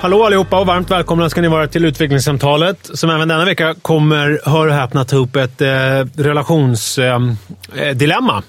Hallå 0.00 0.24
allihopa 0.24 0.60
och 0.60 0.66
varmt 0.66 0.90
välkomna 0.90 1.30
ska 1.30 1.40
ni 1.40 1.48
vara 1.48 1.66
till 1.66 1.84
utvecklingssamtalet 1.84 2.90
som 2.94 3.10
även 3.10 3.28
denna 3.28 3.44
vecka 3.44 3.74
kommer, 3.82 4.40
hör 4.44 4.66
och 4.66 4.74
häpna, 4.74 5.04
ta 5.04 5.16
upp 5.16 5.36
ett 5.36 5.60
eh, 5.60 5.68
relationsdilemma 6.16 8.36
eh, 8.36 8.42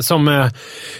som 0.00 0.28
eh, 0.28 0.46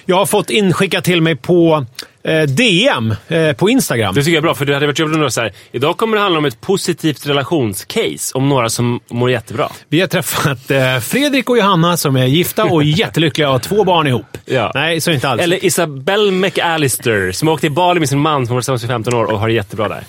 jag 0.05 0.16
har 0.16 0.27
fått 0.27 0.50
inskickat 0.50 1.05
till 1.05 1.23
mig 1.23 1.37
på 1.37 1.87
eh, 2.23 2.42
DM 2.42 3.14
eh, 3.28 3.52
på 3.52 3.70
Instagram. 3.70 4.14
Det 4.14 4.20
tycker 4.20 4.33
jag 4.33 4.38
är 4.38 4.42
bra, 4.42 4.55
för 4.55 4.64
det 4.64 4.74
hade 4.74 4.86
varit 4.86 4.98
jobbigt 4.98 5.16
om 5.16 5.30
så 5.30 5.41
här. 5.41 5.52
Idag 5.73 5.96
kommer 5.96 6.16
det 6.16 6.23
handla 6.23 6.38
om 6.38 6.45
ett 6.45 6.60
positivt 6.60 7.27
relationscase. 7.27 8.34
Om 8.34 8.48
några 8.48 8.69
som 8.69 9.00
mår 9.11 9.30
jättebra. 9.30 9.69
Vi 9.89 10.00
har 10.00 10.06
träffat 10.06 10.70
eh, 10.70 10.98
Fredrik 10.98 11.50
och 11.50 11.58
Johanna 11.58 11.97
som 11.97 12.17
är 12.17 12.27
gifta 12.27 12.64
och 12.64 12.84
jättelyckliga 12.84 13.48
och 13.48 13.52
har 13.52 13.58
två 13.58 13.84
barn 13.84 14.06
ihop. 14.06 14.39
Ja. 14.44 14.72
Nej, 14.74 15.00
så 15.00 15.11
inte 15.11 15.28
alls. 15.28 15.42
Eller 15.42 15.64
Isabelle 15.64 16.30
McAllister 16.30 17.33
som 17.33 17.48
åkte 17.48 17.61
till 17.61 17.72
Bali 17.72 18.00
med 18.00 18.08
sin 18.08 18.20
man 18.20 18.47
som 18.47 18.55
var 18.55 18.61
tillsammans 18.61 18.84
i 18.84 18.86
15 18.86 19.14
år 19.14 19.24
och 19.24 19.41
har 19.41 19.48
det 19.48 19.55
jättebra 19.55 19.89
där. 19.89 20.05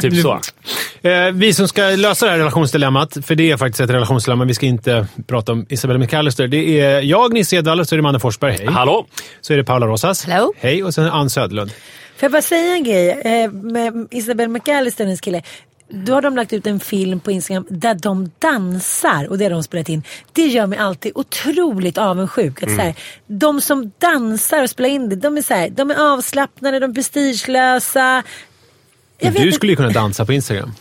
Typ 0.00 0.22
så. 0.22 0.40
Eh, 1.08 1.30
vi 1.32 1.52
som 1.52 1.68
ska 1.68 1.82
lösa 1.82 2.26
det 2.26 2.32
här 2.32 2.38
relationsdilemmat, 2.38 3.16
för 3.26 3.34
det 3.34 3.50
är 3.50 3.56
faktiskt 3.56 3.80
ett 3.80 3.90
relationsdilemma. 3.90 4.44
Vi 4.44 4.54
ska 4.54 4.66
inte 4.66 5.06
prata 5.26 5.52
om 5.52 5.66
Isabella 5.68 5.98
McAllister. 5.98 6.48
Det 6.48 6.80
är 6.80 7.00
jag, 7.00 7.32
Nisse 7.32 7.56
Så 7.84 7.94
är 7.94 7.96
det 7.96 8.02
Manne 8.02 8.20
Forsberg. 8.20 8.52
Hej. 8.52 8.66
Hallå? 8.66 9.06
Så 9.40 9.52
är 9.52 9.56
det 9.56 9.64
Paula 9.64 9.86
Rosas. 9.86 10.24
Hello. 10.24 10.52
Hej. 10.56 10.84
Och 10.84 10.94
sen 10.94 11.04
Ann 11.04 11.30
Söderlund. 11.30 11.70
Får 12.16 12.26
jag 12.26 12.32
bara 12.32 12.42
säga 12.42 12.74
en 12.74 12.84
grej? 12.84 13.10
Eh, 13.10 13.50
med 13.50 14.06
Isabelle 14.10 14.48
McAllister, 14.48 15.04
hennes 15.04 15.20
kille. 15.20 15.42
Då 15.88 16.14
har 16.14 16.22
de 16.22 16.36
lagt 16.36 16.52
ut 16.52 16.66
en 16.66 16.80
film 16.80 17.20
på 17.20 17.30
Instagram 17.30 17.66
där 17.68 17.94
de 17.94 18.30
dansar 18.38 19.26
och 19.30 19.38
det 19.38 19.44
har 19.44 19.50
de 19.50 19.62
spelat 19.62 19.88
in. 19.88 20.02
Det 20.32 20.46
gör 20.46 20.66
mig 20.66 20.78
alltid 20.78 21.12
otroligt 21.14 21.98
avundsjuk. 21.98 22.62
Att 22.62 22.70
så 22.70 22.76
här, 22.76 22.94
de 23.26 23.60
som 23.60 23.92
dansar 23.98 24.62
och 24.62 24.70
spelar 24.70 24.88
in 24.88 25.08
det, 25.08 25.16
de 25.16 25.36
är, 25.36 25.42
så 25.42 25.54
här, 25.54 25.68
de 25.68 25.90
är 25.90 26.12
avslappnade, 26.12 26.78
de 26.78 26.90
är 26.90 26.94
prestigelösa. 26.94 28.22
Jag 29.18 29.34
Du 29.34 29.52
skulle 29.52 29.72
ju 29.72 29.76
kunna 29.76 29.90
dansa 29.90 30.26
på 30.26 30.32
Instagram. 30.32 30.72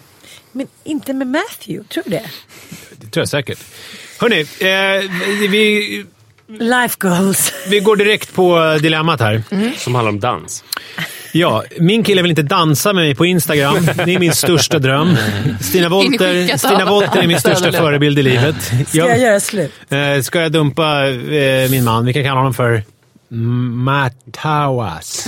Men 0.51 0.67
inte 0.83 1.13
med 1.13 1.27
Matthew, 1.27 1.87
tror 1.89 2.03
du 2.03 2.09
det? 2.09 2.29
Det 2.91 3.07
tror 3.07 3.21
jag 3.21 3.29
säkert. 3.29 3.59
Hörni, 4.19 4.39
eh, 4.39 5.49
vi, 5.49 6.05
Life 6.59 6.95
goals. 6.99 7.53
vi 7.67 7.79
går 7.79 7.95
direkt 7.95 8.33
på 8.33 8.77
dilemmat 8.81 9.19
här. 9.19 9.43
Som 9.77 9.95
handlar 9.95 10.11
om 10.11 10.19
dans. 10.19 10.63
Ja, 11.31 11.63
min 11.79 12.03
kille 12.03 12.21
vill 12.21 12.31
inte 12.31 12.41
dansa 12.41 12.93
med 12.93 13.03
mig 13.03 13.15
på 13.15 13.25
Instagram. 13.25 13.85
Det 14.05 14.15
är 14.15 14.19
min 14.19 14.33
största 14.33 14.79
dröm. 14.79 15.17
Stina 15.61 15.89
Wolter, 15.89 16.57
Stina 16.57 16.85
Wolter 16.85 17.21
är 17.21 17.27
min 17.27 17.39
största 17.39 17.71
förebild 17.71 18.19
i 18.19 18.21
livet. 18.21 18.55
Ska 18.87 18.97
jag 18.97 19.19
göra 19.19 19.39
slut? 19.39 19.71
Eh, 19.89 20.21
ska 20.21 20.41
jag 20.41 20.51
dumpa 20.51 21.07
eh, 21.09 21.69
min 21.69 21.83
man? 21.83 22.05
Vi 22.05 22.13
kan 22.13 22.23
kalla 22.23 22.39
honom 22.39 22.53
för 22.53 22.83
Matawas. 23.33 25.27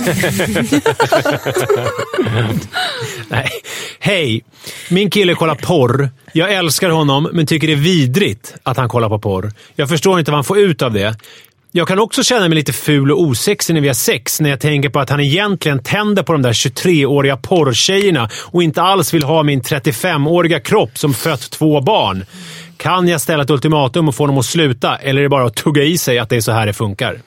Nej. 3.28 3.50
Hej! 3.98 4.44
Min 4.90 5.10
kille 5.10 5.34
kollar 5.34 5.54
porr. 5.54 6.10
Jag 6.32 6.52
älskar 6.52 6.90
honom, 6.90 7.28
men 7.32 7.46
tycker 7.46 7.66
det 7.66 7.72
är 7.72 7.76
vidrigt 7.76 8.54
att 8.62 8.76
han 8.76 8.88
kollar 8.88 9.08
på 9.08 9.18
porr. 9.18 9.52
Jag 9.74 9.88
förstår 9.88 10.18
inte 10.18 10.30
vad 10.30 10.36
han 10.36 10.44
får 10.44 10.58
ut 10.58 10.82
av 10.82 10.92
det. 10.92 11.16
Jag 11.72 11.88
kan 11.88 11.98
också 11.98 12.22
känna 12.22 12.48
mig 12.48 12.56
lite 12.56 12.72
ful 12.72 13.12
och 13.12 13.20
osexig 13.20 13.74
när 13.74 13.80
vi 13.80 13.88
har 13.88 13.94
sex, 13.94 14.40
när 14.40 14.50
jag 14.50 14.60
tänker 14.60 14.88
på 14.88 15.00
att 15.00 15.10
han 15.10 15.20
egentligen 15.20 15.82
tänder 15.82 16.22
på 16.22 16.32
de 16.32 16.42
där 16.42 16.52
23-åriga 16.52 17.36
porrtjejerna 17.36 18.28
och 18.34 18.62
inte 18.62 18.82
alls 18.82 19.14
vill 19.14 19.22
ha 19.22 19.42
min 19.42 19.62
35-åriga 19.62 20.60
kropp 20.60 20.98
som 20.98 21.14
fött 21.14 21.50
två 21.50 21.80
barn. 21.80 22.24
Kan 22.76 23.08
jag 23.08 23.20
ställa 23.20 23.42
ett 23.42 23.50
ultimatum 23.50 24.08
och 24.08 24.14
få 24.14 24.22
honom 24.22 24.38
att 24.38 24.46
sluta, 24.46 24.96
eller 24.96 25.20
är 25.20 25.22
det 25.22 25.28
bara 25.28 25.46
att 25.46 25.56
tugga 25.56 25.82
i 25.82 25.98
sig 25.98 26.18
att 26.18 26.28
det 26.28 26.36
är 26.36 26.40
så 26.40 26.52
här 26.52 26.66
det 26.66 26.72
funkar? 26.72 27.20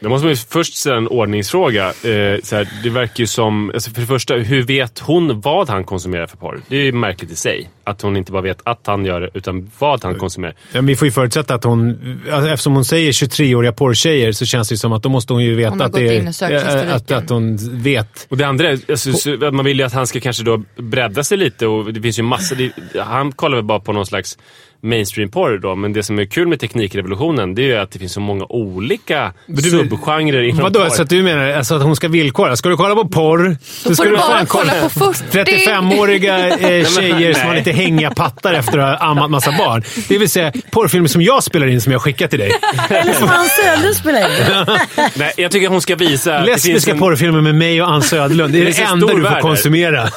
Då 0.00 0.08
måste 0.08 0.24
man 0.26 0.32
ju 0.32 0.36
först 0.36 0.76
ställa 0.76 0.96
en 0.96 1.08
ordningsfråga. 1.08 1.86
Eh, 1.86 2.40
så 2.42 2.56
här, 2.56 2.68
det 2.82 2.90
verkar 2.90 3.20
ju 3.20 3.26
som... 3.26 3.70
Alltså 3.74 3.90
för 3.90 4.00
det 4.00 4.06
första, 4.06 4.34
hur 4.34 4.62
vet 4.62 4.98
hon 4.98 5.40
vad 5.40 5.68
han 5.68 5.84
konsumerar 5.84 6.26
för 6.26 6.36
porr? 6.36 6.60
Det 6.68 6.76
är 6.76 6.82
ju 6.82 6.92
märkligt 6.92 7.30
i 7.30 7.36
sig. 7.36 7.68
Att 7.84 8.02
hon 8.02 8.16
inte 8.16 8.32
bara 8.32 8.42
vet 8.42 8.58
att 8.64 8.80
han 8.86 9.04
gör 9.04 9.20
det, 9.20 9.30
utan 9.34 9.70
vad 9.78 10.04
han 10.04 10.14
konsumerar. 10.14 10.54
Ja, 10.58 10.58
men 10.72 10.86
vi 10.86 10.96
får 10.96 11.06
ju 11.06 11.12
förutsätta 11.12 11.54
att 11.54 11.64
hon... 11.64 11.98
alltså, 12.32 12.50
Eftersom 12.50 12.74
hon 12.74 12.84
säger 12.84 13.12
23-åriga 13.12 13.72
porrtjejer 13.72 14.32
så 14.32 14.46
känns 14.46 14.68
det 14.68 14.72
ju 14.72 14.76
som 14.76 14.92
att 14.92 15.02
då 15.02 15.08
måste 15.08 15.32
hon 15.32 15.44
ju 15.44 15.54
veta 15.54 15.70
Hon 15.70 15.82
att 15.82 15.92
det 15.92 16.16
är... 16.16 16.22
historiken. 16.22 16.90
Att, 16.90 17.10
att 17.10 17.30
hon 17.30 17.58
vet. 17.82 18.26
Och 18.30 18.36
det 18.36 18.44
andra 18.46 18.68
är, 18.70 18.78
alltså, 18.90 19.12
så- 19.12 19.46
att 19.46 19.54
man 19.54 19.64
vill 19.64 19.78
ju 19.78 19.84
att 19.84 19.92
han 19.92 20.06
ska 20.06 20.20
kanske 20.20 20.42
då 20.44 20.62
bredda 20.76 21.24
sig 21.24 21.38
lite 21.38 21.66
och 21.66 21.92
det 21.92 22.00
finns 22.00 22.18
ju 22.18 22.22
massor. 22.22 22.56
Det, 22.56 23.00
han 23.00 23.32
kollar 23.32 23.56
väl 23.56 23.64
bara 23.64 23.80
på 23.80 23.92
någon 23.92 24.06
slags 24.06 24.38
mainstream-porr 24.82 25.58
då, 25.58 25.74
men 25.74 25.92
det 25.92 26.02
som 26.02 26.18
är 26.18 26.24
kul 26.24 26.48
med 26.48 26.60
teknikrevolutionen 26.60 27.54
det 27.54 27.62
är 27.62 27.66
ju 27.66 27.76
att 27.76 27.90
det 27.90 27.98
finns 27.98 28.12
så 28.12 28.20
många 28.20 28.44
olika 28.48 29.32
du- 29.46 29.62
subgenrer 29.70 30.42
inom 30.42 30.62
Vadå? 30.62 30.80
porr. 30.80 30.88
Så 30.90 31.02
att 31.02 31.08
du 31.08 31.22
menar 31.22 31.48
alltså 31.52 31.74
att 31.74 31.82
hon 31.82 31.96
ska 31.96 32.08
villkora? 32.08 32.56
Ska 32.56 32.68
du 32.68 32.76
kolla 32.76 32.94
på 32.94 33.08
porr? 33.08 33.56
Då 33.84 33.94
får 33.94 34.04
du 34.04 34.16
bara 34.16 34.46
kolla 34.46 34.72
på 34.82 34.88
40. 34.88 35.38
35-åriga 35.38 36.48
eh, 36.48 36.86
tjejer 36.86 37.32
som 37.34 37.48
har 37.48 37.54
lite 37.54 37.72
hängiga 37.72 38.10
pattar 38.10 38.54
efter 38.54 38.78
att 38.78 39.00
ha 39.00 39.06
ammat 39.08 39.30
massa 39.30 39.54
barn. 39.58 39.82
Det 40.08 40.18
vill 40.18 40.30
säga 40.30 40.52
porrfilmer 40.70 41.08
som 41.08 41.22
jag 41.22 41.42
spelar 41.44 41.66
in 41.66 41.80
som 41.80 41.92
jag 41.92 42.02
skickar 42.02 42.26
till 42.28 42.38
dig. 42.38 42.52
Eller 42.90 43.12
som 43.12 43.28
Hans 43.28 43.50
Söderlund 43.56 43.96
spelar 43.96 44.20
in. 44.20 44.78
Nej, 45.16 45.32
jag 45.36 45.50
tycker 45.50 45.66
att 45.66 45.72
hon 45.72 45.80
ska 45.80 45.96
visa 45.96 46.40
Lesbiska 46.40 46.90
en, 46.90 46.98
porrfilmer 46.98 47.40
med 47.40 47.54
mig 47.54 47.82
och 47.82 47.88
Ann 47.90 48.02
Söderlund. 48.02 48.52
Det 48.52 48.60
är 48.60 48.64
Det 48.64 48.70
det, 48.70 48.82
enda 48.82 49.06
stor 49.06 49.16
du 49.18 49.24
får 49.24 49.30
värld 49.30 49.42
konsumera. 49.42 50.08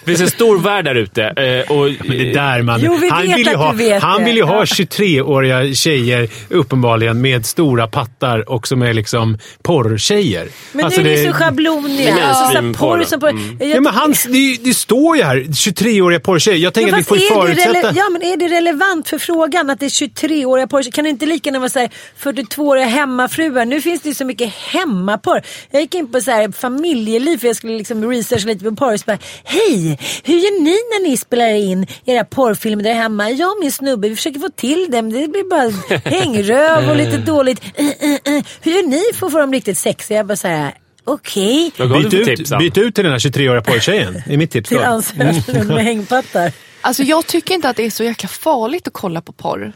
Det 0.00 0.06
finns 0.06 0.20
en 0.20 0.30
stor 0.30 0.58
värld 0.58 0.84
där 0.84 0.94
ute. 0.94 1.22
eh, 1.22 1.70
Och, 1.76 1.88
Men 2.04 2.18
det 2.18 2.32
där 2.32 2.62
man. 2.62 2.80
Jo, 2.82 2.96
vi 2.96 3.08
han 3.10 3.26
vet 3.26 3.38
vill 3.38 3.46
ju 3.46 3.54
ha, 3.54 3.72
vet 3.72 4.02
Han 4.02 4.18
det. 4.20 4.24
vill 4.26 4.36
ju 4.36 4.42
ha 4.42 4.58
Ja. 4.58 4.64
23-åriga 4.64 5.74
tjejer, 5.74 6.28
uppenbarligen, 6.48 7.20
med 7.20 7.46
stora 7.46 7.86
pattar 7.86 8.50
och 8.50 8.68
som 8.68 8.82
är 8.82 8.92
liksom 8.94 9.38
porrtjejer. 9.62 10.48
Men 10.72 10.84
Alltså, 10.84 11.00
nu 11.00 11.08
är 11.12 11.16
det- 11.16 11.22
ni 11.22 11.26
så 11.28 11.32
schabloniga. 11.32 12.14
Det 12.14 12.20
är 12.20 12.24
Alltså, 12.28 12.44
så 12.44 12.50
här, 12.50 12.62
mainstream-porr 12.62 12.88
porr 12.90 12.98
då. 12.98 13.04
som 13.04 13.20
porr. 13.20 13.30
Mm. 13.30 13.56
Jag 13.60 13.68
Ja, 13.68 13.80
men 13.80 13.94
hans, 13.94 14.24
det, 14.24 14.56
det 14.64 14.74
står 14.74 15.16
ju 15.16 15.22
här, 15.22 15.36
23-åriga 15.36 16.20
porrtjejer. 16.20 16.58
Jag 16.58 16.74
tänker 16.74 16.90
Ja, 16.92 16.94
att 16.98 17.00
vi 17.00 17.04
får 17.04 17.16
är 17.16 17.20
det 17.48 17.54
förutsätta... 17.62 17.92
ja, 17.96 18.08
men 18.08 18.22
är 18.22 18.36
det 18.36 18.48
relevant 18.48 19.08
för 19.08 19.18
frågan 19.18 19.70
att 19.70 19.80
det 19.80 19.86
är 19.86 19.90
23-åriga 19.90 20.66
porr? 20.66 20.90
Kan 20.92 21.04
det 21.04 21.10
inte 21.10 21.26
lika 21.26 21.48
gärna 21.48 21.58
vara 21.58 21.68
så 21.70 21.78
här 21.78 21.90
42-åriga 22.22 22.86
hemmafruar? 22.86 23.64
Nu 23.64 23.80
finns 23.80 24.00
det 24.02 24.08
ju 24.08 24.14
så 24.14 24.24
mycket 24.24 24.52
hemmaporr. 24.54 25.42
Jag 25.70 25.80
gick 25.82 25.94
in 25.94 26.12
på 26.12 26.20
så 26.20 26.30
här 26.30 26.52
familjeliv 26.52 27.38
för 27.38 27.46
jag 27.46 27.56
skulle 27.56 27.76
liksom 27.78 28.10
researcha 28.10 28.46
lite 28.46 28.64
på 28.64 28.76
porr. 28.76 28.96
Så 28.96 29.02
bara, 29.06 29.18
Hej! 29.44 29.89
Hur 30.24 30.34
gör 30.34 30.62
ni 30.62 30.70
när 30.70 31.08
ni 31.08 31.16
spelar 31.16 31.54
in 31.54 31.86
era 32.04 32.24
porrfilmer 32.24 32.84
där 32.84 32.94
hemma? 32.94 33.30
Jag 33.30 33.50
och 33.50 33.58
min 33.60 33.72
snubbe, 33.72 34.08
vi 34.08 34.16
försöker 34.16 34.40
få 34.40 34.48
till 34.56 34.90
dem. 34.90 35.10
Det 35.12 35.28
blir 35.28 35.50
bara 35.50 36.00
hängröv 36.04 36.90
och 36.90 36.96
lite 36.96 37.16
dåligt. 37.18 37.64
Uh, 37.80 37.86
uh, 37.86 38.36
uh. 38.36 38.42
Hur 38.60 38.72
gör 38.72 38.88
ni 38.88 39.02
för 39.14 39.26
att 39.26 39.32
få 39.32 39.38
dem 39.38 39.52
riktigt 39.52 39.78
sexiga? 39.78 40.16
Jag 40.16 40.26
bara 40.26 40.36
så 40.36 40.48
här, 40.48 40.74
okej. 41.04 41.72
Du 41.76 41.88
Byt 41.88 42.14
ut, 42.14 42.58
byt 42.58 42.78
ut 42.78 42.94
till 42.94 43.04
den 43.04 43.12
här 43.12 43.18
23-åriga 43.18 43.62
porrtjejen. 43.62 44.22
Det 44.26 44.32
är 44.32 44.38
mitt 44.38 44.50
tips. 44.50 44.68
Till 44.68 44.78
Söderlund 44.78 45.68
med 45.68 45.84
hängpattar. 45.84 46.52
Alltså 46.80 47.02
jag 47.02 47.26
tycker 47.26 47.54
inte 47.54 47.68
att 47.68 47.76
det 47.76 47.86
är 47.86 47.90
så 47.90 48.04
jäkla 48.04 48.28
farligt 48.28 48.86
att 48.86 48.92
kolla 48.92 49.20
på 49.20 49.32
porr. 49.32 49.72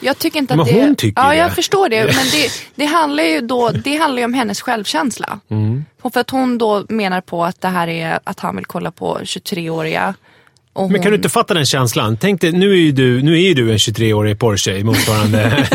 Jag 0.00 0.18
tycker 0.18 0.38
inte 0.38 0.54
att 0.54 0.58
Men 0.58 0.66
det... 0.66 0.72
hon 0.84 0.96
tycker 0.96 1.22
Ja, 1.22 1.28
det. 1.28 1.36
jag 1.36 1.54
förstår 1.54 1.88
det. 1.88 2.04
Men 2.04 2.26
det, 2.32 2.50
det 2.74 2.84
handlar 2.84 3.24
ju 3.24 3.40
då, 3.40 3.68
det 3.70 3.96
handlar 3.96 4.18
ju 4.18 4.24
om 4.24 4.34
hennes 4.34 4.60
självkänsla. 4.60 5.40
Mm. 5.48 5.84
För 6.12 6.20
att 6.20 6.30
hon 6.30 6.58
då 6.58 6.86
menar 6.88 7.20
på 7.20 7.44
att 7.44 7.60
det 7.60 7.68
här 7.68 7.88
är 7.88 8.18
att 8.24 8.40
han 8.40 8.56
vill 8.56 8.66
kolla 8.66 8.90
på 8.90 9.18
23-åriga. 9.18 10.14
Och 10.76 10.90
Men 10.90 11.02
kan 11.02 11.02
du 11.02 11.08
hon- 11.08 11.14
inte 11.14 11.28
fatta 11.28 11.54
den 11.54 11.66
känslan? 11.66 12.16
Tänk 12.20 12.40
dig, 12.40 12.52
nu 12.52 12.72
är 12.72 12.76
ju 12.76 12.92
du, 12.92 13.22
nu 13.22 13.42
är 13.42 13.54
du 13.54 13.70
en 13.72 13.76
23-årig 13.78 14.38
porrtjej, 14.38 14.84
motsvarande 14.84 15.40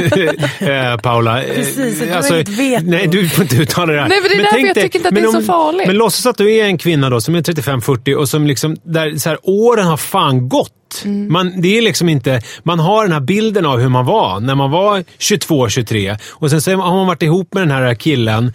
eh, 0.59 0.97
Paula. 1.01 1.43
Eh, 1.43 1.55
Precis, 1.55 2.01
att 2.11 2.27
du 2.29 2.39
inte 2.39 2.51
vet 2.51 2.85
Nej, 2.87 3.07
du 3.07 3.29
får 3.29 3.43
inte 3.43 3.55
uttala 3.55 3.93
det 3.93 4.01
här. 4.01 4.09
Nej, 4.09 4.19
men 4.21 4.29
det 4.29 4.35
är 4.35 4.37
därför 4.37 4.55
tänk 4.55 4.67
jag 4.67 4.75
dig- 4.75 4.83
tycker 4.83 4.99
inte 4.99 5.07
att 5.09 5.13
men 5.13 5.23
det 5.23 5.29
är 5.29 5.41
så 5.41 5.41
farligt. 5.41 5.87
Men 5.87 5.95
låtsas 5.97 6.25
att 6.25 6.37
du 6.37 6.51
är 6.55 6.65
en 6.65 6.77
kvinna 6.77 7.09
då 7.09 7.21
som 7.21 7.35
är 7.35 7.41
35-40 7.41 8.13
och 8.13 8.29
som 8.29 8.47
liksom, 8.47 8.75
där 8.83 9.15
så 9.17 9.29
här, 9.29 9.37
åren 9.43 9.85
har 9.87 9.97
fan 9.97 10.49
gått. 10.49 10.71
Mm. 11.05 11.31
Man, 11.33 11.61
det 11.61 11.77
är 11.77 11.81
liksom 11.81 12.09
inte, 12.09 12.41
man 12.63 12.79
har 12.79 13.03
den 13.03 13.11
här 13.13 13.19
bilden 13.19 13.65
av 13.65 13.79
hur 13.79 13.89
man 13.89 14.05
var 14.05 14.39
när 14.39 14.55
man 14.55 14.71
var 14.71 15.03
22-23 15.19 16.17
och 16.29 16.49
sen 16.49 16.61
så 16.61 16.71
har 16.71 16.95
man 16.95 17.07
varit 17.07 17.23
ihop 17.23 17.53
med 17.53 17.61
den 17.63 17.71
här 17.71 17.95
killen 17.95 18.53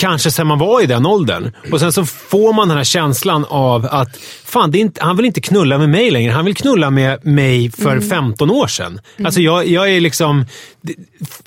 Kanske 0.00 0.30
sen 0.30 0.46
man 0.46 0.58
var 0.58 0.82
i 0.82 0.86
den 0.86 1.06
åldern. 1.06 1.52
Och 1.72 1.80
sen 1.80 1.92
så 1.92 2.04
får 2.06 2.52
man 2.52 2.68
den 2.68 2.76
här 2.76 2.84
känslan 2.84 3.44
av 3.48 3.86
att 3.90 4.16
fan, 4.44 4.74
inte, 4.74 5.04
han 5.04 5.16
vill 5.16 5.26
inte 5.26 5.40
knulla 5.40 5.78
med 5.78 5.88
mig 5.88 6.10
längre. 6.10 6.32
Han 6.32 6.44
vill 6.44 6.54
knulla 6.56 6.90
med 6.90 7.26
mig 7.26 7.70
för 7.70 8.00
15 8.00 8.50
år 8.50 8.66
sedan. 8.66 9.00
Alltså 9.24 9.40
jag, 9.40 9.66
jag 9.66 9.90
är 9.90 10.00
liksom... 10.00 10.44
det- 10.80 10.94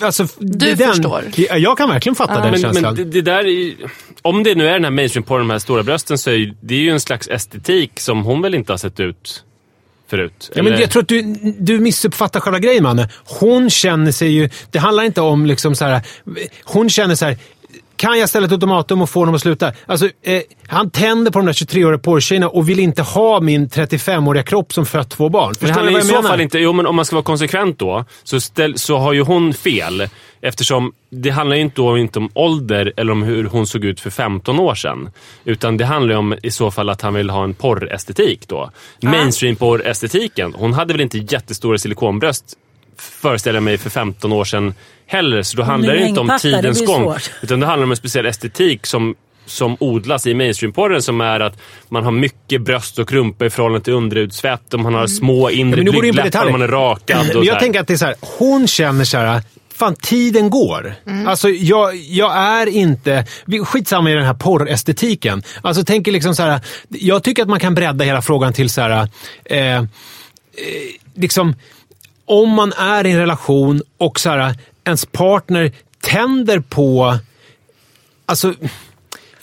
Alltså, 0.06 0.28
Du 0.40 0.58
det 0.76 0.84
är 0.84 0.88
förstår. 0.88 1.24
Jag, 1.36 1.60
jag 1.60 1.78
kan 1.78 1.90
verkligen 1.90 2.16
fatta 2.16 2.42
den 2.42 2.52
Men, 2.52 2.62
känslan. 2.62 2.84
men 2.84 2.96
det, 2.96 3.04
det 3.04 3.22
där 3.22 3.48
är, 3.48 3.74
om 4.22 4.44
det 4.44 4.56
nu 4.56 4.68
är 4.68 4.74
den 4.74 4.84
här 4.84 4.92
mainstream 4.92 5.24
på 5.24 5.38
de 5.38 5.50
här 5.50 5.60
stora 5.60 5.84
brösten 5.84 6.18
så 6.18 6.30
är 6.30 6.36
ju, 6.36 6.54
det 6.62 6.76
är 6.76 6.80
ju 6.80 6.90
en 6.90 7.00
slags 7.00 7.28
estetik 7.28 8.00
som 8.00 8.24
hon 8.24 8.42
väl 8.42 8.56
inte 8.56 8.74
har 8.74 8.78
sett 8.78 9.00
ut 9.00 9.44
förut. 10.10 10.52
Ja, 10.56 10.64
men 10.64 10.80
jag 10.80 10.90
tror 10.90 11.02
att 11.02 11.08
du, 11.10 11.22
du 11.60 11.80
missuppfattar 11.80 12.40
själva 12.40 12.60
grejen, 12.60 12.84
Manne. 12.84 13.10
Hon 13.40 13.70
känner 13.70 14.12
sig 14.12 14.32
ju... 14.32 14.50
Det 14.72 14.80
handlar 14.80 15.04
inte 15.04 15.22
om 15.22 15.46
liksom 15.46 15.76
så 15.76 15.86
här... 15.86 16.02
Hon 16.64 16.90
känner 16.90 17.16
så 17.16 17.26
här... 17.26 17.38
Kan 18.02 18.20
jag 18.20 18.30
ställa 18.30 18.46
ett 18.46 18.52
ultimatum 18.52 19.02
och 19.02 19.10
få 19.10 19.20
honom 19.20 19.36
att 19.36 19.42
sluta? 19.42 19.74
Alltså, 19.86 20.06
eh, 20.06 20.42
han 20.68 20.90
tänder 20.90 21.32
på 21.32 21.40
de 21.40 21.46
där 21.46 21.54
23-åriga 21.54 22.00
porrtjejerna 22.00 22.50
och 22.50 22.70
vill 22.70 22.80
inte 22.80 23.02
ha 23.02 23.40
min 23.42 23.70
35-åriga 23.70 24.44
kropp 24.44 24.74
som 24.74 24.86
fött 24.86 25.10
två 25.10 25.30
barn. 25.30 25.54
Men 25.60 25.68
Förstår 25.68 25.86
ni 25.86 25.94
vad 25.94 25.94
i 25.94 25.96
jag 25.96 26.06
så 26.06 26.16
menar? 26.16 26.30
fall 26.30 26.42
inte, 26.42 26.60
jo 26.60 26.74
men 26.74 26.86
om 26.88 26.96
man 26.96 27.06
ska 27.06 27.16
vara 27.16 27.24
konsekvent 27.24 27.80
då, 27.80 28.06
så, 28.24 28.42
ställ, 28.42 28.78
så 28.78 28.98
har 28.98 29.14
ju 29.14 29.22
hon 29.22 29.54
fel. 29.54 30.08
Eftersom 30.42 30.94
det 31.10 31.30
handlar 31.30 31.56
ju 31.56 31.62
inte, 31.62 31.82
då 31.82 31.98
inte 31.98 32.20
om 32.20 32.30
ålder 32.34 32.94
eller 32.98 33.12
om 33.12 33.24
hur 33.24 33.44
hon 33.44 33.68
såg 33.68 33.86
ut 33.86 34.00
för 34.00 34.10
15 34.10 34.60
år 34.60 34.76
sedan. 34.76 35.10
Utan 35.46 35.78
det 35.78 35.86
handlar 35.86 36.14
ju 36.14 36.20
om 36.20 36.36
i 36.44 36.52
så 36.52 36.72
fall 36.72 36.90
att 36.90 37.02
han 37.02 37.14
vill 37.14 37.30
ha 37.30 37.44
en 37.44 37.54
porrestetik 37.54 38.48
då. 38.48 38.72
Mainstream-porrestetiken. 39.02 40.54
Hon 40.58 40.74
hade 40.74 40.94
väl 40.94 41.02
inte 41.02 41.18
jättestora 41.18 41.78
silikonbröst 41.78 42.58
föreställer 42.98 43.56
jag 43.58 43.64
mig 43.64 43.78
för 43.78 43.90
15 43.90 44.34
år 44.34 44.46
sedan 44.46 44.74
heller. 45.08 45.44
Så 45.44 45.58
då 45.58 45.64
handlar 45.64 45.94
det 45.94 46.08
inte 46.08 46.20
om 46.20 46.28
det 46.28 46.40
tidens 46.40 46.86
gång. 46.86 47.04
svårt. 47.04 47.32
Utan 47.42 47.60
det 47.60 47.66
handlar 47.66 47.84
om 47.84 47.92
en 47.92 47.98
speciell 47.98 48.26
estetik 48.26 48.86
som 48.86 49.16
som 49.46 49.78
odlas 49.80 50.28
i 50.28 50.34
mainstreamporren 50.34 51.02
som 51.02 51.22
är 51.22 51.40
att 51.40 51.58
man 51.90 52.04
har 52.04 52.12
mycket 52.12 52.62
bröst 52.62 53.00
och 53.00 53.12
rumpa 53.12 53.46
i 53.46 53.50
förhållande 53.50 53.84
till 53.84 53.94
underudsvett 53.94 54.74
och 54.74 54.80
man 54.80 54.94
har 54.94 55.08
små 55.08 55.50
inre 55.50 55.86
på 55.86 55.92
blygdläppar 56.00 56.46
och 56.46 56.52
man 56.52 56.62
är 56.62 56.68
rakad. 56.68 57.36
Och 57.36 57.46
jag 57.46 57.60
tänker 57.60 57.80
att 57.80 57.88
det 57.88 57.94
är 57.94 57.98
så 57.98 58.06
här, 58.06 58.16
hon 58.22 58.68
känner 58.68 59.06
så 59.06 59.18
här, 59.18 59.42
fan 59.74 59.96
tiden 59.96 60.50
går. 60.50 60.96
Alltså 61.28 61.50
jag, 61.50 61.96
jag 61.96 62.36
är 62.38 62.68
inte, 62.68 63.26
vi- 63.46 63.60
skitsamma 63.60 64.12
i 64.12 64.14
den 64.14 64.26
här 64.26 64.34
porrestetiken. 64.34 65.44
Alltså 65.62 65.84
tänker 65.84 66.12
liksom 66.12 66.36
så 66.36 66.44
här, 66.44 66.60
jag 66.90 67.24
tycker 67.24 67.44
att 67.44 67.50
man 67.50 67.60
kan 67.60 67.76
bredda 67.76 68.06
hela 68.06 68.22
frågan 68.22 68.54
till 68.54 68.70
så 68.70 68.82
här, 68.82 69.08
eh, 69.46 69.76
eh, 69.78 69.84
liksom, 71.16 71.56
om 72.32 72.50
man 72.50 72.74
är 72.74 73.06
i 73.06 73.12
en 73.12 73.18
relation 73.18 73.82
och 73.98 74.20
så 74.20 74.30
här, 74.30 74.56
ens 74.84 75.06
partner 75.06 75.72
tänder 76.02 76.60
på, 76.60 77.18
alltså 78.26 78.54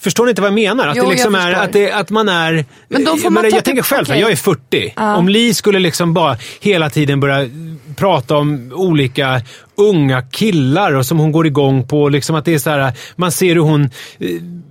Förstår 0.00 0.25
ni 0.25 0.31
inte 0.31 0.43
vad 0.43 0.49
jag 0.49 0.55
menar? 0.55 0.89
Att, 0.89 0.97
Jo, 0.97 1.05
det 1.05 1.11
liksom 1.11 1.35
är, 1.35 1.53
att, 1.53 1.73
det, 1.73 1.93
att 1.93 2.11
man 2.11 2.29
är... 2.29 2.65
Men 2.89 3.05
då 3.05 3.17
får 3.17 3.31
man 3.31 3.43
ta 3.43 3.49
jag 3.49 3.65
tänker 3.65 3.83
själv, 3.83 4.06
okej. 4.09 4.21
jag 4.21 4.31
är 4.31 4.37
40. 4.37 4.95
Om 4.97 5.29
Li 5.29 5.55
skulle 5.55 5.79
liksom 5.79 6.15
bara 6.15 6.37
hela 6.61 6.91
tiden 6.91 7.21
börja 7.21 7.49
prata 7.97 8.37
om 8.37 8.73
olika 8.75 9.43
unga 9.77 10.23
killar 10.23 10.93
och 10.93 11.06
som 11.06 11.19
hon 11.19 11.33
går 11.33 11.47
igång 11.47 11.87
på. 11.87 12.09
Liksom 12.09 12.37
att 12.37 12.45
det 12.45 12.55
är 12.55 12.59
så 12.59 12.71
här, 12.71 12.93
man 13.17 13.33
ser 13.33 13.55
hur 13.55 13.61
hon, 13.61 13.85
eh, 13.85 14.29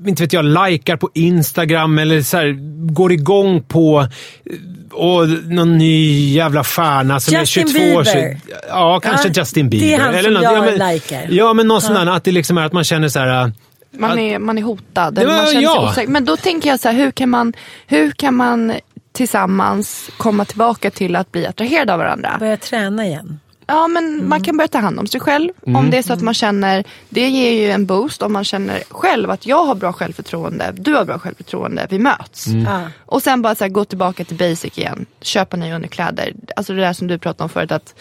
inte 0.07 0.23
vet 0.23 0.33
jag, 0.33 0.45
likar 0.45 0.97
på 0.97 1.09
Instagram 1.13 1.97
eller 1.97 2.21
så 2.21 2.37
här, 2.37 2.55
går 2.93 3.11
igång 3.11 3.63
på 3.63 4.07
eh, 4.45 4.55
och 4.91 5.27
någon 5.29 5.77
ny 5.77 6.29
jävla 6.33 6.63
stjärna 6.63 7.19
som 7.19 7.33
Justin 7.33 7.63
är 7.63 7.71
22 7.71 7.95
år 7.95 8.03
sedan. 8.03 8.13
Bieber. 8.13 8.37
Ja, 8.69 8.99
kanske 8.99 9.27
Ja, 9.27 9.33
Justin 9.41 9.69
det 9.69 9.77
är 9.77 9.79
Bieber. 9.79 10.03
han 10.03 10.13
eller 10.13 10.23
som 10.23 10.33
något, 10.33 10.43
jag 10.43 10.57
ja, 10.57 10.61
men, 10.61 10.93
likar. 10.93 11.27
Ja, 11.29 11.53
men 11.53 11.67
någon 11.67 11.81
sån 11.81 11.95
där, 11.95 12.05
att 12.05 12.23
det 12.23 12.31
liksom 12.31 12.57
är 12.57 12.65
att 12.65 12.73
man 12.73 12.83
känner 12.83 13.09
så 13.09 13.19
här... 13.19 13.51
Man 13.91 14.19
är, 14.19 14.39
man 14.39 14.57
är 14.57 14.61
hotad. 14.61 15.13
Det 15.13 15.21
eller 15.21 15.31
man 15.31 15.45
känner 15.45 15.53
sig 15.53 15.63
ja. 15.63 15.89
osäker. 15.91 16.11
Men 16.11 16.25
då 16.25 16.37
tänker 16.37 16.69
jag 16.69 16.79
så 16.79 16.89
här, 16.89 16.95
hur 16.95 17.11
kan 17.11 17.29
man, 17.29 17.53
hur 17.87 18.11
kan 18.11 18.35
man 18.35 18.73
tillsammans 19.11 20.09
komma 20.17 20.45
tillbaka 20.45 20.91
till 20.91 21.15
att 21.15 21.31
bli 21.31 21.47
attraherade 21.47 21.93
av 21.93 21.99
varandra? 21.99 22.35
Börja 22.39 22.57
träna 22.57 23.05
igen. 23.05 23.39
Ja, 23.67 23.87
men 23.87 24.29
man 24.29 24.43
kan 24.43 24.57
börja 24.57 24.67
ta 24.67 24.79
hand 24.79 24.99
om 24.99 25.07
sig 25.07 25.21
själv. 25.21 25.51
Mm. 25.65 25.75
Om 25.75 25.89
det 25.89 25.97
är 25.97 26.01
så 26.01 26.13
att 26.13 26.21
man 26.21 26.33
känner, 26.33 26.83
det 27.09 27.29
ger 27.29 27.51
ju 27.51 27.71
en 27.71 27.85
boost 27.85 28.21
om 28.21 28.33
man 28.33 28.43
känner 28.43 28.83
själv 28.89 29.31
att 29.31 29.45
jag 29.45 29.65
har 29.65 29.75
bra 29.75 29.93
självförtroende, 29.93 30.73
du 30.75 30.93
har 30.93 31.05
bra 31.05 31.19
självförtroende, 31.19 31.87
vi 31.89 31.99
möts. 31.99 32.47
Mm. 32.47 32.63
Ja. 32.63 32.81
Och 33.05 33.23
sen 33.23 33.41
bara 33.41 33.55
så 33.55 33.63
här, 33.63 33.69
gå 33.69 33.85
tillbaka 33.85 34.23
till 34.23 34.37
basic 34.37 34.77
igen. 34.77 35.05
Köpa 35.21 35.57
nya 35.57 35.75
underkläder. 35.75 36.33
Alltså 36.55 36.73
det 36.73 36.81
där 36.81 36.93
som 36.93 37.07
du 37.07 37.17
pratade 37.17 37.43
om 37.43 37.49
förut. 37.49 37.71
Att 37.71 37.95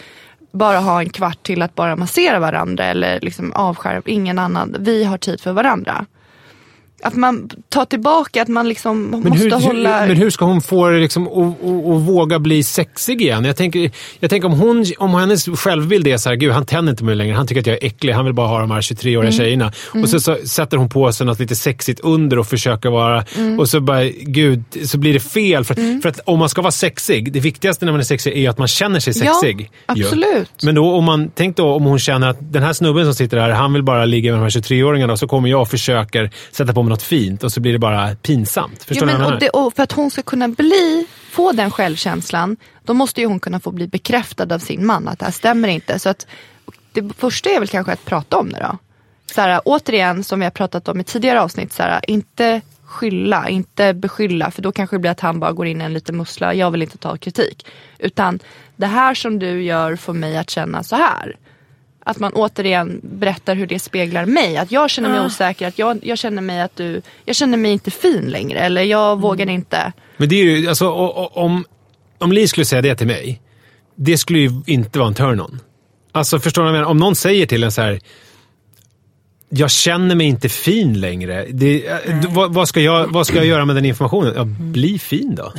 bara 0.51 0.79
ha 0.79 1.01
en 1.01 1.09
kvart 1.09 1.43
till 1.43 1.61
att 1.61 1.75
bara 1.75 1.95
massera 1.95 2.39
varandra 2.39 2.85
eller 2.85 3.19
liksom 3.19 3.53
avskärma 3.53 4.01
ingen 4.05 4.39
annan. 4.39 4.75
Vi 4.79 5.03
har 5.03 5.17
tid 5.17 5.41
för 5.41 5.51
varandra. 5.51 6.05
Att 7.03 7.15
man 7.15 7.49
tar 7.69 7.85
tillbaka, 7.85 8.41
att 8.41 8.47
man 8.47 8.69
liksom 8.69 9.03
Men 9.03 9.19
måste 9.29 9.43
hur, 9.43 9.51
hålla... 9.51 10.01
hur, 10.01 10.07
men 10.07 10.17
hur 10.17 10.29
ska 10.29 10.45
hon 10.45 10.61
få 10.61 10.89
det 10.89 10.99
liksom 10.99 11.27
att 11.27 11.33
att- 11.33 12.07
våga 12.07 12.39
bli 12.39 12.63
sexig 12.63 13.21
igen? 13.21 13.45
Jag 13.45 13.55
tänker, 13.55 13.91
jag 14.19 14.29
tänker 14.29 14.47
om, 14.47 14.59
hon, 14.59 14.85
om 14.97 15.13
hennes 15.13 15.45
självbild 15.45 16.07
är 16.07 16.17
så 16.17 16.29
här, 16.29 16.35
gud 16.35 16.51
han 16.51 16.65
tänder 16.65 16.91
inte 16.91 17.03
mig 17.03 17.15
längre, 17.15 17.35
han 17.35 17.47
tycker 17.47 17.61
att 17.61 17.67
jag 17.67 17.73
är 17.83 17.87
äcklig, 17.87 18.13
han 18.13 18.25
vill 18.25 18.33
bara 18.33 18.47
ha 18.47 18.59
de 18.59 18.71
här 18.71 18.81
23-åriga 18.81 19.19
Mm. 19.19 19.31
tjejerna. 19.31 19.71
Och 20.03 20.09
så, 20.09 20.19
så 20.19 20.37
sätter 20.45 20.77
hon 20.77 20.89
på 20.89 21.11
sig 21.11 21.25
något 21.27 21.39
lite 21.39 21.55
sexigt 21.55 21.99
under 21.99 22.39
och 22.39 22.47
försöker 22.47 22.89
vara, 22.89 23.23
Mm. 23.37 23.59
och 23.59 23.69
så 23.69 23.79
bara, 23.79 24.03
gud, 24.21 24.63
så 24.85 24.97
blir 24.97 25.13
det 25.13 25.19
fel. 25.19 25.63
För, 25.63 26.01
för 26.01 26.09
att 26.09 26.19
om 26.25 26.39
man 26.39 26.49
ska 26.49 26.61
vara 26.61 26.71
sexig, 26.71 27.33
det 27.33 27.39
viktigaste 27.39 27.85
när 27.85 27.91
man 27.91 27.99
är 28.01 28.05
sexig 28.05 28.33
är 28.33 28.39
ju 28.39 28.47
att 28.47 28.57
man 28.57 28.67
känner 28.67 28.99
sig 28.99 29.13
Ja, 29.25 29.33
sexig. 29.41 29.59
ju. 29.61 29.67
absolut. 29.85 30.63
Men 30.63 30.75
då, 30.75 30.91
om 30.91 31.03
man, 31.03 31.31
tänk 31.35 31.57
då 31.57 31.73
om 31.73 31.83
hon 31.83 31.99
känner 31.99 32.27
att 32.29 32.37
den 32.53 32.63
här 32.63 32.73
snubben 32.73 33.05
som 33.05 33.13
sitter 33.13 33.37
här, 33.37 33.49
han 33.49 33.73
vill 33.73 33.83
bara 33.83 34.05
ligga 34.05 34.31
med 34.31 34.39
de 34.39 34.43
här 34.43 34.49
23-åringarna 34.49 35.11
och 35.11 35.19
så 35.19 35.27
kommer 35.27 35.49
jag 35.49 35.61
och 35.61 35.67
försöker 35.69 36.31
sätta 36.51 36.73
på 36.73 36.86
mig 36.87 36.93
något 36.93 37.03
fint 37.03 37.43
och 37.43 37.51
så 37.51 37.59
blir 37.59 37.73
det 37.73 37.79
bara 37.79 38.15
pinsamt. 38.15 38.83
Förstår 38.83 39.05
ni 39.05 39.13
men, 39.13 39.33
och, 39.33 39.39
det, 39.39 39.49
och 39.49 39.75
för 39.75 39.83
att 39.83 39.91
hon 39.91 40.11
ska 40.11 40.21
kunna 40.21 40.47
bli, 40.47 41.07
få 41.31 41.51
den 41.51 41.71
självkänslan, 41.71 42.57
då 42.83 42.93
måste 42.93 43.21
ju 43.21 43.27
hon 43.27 43.39
kunna 43.39 43.59
få 43.59 43.71
bli 43.71 43.87
bekräftad 43.87 44.55
av 44.55 44.59
sin 44.59 44.85
man 44.85 45.07
att 45.07 45.19
det 45.19 45.25
här 45.25 45.31
stämmer 45.31 45.67
inte. 45.67 45.99
Så 45.99 46.09
att 46.09 46.27
det 46.93 47.13
första 47.17 47.49
är 47.49 47.59
väl 47.59 47.67
kanske 47.67 47.91
att 47.93 48.05
prata 48.05 48.37
om 48.37 48.49
det 48.49 48.59
då. 48.59 48.77
Så 49.31 49.41
här, 49.41 49.61
återigen, 49.65 50.23
som 50.23 50.39
vi 50.39 50.45
har 50.45 50.51
pratat 50.51 50.87
om 50.87 50.99
i 50.99 51.03
tidigare 51.03 51.41
avsnitt, 51.41 51.73
så 51.73 51.83
här, 51.83 52.01
inte 52.07 52.61
skylla, 52.85 53.49
inte 53.49 53.93
beskylla, 53.93 54.51
för 54.51 54.61
då 54.61 54.71
kanske 54.71 54.95
det 54.95 54.99
blir 54.99 55.11
att 55.11 55.19
han 55.19 55.39
bara 55.39 55.51
går 55.51 55.67
in 55.67 55.81
i 55.81 55.83
en 55.83 55.93
liten 55.93 56.17
mussla, 56.17 56.53
jag 56.53 56.71
vill 56.71 56.81
inte 56.81 56.97
ta 56.97 57.17
kritik. 57.17 57.65
Utan 57.99 58.39
det 58.75 58.87
här 58.87 59.13
som 59.13 59.39
du 59.39 59.63
gör 59.63 59.95
får 59.95 60.13
mig 60.13 60.37
att 60.37 60.49
känna 60.49 60.83
så 60.83 60.95
här. 60.95 61.37
Att 62.07 62.19
man 62.19 62.33
återigen 62.33 63.01
berättar 63.03 63.55
hur 63.55 63.67
det 63.67 63.79
speglar 63.79 64.25
mig. 64.25 64.57
Att 64.57 64.71
jag 64.71 64.89
känner 64.89 65.09
mig 65.09 65.25
osäker, 65.25 65.67
att 65.67 65.79
jag, 65.79 65.99
jag 66.03 66.17
känner 66.17 66.41
mig 66.41 66.61
att 66.61 66.75
du, 66.75 67.01
jag 67.25 67.35
känner 67.35 67.57
mig 67.57 67.71
inte 67.71 67.91
fin 67.91 68.25
längre. 68.25 68.59
Eller 68.59 68.81
jag 68.81 69.21
vågar 69.21 69.49
inte. 69.49 69.93
Men 70.17 70.29
det 70.29 70.35
är 70.35 70.43
ju, 70.43 70.67
alltså, 70.67 70.89
om, 70.89 71.65
om 72.17 72.31
Li 72.31 72.47
skulle 72.47 72.65
säga 72.65 72.81
det 72.81 72.95
till 72.95 73.07
mig, 73.07 73.41
det 73.95 74.17
skulle 74.17 74.39
ju 74.39 74.51
inte 74.65 74.99
vara 74.99 75.07
en 75.07 75.15
turn-on. 75.15 75.59
Alltså 76.11 76.39
förstår 76.39 76.61
du 76.61 76.65
vad 76.65 76.75
jag 76.75 76.79
menar? 76.79 76.91
Om 76.91 76.97
någon 76.97 77.15
säger 77.15 77.45
till 77.45 77.63
en 77.63 77.71
så 77.71 77.81
här, 77.81 77.99
jag 79.49 79.71
känner 79.71 80.15
mig 80.15 80.27
inte 80.27 80.49
fin 80.49 80.99
längre. 80.99 81.45
Det, 81.49 81.87
äh, 81.87 81.95
vad, 82.29 82.53
vad, 82.53 82.67
ska 82.67 82.79
jag, 82.79 83.07
vad 83.07 83.27
ska 83.27 83.35
jag 83.35 83.45
göra 83.45 83.65
med 83.65 83.75
den 83.75 83.85
informationen? 83.85 84.33
Ja, 84.35 84.43
bli 84.59 84.99
fin 84.99 85.35
då. 85.35 85.53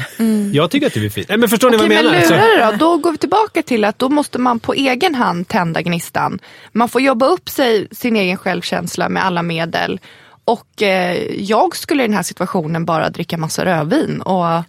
Jag 0.53 0.71
tycker 0.71 0.87
att 0.87 0.95
du 0.95 1.07
är 1.07 1.11
fin. 1.11 1.25
Nej, 1.29 1.39
men 1.39 1.49
förstår 1.49 1.71
ni 1.71 1.77
Okej, 1.77 1.89
vad 1.89 1.97
jag 1.97 2.05
men 2.05 2.13
menar? 2.13 2.29
lurar 2.29 2.63
Alltså, 2.63 2.75
det 2.75 2.85
då? 2.85 2.91
Då 2.91 2.97
går 2.97 3.13
vi 3.13 3.19
tillbaka 3.19 3.63
till 3.63 3.85
att 3.85 3.99
då 3.99 4.09
måste 4.09 4.39
man 4.39 4.61
på 4.61 4.75
egen 4.75 5.15
hand 5.15 5.49
tända 5.49 5.83
gnistan. 5.83 6.39
Man 6.73 6.89
får 6.89 7.01
jobba 7.01 7.27
upp 7.27 7.49
sig, 7.49 7.89
sin 7.91 8.17
egen 8.17 8.37
självkänsla 8.37 9.09
med 9.09 9.25
alla 9.25 9.43
medel. 9.43 10.01
Och 10.45 10.83
eh, 10.83 11.17
jag 11.35 11.77
skulle 11.77 12.03
i 12.05 12.07
den 12.07 12.17
här 12.17 12.23
situationen 12.23 12.85
bara 12.85 13.11
dricka 13.11 13.37
massa 13.39 13.65
rödvin 13.65 14.21
och 14.21 14.65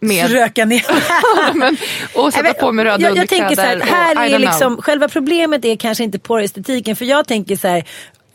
med, 0.00 0.30
Röka 0.30 0.64
ner. 0.64 0.82
men, 1.54 1.76
och 2.14 2.32
sätta 2.32 2.42
Nej, 2.42 2.52
men 2.58 2.60
på 2.60 2.72
mig 2.72 2.84
röda 2.84 3.02
jag, 3.02 3.16
jag 3.16 3.28
tänker 3.28 3.54
så 3.54 3.60
här, 3.60 3.72
underkläder. 3.72 4.16
här 4.16 4.30
är 4.30 4.38
liksom, 4.38 4.82
själva 4.82 5.08
problemet 5.08 5.64
är 5.64 5.76
kanske 5.76 6.04
inte 6.04 6.18
porrestetiken. 6.18 6.96
För 6.96 7.04
jag 7.04 7.28
tänker 7.28 7.56
så 7.56 7.68
här, 7.68 7.84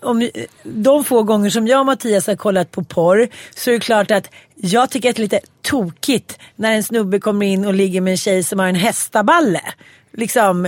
om 0.03 0.29
de 0.63 1.03
få 1.03 1.23
gånger 1.23 1.49
som 1.49 1.67
jag 1.67 1.79
och 1.79 1.85
Mattias 1.85 2.27
har 2.27 2.35
kollat 2.35 2.71
på 2.71 2.83
porr 2.83 3.27
så 3.55 3.69
är 3.69 3.73
det 3.73 3.79
klart 3.79 4.11
att 4.11 4.29
jag 4.55 4.89
tycker 4.89 5.09
att 5.09 5.15
det 5.15 5.19
är 5.19 5.23
lite 5.23 5.39
tokigt 5.61 6.39
när 6.55 6.71
en 6.73 6.83
snubbe 6.83 7.19
kommer 7.19 7.45
in 7.45 7.65
och 7.65 7.73
ligger 7.73 8.01
med 8.01 8.11
en 8.11 8.17
tjej 8.17 8.43
som 8.43 8.59
har 8.59 8.67
en 8.67 8.75
hästaballe. 8.75 9.61
Liksom, 10.17 10.67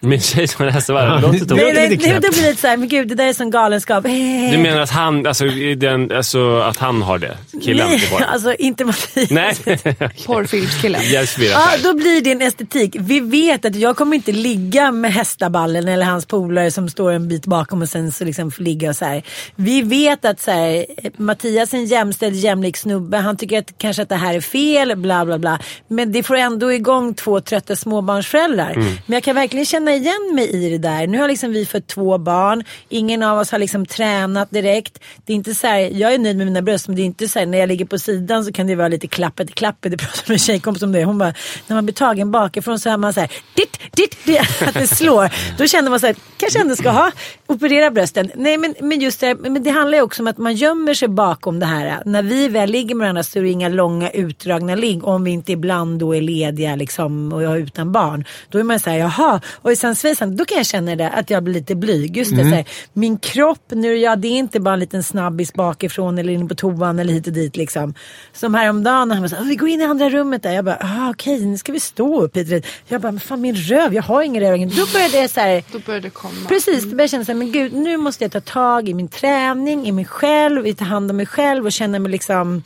Min 0.00 0.20
tjej 0.20 0.48
som 0.48 0.66
Ja, 0.66 0.72
det 0.72 1.20
låter 1.20 1.32
det- 1.32 1.38
tokigt. 1.38 1.50
nej, 1.50 1.72
nej, 1.74 1.88
nej, 1.88 1.98
knäppt. 1.98 2.22
det 2.22 2.30
blir 2.30 2.42
lite 2.42 2.60
såhär, 2.60 2.76
men 2.76 2.88
gud 2.88 3.08
det 3.08 3.14
där 3.14 3.26
är 3.26 3.32
sån 3.32 3.50
galenskap. 3.50 4.04
Du 4.04 4.58
menar 4.58 4.80
att 4.80 4.90
han, 4.90 5.26
alltså, 5.26 5.44
den, 5.76 6.12
alltså, 6.12 6.58
att 6.60 6.76
han 6.76 7.02
har 7.02 7.18
det? 7.18 7.36
Killen? 7.62 7.88
Nej, 7.88 8.02
det 8.18 8.24
alltså 8.28 8.54
inte 8.54 8.84
Mattias. 8.84 9.30
Nej. 9.30 9.54
Porrfilmskillen. 10.26 11.00
Förvirrad 11.00 11.52
Ja, 11.60 11.68
då 11.82 11.94
blir 11.94 12.20
det 12.24 12.32
en 12.32 12.42
estetik. 12.42 12.96
Vi 12.98 13.20
vet 13.20 13.64
att 13.64 13.76
jag 13.76 13.96
kommer 13.96 14.16
inte 14.16 14.32
ligga 14.32 14.92
med 14.92 15.12
hästaballen 15.12 15.88
eller 15.88 16.06
hans 16.06 16.26
polare 16.26 16.70
som 16.70 16.88
står 16.88 17.12
en 17.12 17.28
bit 17.28 17.46
bakom 17.46 17.82
och 17.82 17.88
sen 17.88 18.12
så 18.12 18.24
liksom 18.24 18.50
får 18.50 18.62
ligga 18.62 18.88
och 18.90 18.96
så 18.96 19.04
här. 19.04 19.22
Vi 19.56 19.82
vet 19.82 20.24
att 20.24 20.40
så 20.40 20.50
här, 20.50 20.86
Mattias 21.16 21.72
är 21.74 21.78
en 21.78 21.84
jämställd, 21.86 22.36
jämlik 22.36 22.76
snubbe. 22.76 23.16
Han 23.16 23.36
tycker 23.36 23.58
att 23.58 23.78
kanske 23.78 24.02
att 24.02 24.08
det 24.08 24.16
här 24.16 24.34
är 24.34 24.40
fel, 24.40 24.96
bla 24.96 25.24
bla 25.24 25.38
bla. 25.38 25.58
Men 25.88 26.12
det 26.12 26.22
får 26.22 26.36
ändå 26.36 26.72
igång 26.72 27.14
två 27.14 27.40
trötta 27.40 27.76
småbarnsföräldrar. 27.76 28.81
Mm. 28.82 28.98
Men 29.06 29.14
jag 29.14 29.22
kan 29.22 29.34
verkligen 29.34 29.66
känna 29.66 29.94
igen 29.94 30.32
mig 30.34 30.50
i 30.50 30.70
det 30.70 30.78
där. 30.78 31.06
Nu 31.06 31.18
har 31.18 31.28
liksom 31.28 31.52
vi 31.52 31.66
fått 31.66 31.86
två 31.86 32.18
barn. 32.18 32.64
Ingen 32.88 33.22
av 33.22 33.38
oss 33.38 33.50
har 33.50 33.58
liksom 33.58 33.86
tränat 33.86 34.50
direkt. 34.50 34.98
Det 35.24 35.32
är 35.32 35.36
inte 35.36 35.54
så 35.54 35.66
här, 35.66 35.78
jag 35.78 36.14
är 36.14 36.18
nöjd 36.18 36.36
med 36.36 36.46
mina 36.46 36.62
bröst 36.62 36.88
men 36.88 36.96
det 36.96 37.02
är 37.02 37.06
inte 37.06 37.28
så 37.28 37.38
här, 37.38 37.46
när 37.46 37.58
jag 37.58 37.68
ligger 37.68 37.84
på 37.84 37.98
sidan 37.98 38.44
så 38.44 38.52
kan 38.52 38.66
det 38.66 38.74
vara 38.74 38.88
lite 38.88 39.08
klappet 39.08 39.54
klappet. 39.54 39.90
Det 39.90 39.96
pratade 39.96 40.22
med 40.26 40.34
en 40.34 40.38
tjejkompis 40.38 40.82
om 40.82 40.92
det. 40.92 41.04
Hon 41.04 41.18
bara, 41.18 41.34
när 41.66 41.76
man 41.76 41.84
blir 41.86 41.94
tagen 41.94 42.30
bakifrån 42.30 42.78
så 42.78 42.90
hör 42.90 42.96
man 42.96 43.12
så 43.12 43.20
här, 43.20 43.30
ditt, 43.54 43.78
ditt, 43.96 44.24
ditt, 44.24 44.62
att 44.66 44.74
det 44.74 44.86
slår. 44.86 45.30
Då 45.58 45.66
känner 45.66 45.90
man 45.90 46.00
så 46.00 46.06
här, 46.06 46.16
kanske 46.36 46.60
ändå 46.60 46.76
ska 46.76 46.90
ha, 46.90 47.10
operera 47.46 47.90
brösten. 47.90 48.30
Nej 48.34 48.58
men, 48.58 48.74
men 48.80 49.00
just 49.00 49.20
det, 49.20 49.34
men 49.34 49.62
det 49.62 49.70
handlar 49.70 49.98
ju 49.98 50.02
också 50.02 50.22
om 50.22 50.26
att 50.26 50.38
man 50.38 50.54
gömmer 50.54 50.94
sig 50.94 51.08
bakom 51.08 51.60
det 51.60 51.66
här. 51.66 52.02
När 52.04 52.22
vi 52.22 52.48
väl 52.48 52.70
ligger 52.70 52.94
med 52.94 53.04
varandra 53.04 53.22
så 53.22 53.38
är 53.38 53.42
det 53.42 53.48
inga 53.48 53.68
långa 53.68 54.10
utdragna 54.10 54.74
ligg. 54.74 55.04
Om 55.04 55.24
vi 55.24 55.30
inte 55.30 55.52
ibland 55.52 55.98
då 55.98 56.16
är 56.16 56.20
lediga 56.20 56.76
liksom, 56.76 57.32
och 57.32 57.42
jag 57.42 57.52
är 57.52 57.58
utan 57.58 57.92
barn. 57.92 58.24
Då 58.48 58.58
är 58.58 58.62
man 58.62 58.71
så 58.78 58.90
här, 58.90 58.98
jaha. 58.98 59.40
Och 59.54 59.72
i 59.72 59.76
Sandsvejsan, 59.76 60.36
då 60.36 60.44
kan 60.44 60.56
jag 60.56 60.66
känna 60.66 60.96
det 60.96 61.10
att 61.10 61.30
jag 61.30 61.42
blir 61.42 61.54
lite 61.54 61.74
blyg. 61.74 62.16
Just 62.16 62.36
det, 62.36 62.42
så 62.42 62.54
här, 62.54 62.64
min 62.92 63.18
kropp 63.18 63.64
nu, 63.68 63.96
ja 63.96 64.16
det 64.16 64.28
är 64.28 64.38
inte 64.38 64.60
bara 64.60 64.74
en 64.74 64.80
liten 64.80 65.02
snabbis 65.02 65.52
bakifrån 65.52 66.18
eller 66.18 66.32
inne 66.32 66.48
på 66.48 66.54
toan 66.54 66.98
eller 66.98 67.12
hit 67.12 67.26
och 67.26 67.32
dit 67.32 67.56
liksom. 67.56 67.94
Som 68.32 68.54
häromdagen 68.54 69.08
när 69.08 69.14
han 69.14 69.22
var 69.22 69.28
så 69.28 69.36
här, 69.36 69.44
vi 69.44 69.56
går 69.56 69.68
in 69.68 69.80
i 69.80 69.84
andra 69.84 70.10
rummet 70.10 70.42
där. 70.42 70.52
Jag 70.52 70.64
bara, 70.64 70.78
ah, 70.80 71.10
okej 71.10 71.46
nu 71.46 71.58
ska 71.58 71.72
vi 71.72 71.80
stå 71.80 72.22
upp 72.22 72.36
hit. 72.36 72.66
Jag 72.88 73.00
bara, 73.00 73.12
men 73.12 73.20
fan 73.20 73.40
min 73.40 73.54
röv, 73.54 73.94
jag 73.94 74.02
har 74.02 74.22
ingen 74.22 74.42
röv. 74.42 74.68
Då 74.76 74.86
började 74.92 75.20
jag 75.20 75.30
så 75.30 75.40
här, 75.40 75.64
Då 75.72 75.78
började 75.78 76.06
det 76.06 76.10
komma. 76.10 76.48
Precis, 76.48 76.84
då 76.84 76.88
började 76.88 77.02
jag 77.02 77.10
känna 77.10 77.24
så 77.24 77.32
här, 77.32 77.38
men 77.38 77.52
gud 77.52 77.72
nu 77.72 77.96
måste 77.96 78.24
jag 78.24 78.32
ta 78.32 78.40
tag 78.40 78.88
i 78.88 78.94
min 78.94 79.08
träning, 79.08 79.86
i 79.86 79.92
mig 79.92 80.04
själv, 80.04 80.66
i 80.66 80.74
ta 80.74 80.84
hand 80.84 81.10
om 81.10 81.16
mig 81.16 81.26
själv 81.26 81.64
och 81.64 81.72
känna 81.72 81.98
mig 81.98 82.12
liksom 82.12 82.62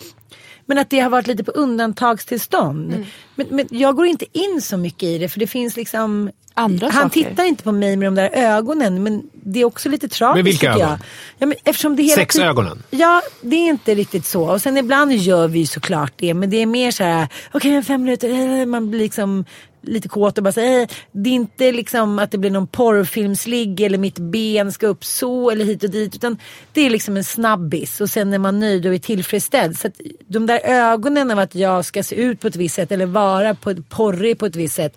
men 0.66 0.78
att 0.78 0.90
det 0.90 1.00
har 1.00 1.10
varit 1.10 1.26
lite 1.26 1.44
på 1.44 1.50
undantagstillstånd. 1.50 2.92
Mm. 2.92 3.06
Men, 3.34 3.46
men 3.50 3.68
jag 3.70 3.96
går 3.96 4.06
inte 4.06 4.26
in 4.32 4.62
så 4.62 4.76
mycket 4.76 5.02
i 5.02 5.18
det 5.18 5.28
för 5.28 5.40
det 5.40 5.46
finns 5.46 5.76
liksom 5.76 6.30
Andra 6.58 6.88
Han 6.90 7.10
saker. 7.10 7.22
tittar 7.24 7.44
inte 7.44 7.62
på 7.62 7.72
mig 7.72 7.96
med 7.96 8.06
de 8.06 8.14
där 8.14 8.30
ögonen 8.32 9.02
men 9.02 9.30
det 9.32 9.60
är 9.60 9.64
också 9.64 9.88
lite 9.88 10.08
tragiskt 10.08 10.36
Men 10.36 10.44
vilka 10.44 10.72
ögon? 10.72 10.98
Ja, 11.38 11.46
men 11.46 11.54
eftersom 11.64 11.96
det 11.96 12.02
hela 12.02 12.14
Sexögonen? 12.14 12.82
Ja, 12.90 13.22
det 13.40 13.56
är 13.56 13.68
inte 13.68 13.94
riktigt 13.94 14.26
så. 14.26 14.50
Och 14.50 14.62
sen 14.62 14.76
ibland 14.76 15.12
gör 15.12 15.48
vi 15.48 15.66
såklart 15.66 16.12
det. 16.16 16.34
Men 16.34 16.50
det 16.50 16.56
är 16.56 16.66
mer 16.66 16.90
så 16.90 17.04
här, 17.04 17.28
okej 17.52 17.70
okay, 17.70 17.82
fem 17.82 18.02
minuter, 18.02 18.60
eh, 18.60 18.66
man 18.66 18.90
blir 18.90 19.00
liksom 19.00 19.44
lite 19.86 20.08
kåt 20.08 20.38
och 20.38 20.44
bara 20.44 20.52
säger 20.52 20.88
Det 21.12 21.30
är 21.30 21.34
inte 21.34 21.72
liksom 21.72 22.18
att 22.18 22.30
det 22.30 22.38
blir 22.38 22.50
någon 22.50 22.66
porrfilmsligg 22.66 23.80
eller 23.80 23.98
mitt 23.98 24.18
ben 24.18 24.72
ska 24.72 24.86
upp 24.86 25.04
så 25.04 25.50
eller 25.50 25.64
hit 25.64 25.84
och 25.84 25.90
dit. 25.90 26.14
Utan 26.14 26.38
det 26.72 26.86
är 26.86 26.90
liksom 26.90 27.16
en 27.16 27.24
snabbis 27.24 28.00
och 28.00 28.10
sen 28.10 28.32
är 28.32 28.38
man 28.38 28.60
nöjd 28.60 28.86
och 28.86 28.94
är 28.94 28.98
tillfredsställd. 28.98 29.78
Så 29.78 29.86
att 29.86 30.00
de 30.26 30.46
där 30.46 30.60
ögonen 30.64 31.30
av 31.30 31.38
att 31.38 31.54
jag 31.54 31.84
ska 31.84 32.02
se 32.02 32.14
ut 32.14 32.40
på 32.40 32.48
ett 32.48 32.56
visst 32.56 32.74
sätt 32.74 32.92
eller 32.92 33.06
vara 33.06 33.54
på, 33.54 33.74
porrig 33.88 34.38
på 34.38 34.46
ett 34.46 34.56
visst 34.56 34.74
sätt. 34.74 34.96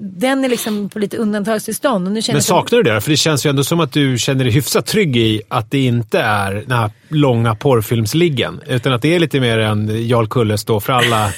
Den 0.00 0.44
är 0.44 0.48
liksom 0.48 0.88
på 0.88 0.98
lite 0.98 1.16
undantagstillstånd. 1.16 2.06
Och 2.06 2.12
nu 2.12 2.22
känner 2.22 2.34
Men 2.34 2.42
saknar 2.42 2.82
du 2.82 2.82
det? 2.82 3.00
För 3.00 3.10
det 3.10 3.16
känns 3.16 3.46
ju 3.46 3.50
ändå 3.50 3.64
som 3.64 3.80
att 3.80 3.92
du 3.92 4.18
känner 4.18 4.44
dig 4.44 4.52
hyfsat 4.52 4.86
trygg 4.86 5.16
i 5.16 5.42
att 5.48 5.70
det 5.70 5.84
inte 5.84 6.20
är 6.20 6.54
den 6.54 6.78
här 6.78 6.90
långa 7.08 7.54
porrfilmsliggen. 7.54 8.60
Utan 8.66 8.92
att 8.92 9.02
det 9.02 9.14
är 9.14 9.20
lite 9.20 9.40
mer 9.40 9.58
en 9.58 10.08
Jarl 10.08 10.26
Kulle 10.26 10.58
stå 10.58 10.80
för 10.80 10.92
alla 10.92 11.32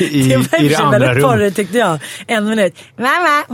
i, 0.00 0.28
Det 0.28 0.36
var 0.36 0.62
i 0.64 0.68
det 0.68 0.74
andra 0.76 1.14
rummet. 1.14 1.56
tyckte 1.56 1.78
jag. 1.78 1.98
En 2.26 2.44
minut. 2.44 2.74
Bara, 2.96 3.44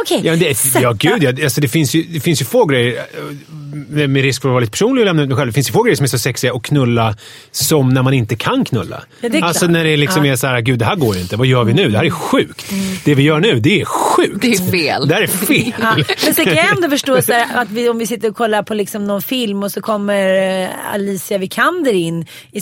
okej. 0.00 0.20
Ja, 0.24 0.32
men 0.32 0.38
det, 0.38 0.56
ja, 0.80 0.92
gud 0.92 1.22
ja. 1.22 1.44
Alltså, 1.44 1.60
det, 1.60 1.68
finns 1.68 1.94
ju, 1.94 2.02
det 2.02 2.20
finns 2.20 2.40
ju 2.40 2.44
få 2.44 2.64
grejer, 2.64 3.06
med, 4.10 4.22
risk 4.22 4.42
för 4.42 4.48
att 4.48 4.52
vara 4.52 4.60
lite 4.60 4.70
personlig 4.70 5.02
och 5.02 5.06
lämna 5.06 5.22
ut 5.22 5.28
mig 5.28 5.36
själv, 5.36 5.46
det 5.48 5.52
finns 5.52 5.68
ju 5.68 5.72
få 5.72 5.82
grejer 5.82 5.96
som 5.96 6.04
är 6.04 6.08
så 6.08 6.18
sexiga 6.18 6.54
att 6.54 6.62
knulla 6.62 7.16
som 7.50 7.88
när 7.88 8.02
man 8.02 8.14
inte 8.14 8.36
kan 8.36 8.64
knulla. 8.64 9.02
Ja, 9.20 9.44
alltså 9.44 9.66
när 9.66 9.84
det 9.84 9.96
liksom 9.96 10.18
Ja. 10.18 10.24
Mm. 10.24 10.32
är 10.32 10.36
så 10.36 10.46
här, 10.46 10.60
gud 10.60 10.78
det 10.78 10.84
här 10.84 10.96
går 10.96 11.16
inte, 11.16 11.36
vad 11.36 11.46
gör 11.46 11.64
vi 11.64 11.72
nu? 11.74 11.90
Det 11.90 11.98
här 11.98 12.04
är 12.04 12.10
sjukt. 12.10 12.72
Det 13.04 13.14
vi 13.14 13.22
gör 13.22 13.40
nu, 13.40 13.60
det 13.60 13.80
är 13.80 13.84
sjukt. 13.84 14.42
Det 14.42 14.52
är 14.52 14.70
fel. 14.70 15.08
Det 15.08 15.14
här 15.14 15.22
är 15.22 15.26
fel. 15.26 15.72
Ja, 15.80 15.94
men 16.24 16.34
sen 16.34 16.44
kan 16.44 16.54
jag 16.54 16.76
ändå 16.76 16.88
förstå 16.88 17.20
här, 17.28 17.62
att 17.62 17.70
vi, 17.70 17.88
om 17.88 17.98
vi 17.98 18.06
sitter 18.06 18.28
och 18.30 18.36
kollar 18.36 18.62
på 18.62 18.74
liksom 18.74 19.04
någon 19.04 19.22
film 19.22 19.62
och 19.62 19.72
så 19.72 19.80
kommer 19.80 20.62
eh, 20.62 20.68
Alicia 20.94 21.38
Vikander 21.38 21.92
in 21.92 22.26
i 22.52 22.60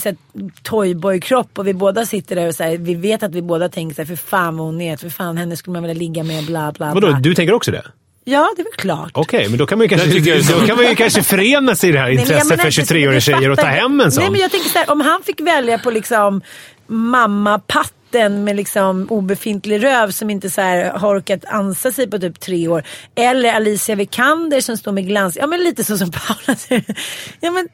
toyboy-kropp 0.62 1.58
och 1.58 1.66
vi 1.66 1.74
båda 1.74 2.06
sitter 2.06 2.36
där 2.36 2.48
och 2.48 2.54
så 2.54 2.62
här, 2.62 2.76
vi 2.76 2.94
vet 2.94 3.22
att 3.22 3.34
vi 3.34 3.42
båda 3.42 3.68
tänker 3.68 3.94
så 3.94 4.02
här, 4.02 4.06
för 4.06 4.16
fan 4.16 4.56
vad 4.56 4.66
hon 4.66 4.80
är, 4.80 4.96
för 4.96 5.08
fan 5.08 5.36
henne 5.36 5.56
skulle 5.56 5.72
man 5.72 5.82
vilja 5.82 5.98
ligga 5.98 6.22
med, 6.22 6.44
bla 6.46 6.72
bla 6.72 6.94
Vadå, 6.94 7.06
bla. 7.08 7.20
du 7.20 7.34
tänker 7.34 7.54
också 7.54 7.70
det? 7.70 7.82
Ja, 8.30 8.52
det 8.56 8.62
är 8.62 8.64
väl 8.64 8.72
klart. 8.76 9.10
Okej, 9.14 9.48
men 9.48 9.58
då 9.58 9.66
kan 9.66 9.78
man 9.78 9.84
ju 9.84 9.88
kanske, 9.88 10.52
då 10.52 10.66
kan 10.66 10.76
man 10.76 10.86
ju 10.86 10.94
kanske 10.94 11.22
förena 11.22 11.74
sig 11.74 11.88
i 11.88 11.92
det 11.92 11.98
här 11.98 12.08
intresset 12.08 12.60
för 12.60 12.80
inte- 12.80 12.94
23-åriga 12.94 13.10
men 13.10 13.20
tjejer 13.20 13.50
och 13.50 13.58
ta 13.58 13.66
hem 13.66 14.00
en 14.00 14.12
sån. 14.12 14.22
Nej 14.22 14.30
men 14.30 14.40
jag 14.40 14.50
tänker 14.50 14.68
så 14.68 14.78
här, 14.78 14.90
om 14.90 15.00
han 15.00 15.22
fick 15.22 15.40
välja 15.40 15.78
på 15.78 15.90
liksom 15.90 16.42
mamma 16.86 17.58
patten 17.58 18.44
med 18.44 18.56
liksom 18.56 19.06
obefintlig 19.10 19.84
röv 19.84 20.10
som 20.10 20.30
inte 20.30 20.50
så 20.50 20.60
här 20.60 20.90
har 20.98 21.18
orkat 21.18 21.44
ansa 21.44 21.92
sig 21.92 22.10
på 22.10 22.18
typ 22.18 22.40
tre 22.40 22.68
år. 22.68 22.82
Eller 23.14 23.52
Alicia 23.52 23.94
Vikander 23.94 24.60
som 24.60 24.76
står 24.76 24.92
med 24.92 25.06
glans. 25.06 25.36
Ja 25.40 25.46
men 25.46 25.60
lite 25.60 25.84
så 25.84 25.98
som 25.98 26.10
Paula 26.26 26.58
säger. 26.58 26.84
Ja 27.40 27.50
men 27.50 27.68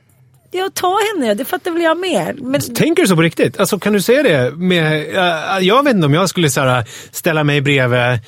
jag 0.50 0.74
tar 0.74 1.14
henne, 1.20 1.34
det 1.34 1.44
fattar 1.44 1.70
väl 1.70 1.82
jag 1.82 1.98
med. 1.98 2.42
Men, 2.42 2.60
Tänker 2.60 3.02
du 3.02 3.08
så 3.08 3.16
på 3.16 3.22
riktigt? 3.22 3.60
Alltså, 3.60 3.78
kan 3.78 3.92
du 3.92 4.00
säga 4.00 4.22
det? 4.22 4.56
Med, 4.56 5.06
uh, 5.06 5.66
jag 5.66 5.84
vet 5.84 5.94
inte 5.94 6.06
om 6.06 6.14
jag 6.14 6.28
skulle 6.28 6.50
så 6.50 6.60
här, 6.60 6.84
ställa 7.10 7.44
mig 7.44 7.60
bredvid... 7.60 8.20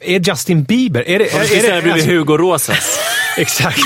Är 0.00 0.20
Justin 0.20 0.62
Bieber? 0.62 1.08
Är 1.08 1.18
det, 1.18 1.34
är, 1.34 1.40
du 1.40 1.46
skulle 1.46 1.60
är 1.60 1.62
det, 1.62 1.82
bredvid 1.82 1.92
alltså, 1.92 2.10
Hugo 2.10 2.36
Rosas. 2.36 2.98
Exakt. 3.38 3.78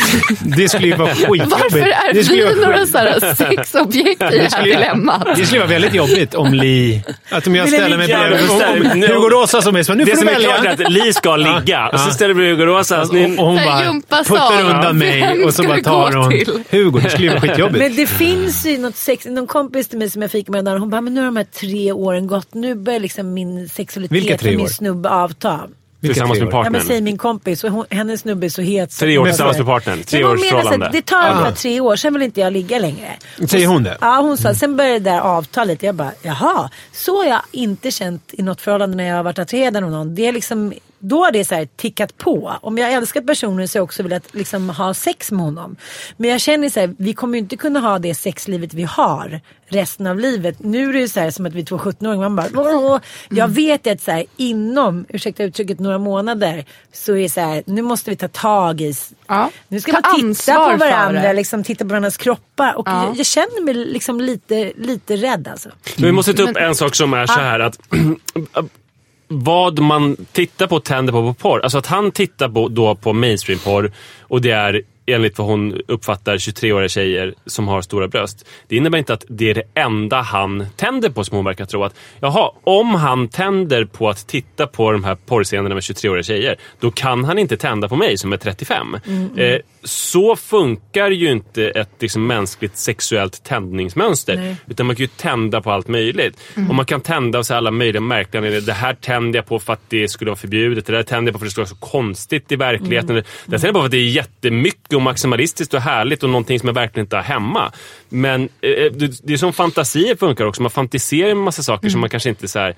Det 0.57 0.69
skulle 0.69 0.87
ju 0.87 0.95
vara 0.97 1.15
skitjobbigt. 1.15 1.47
Varför 1.51 1.79
är 1.79 2.13
det 2.15 2.23
vi 2.31 2.43
vara- 2.45 2.55
några 2.55 2.87
så 2.87 2.99
här 2.99 3.35
sexobjekt 3.35 4.23
i 4.23 4.25
det 4.31 4.39
här 4.43 4.49
skulle- 4.49 4.75
dilemmat? 4.75 5.29
Det 5.37 5.47
skulle 5.47 5.61
vara 5.61 5.71
väldigt 5.71 5.95
jobbigt 5.95 6.35
om 6.35 6.55
Li... 6.55 7.03
Att 7.31 7.47
om 7.47 7.55
jag 7.55 7.69
ställer 7.69 7.97
mig 7.97 8.07
bredvid... 8.07 9.11
Hugo 9.11 9.29
Rosa 9.29 9.63
som 9.63 9.77
är 9.77 9.83
så, 9.83 9.95
nu 9.95 10.05
Det 10.05 10.11
får 10.11 10.17
som 10.19 10.27
du 10.27 10.33
är 10.33 10.35
välja. 10.37 10.57
klart 10.57 10.81
är 10.81 10.85
att 10.85 10.93
Li 10.93 11.13
ska 11.13 11.37
ligga 11.37 11.89
och 11.89 12.01
så 12.01 12.11
ställer 12.11 12.29
du 12.29 12.35
bredvid 12.35 12.59
Hugo 12.59 12.67
Rosas. 12.79 13.11
Och, 13.11 13.17
och 13.17 13.47
hon 13.47 13.57
bara 13.57 14.25
puttar 14.25 14.61
undan 14.61 14.99
mig 14.99 15.45
och 15.45 15.55
så 15.55 15.63
bara 15.63 15.77
vi 15.77 15.83
tar 15.83 16.13
hon? 16.13 16.33
Hugo. 16.71 17.01
Det 17.03 17.11
skulle 17.11 17.25
ju 17.27 17.31
vara 17.31 17.41
skitjobbigt. 17.41 17.79
men 17.79 17.97
det 17.97 18.07
finns 18.07 18.67
ju 18.67 18.79
något 18.79 18.97
sex, 18.97 19.27
någon 19.27 19.47
kompis 19.47 19.89
till 19.89 19.99
mig 19.99 20.11
som 20.11 20.23
jag 20.23 20.31
fick 20.31 20.49
med 20.49 20.59
en 20.59 20.65
dag, 20.65 20.79
hon 20.79 20.91
bara, 20.91 21.01
men 21.01 21.15
nu 21.15 21.21
har 21.21 21.27
de 21.27 21.37
här 21.37 21.45
tre 21.61 21.93
åren 21.93 22.27
gått, 22.27 22.55
nu 22.55 22.75
börjar 22.75 23.01
liksom 23.01 23.35
min 23.35 23.69
sexualitet 23.69 24.43
med 24.43 24.57
min 24.57 24.69
snubbe 24.69 25.09
avta. 25.09 25.61
Tillsammans 26.09 26.39
med 26.41 26.49
år? 26.49 26.53
Ja 26.55 26.63
men 26.63 26.73
partnern. 26.73 26.87
säg 26.87 27.01
min 27.01 27.19
kompis, 27.19 27.65
och 27.65 27.71
hon, 27.71 27.85
hennes 27.91 28.21
snubbe 28.21 28.47
är 28.47 28.49
så 28.49 28.63
het. 28.63 28.93
så- 28.93 28.99
Tre 28.99 29.19
år 29.19 29.25
tillsammans 29.27 29.57
med 29.59 29.67
partnern. 29.67 30.03
Tre 30.03 30.25
års 30.25 30.41
förhållande. 30.49 30.89
Det 30.93 31.03
tar 31.03 31.31
ungefär 31.31 31.49
Ah. 31.49 31.55
tre 31.55 31.81
år, 31.81 31.97
sen 31.97 32.13
vill 32.13 32.23
inte 32.23 32.41
jag 32.41 32.53
ligga 32.53 32.79
längre. 32.79 33.09
Säger 33.49 33.67
hon 33.67 33.83
det? 33.83 33.99
Ja, 34.01 34.21
hon 34.21 34.37
sa, 34.39 34.55
sen 34.55 34.77
började 34.77 34.99
det 34.99 35.11
där 35.11 35.21
avtalet. 35.21 35.83
Jag 35.83 35.95
bara, 35.95 36.13
jaha, 36.23 36.71
så 36.93 37.17
har 37.23 37.25
jag 37.25 37.41
inte 37.53 37.91
känt 37.91 38.23
i 38.33 38.43
något 38.43 38.61
förhållande 38.61 38.97
när 38.97 39.05
jag 39.05 39.17
har 39.17 39.23
varit 39.23 39.39
attraherad 39.39 39.77
av 39.77 39.83
någon. 39.91 40.15
Det 40.15 40.27
är 40.27 40.33
liksom, 40.33 40.73
då 41.09 41.25
har 41.25 41.33
det 41.33 41.45
så 41.45 41.55
här 41.55 41.69
tickat 41.77 42.19
på. 42.19 42.53
Om 42.63 42.79
jag 42.79 42.93
älskar 42.93 43.21
personen 43.21 43.69
så 43.69 43.77
har 43.77 43.81
jag 43.81 43.85
också 43.85 44.03
velat 44.03 44.35
liksom 44.35 44.71
ha 44.71 44.95
sex 44.95 45.31
med 45.33 45.41
honom. 45.45 45.77
Men 46.17 46.31
jag 46.31 46.41
känner 46.41 46.69
så 46.71 46.81
här, 46.81 46.95
vi 46.99 47.15
kommer 47.15 47.35
ju 47.35 47.41
inte 47.43 47.57
kunna 47.57 47.81
ha 47.81 47.99
det 47.99 48.15
sexlivet 48.15 48.75
vi 48.75 48.83
har 48.83 49.41
resten 49.69 50.07
av 50.07 50.19
livet. 50.21 50.57
Nu 50.65 50.89
är 50.89 50.93
det 50.93 50.99
ju 50.99 51.09
så 51.09 51.21
här 51.21 51.31
som 51.31 51.47
att 51.47 51.55
vi 51.55 51.61
är 51.61 51.65
två 51.65 51.79
17-åringar. 51.79 52.29
Man 52.29 52.37
bara, 52.37 52.47
"Åh." 52.71 52.99
jag 53.31 53.49
vet 53.49 53.87
ju 53.87 53.91
att 53.93 54.01
så 54.01 54.11
här, 54.11 54.25
inom, 54.37 55.07
ursäkta 55.09 55.43
uttrycket, 55.45 55.81
några 55.81 55.99
månader 55.99 56.65
så 56.93 57.13
är 57.13 57.23
det 57.23 57.29
så 57.29 57.41
här, 57.41 57.63
nu 57.67 57.83
måste 57.83 58.11
vi 58.11 58.17
ta 58.17 58.29
tag 58.29 58.81
i 58.81 58.95
Ja. 59.27 59.51
nu 59.69 59.81
ska 59.81 59.93
Ta 59.93 60.01
man 60.11 60.35
titta 60.35 60.71
på 60.71 60.77
varandra, 60.77 61.33
liksom, 61.33 61.65
titta 61.65 61.85
på 61.85 61.89
varandras 61.89 62.17
kroppar. 62.17 62.75
Och 62.75 62.89
Ja. 62.89 63.05
jag, 63.07 63.17
jag 63.17 63.27
känner 63.27 63.63
mig 63.65 63.75
liksom 63.75 64.21
lite, 64.21 64.73
lite 64.77 65.17
rädd 65.17 65.49
alltså. 65.49 65.69
Men 65.97 66.07
vi 66.07 66.13
måste 66.13 66.35
ta 66.35 66.43
upp 66.43 66.55
Men- 66.55 66.63
en 66.69 66.75
sak 66.75 66.95
som 66.95 67.15
är 67.15 67.27
så 67.27 67.33
här 67.41 67.61
att 67.61 67.79
vad 69.29 69.79
man 69.79 70.17
tittar 70.33 70.67
på 70.67 70.77
och 70.77 70.85
tänder 70.85 71.13
på 71.13 71.23
på 71.23 71.35
porr. 71.35 71.61
Alltså 71.61 71.79
att 71.79 71.87
han 71.87 72.11
tittar 72.11 72.49
på, 72.49 72.69
då 72.69 72.95
på 72.95 73.13
mainstream-porr 73.13 73.93
och 74.21 74.41
det 74.41 74.51
är 74.51 74.83
enligt 75.07 75.39
vad 75.39 75.49
hon 75.49 75.81
uppfattar 75.89 76.37
23-åriga 76.37 76.89
tjejer 76.89 77.35
som 77.47 77.69
har 77.69 77.83
stora 77.83 78.09
bröst. 78.09 78.47
Det 78.69 78.77
innebär 78.77 78.99
inte 78.99 79.15
att 79.15 79.25
det 79.29 79.51
är 79.51 79.55
det 79.55 79.63
enda 79.75 80.21
han 80.21 80.67
tänder 80.77 81.11
på 81.11 81.25
som 81.25 81.37
hon 81.37 81.45
verkar 81.45 81.65
tro. 81.65 81.85
Att, 81.85 81.95
jaha, 82.21 82.51
om 82.65 82.95
han 82.95 83.29
tänder 83.29 83.85
på 83.85 84.09
att 84.09 84.27
titta 84.27 84.67
på 84.67 84.93
de 84.93 85.05
här 85.05 85.15
porrscenerna 85.15 85.75
med 85.75 85.83
23-åriga 85.83 86.23
tjejer, 86.23 86.57
då 86.81 86.91
kan 86.91 87.25
han 87.25 87.39
inte 87.39 87.57
tända 87.57 87.89
på 87.89 87.97
mig 87.97 88.19
som 88.19 88.33
är 88.33 88.37
35. 88.37 88.97
Eh, 89.37 89.59
så 89.85 90.37
funkar 90.37 91.11
ju 91.11 91.31
inte 91.31 91.69
ett 91.69 91.91
liksom, 92.01 92.27
mänskligt 92.27 92.77
sexuellt 92.77 93.45
tändningsmönster. 93.45 94.37
Nej. 94.37 94.57
Utan 94.67 94.87
man 94.87 94.97
kan 94.97 95.03
ju 95.03 95.07
tända 95.07 95.61
på 95.61 95.71
allt 95.71 95.89
möjligt. 95.89 96.41
Och 96.69 96.75
man 96.75 96.87
kan 96.87 97.01
tända 97.01 97.45
så 97.45 97.55
alla 97.55 97.71
möjliga 97.71 98.01
märkliga. 98.01 98.61
Det 98.61 98.73
här 98.73 98.95
tänder 98.95 99.39
jag 99.39 99.47
på 99.47 99.59
för 99.59 99.73
att 99.73 99.81
det 99.89 100.09
skulle 100.09 100.31
vara 100.31 100.39
förbjudet. 100.39 100.87
Det 100.87 100.93
där 100.93 101.03
tänder 101.03 101.33
jag 101.33 101.35
på 101.35 101.39
för 101.39 101.47
att 101.47 101.49
det 101.49 101.51
skulle 101.51 101.65
vara 101.65 101.69
så 101.69 101.77
konstigt 101.77 102.53
i 102.53 102.57
verkligheten. 102.57 103.15
Det 103.15 103.25
där 103.47 103.59
tänder 103.59 103.69
jag 103.69 103.75
på 103.75 103.81
för 103.81 103.87
att 103.87 103.91
det 103.91 103.97
är 103.97 104.09
jättemycket 104.09 104.93
och 104.93 105.03
maximalistiskt 105.03 105.75
och 105.75 105.81
härligt 105.81 106.23
och 106.23 106.31
någonting 106.31 106.61
som 106.61 106.67
jag 106.67 106.75
verkligen 106.75 107.05
inte 107.05 107.17
har 107.17 107.23
hemma. 107.23 107.73
Men 108.09 108.43
eh, 108.43 108.93
det, 108.93 109.27
det 109.27 109.33
är 109.33 109.37
som 109.37 109.53
fantasier 109.53 110.17
funkar 110.17 110.45
också. 110.45 110.63
Man 110.63 110.71
fantiserar 110.71 111.35
med 111.35 111.45
massa 111.45 111.63
saker 111.63 111.89
som 111.89 112.01
man 112.01 112.11
kanske 112.11 112.29
inte 112.29 112.49
så 112.49 112.59
här 112.59 112.75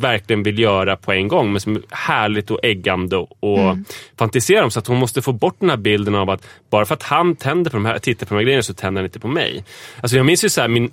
verkligen 0.00 0.42
vill 0.42 0.58
göra 0.58 0.96
på 0.96 1.12
en 1.12 1.28
gång 1.28 1.52
men 1.52 1.60
som 1.60 1.76
är 1.76 1.82
härligt 1.90 2.50
och 2.50 2.60
äggande 2.62 3.16
och 3.16 3.76
fantisera 4.18 4.64
om. 4.64 4.70
Så 4.70 4.78
att 4.78 4.86
hon 4.86 4.98
måste 4.98 5.22
få 5.22 5.32
bort 5.32 5.56
den 5.58 5.70
här 5.70 5.76
bilden 5.76 6.14
av 6.14 6.30
att 6.30 6.46
bara 6.70 6.84
för 6.84 6.94
att 6.94 7.02
han 7.02 7.36
tänder 7.36 7.70
på 7.70 7.76
de 7.76 7.84
här, 7.84 7.98
tittar 7.98 8.26
på 8.26 8.34
de 8.34 8.38
här 8.38 8.44
grejerna 8.44 8.62
så 8.62 8.74
tänder 8.74 9.00
han 9.00 9.06
inte 9.06 9.20
på 9.20 9.28
mig. 9.28 9.64
Alltså 10.00 10.16
jag 10.16 10.26
minns 10.26 10.44
ju 10.44 10.48
så 10.48 10.60
här, 10.60 10.68
min, 10.68 10.90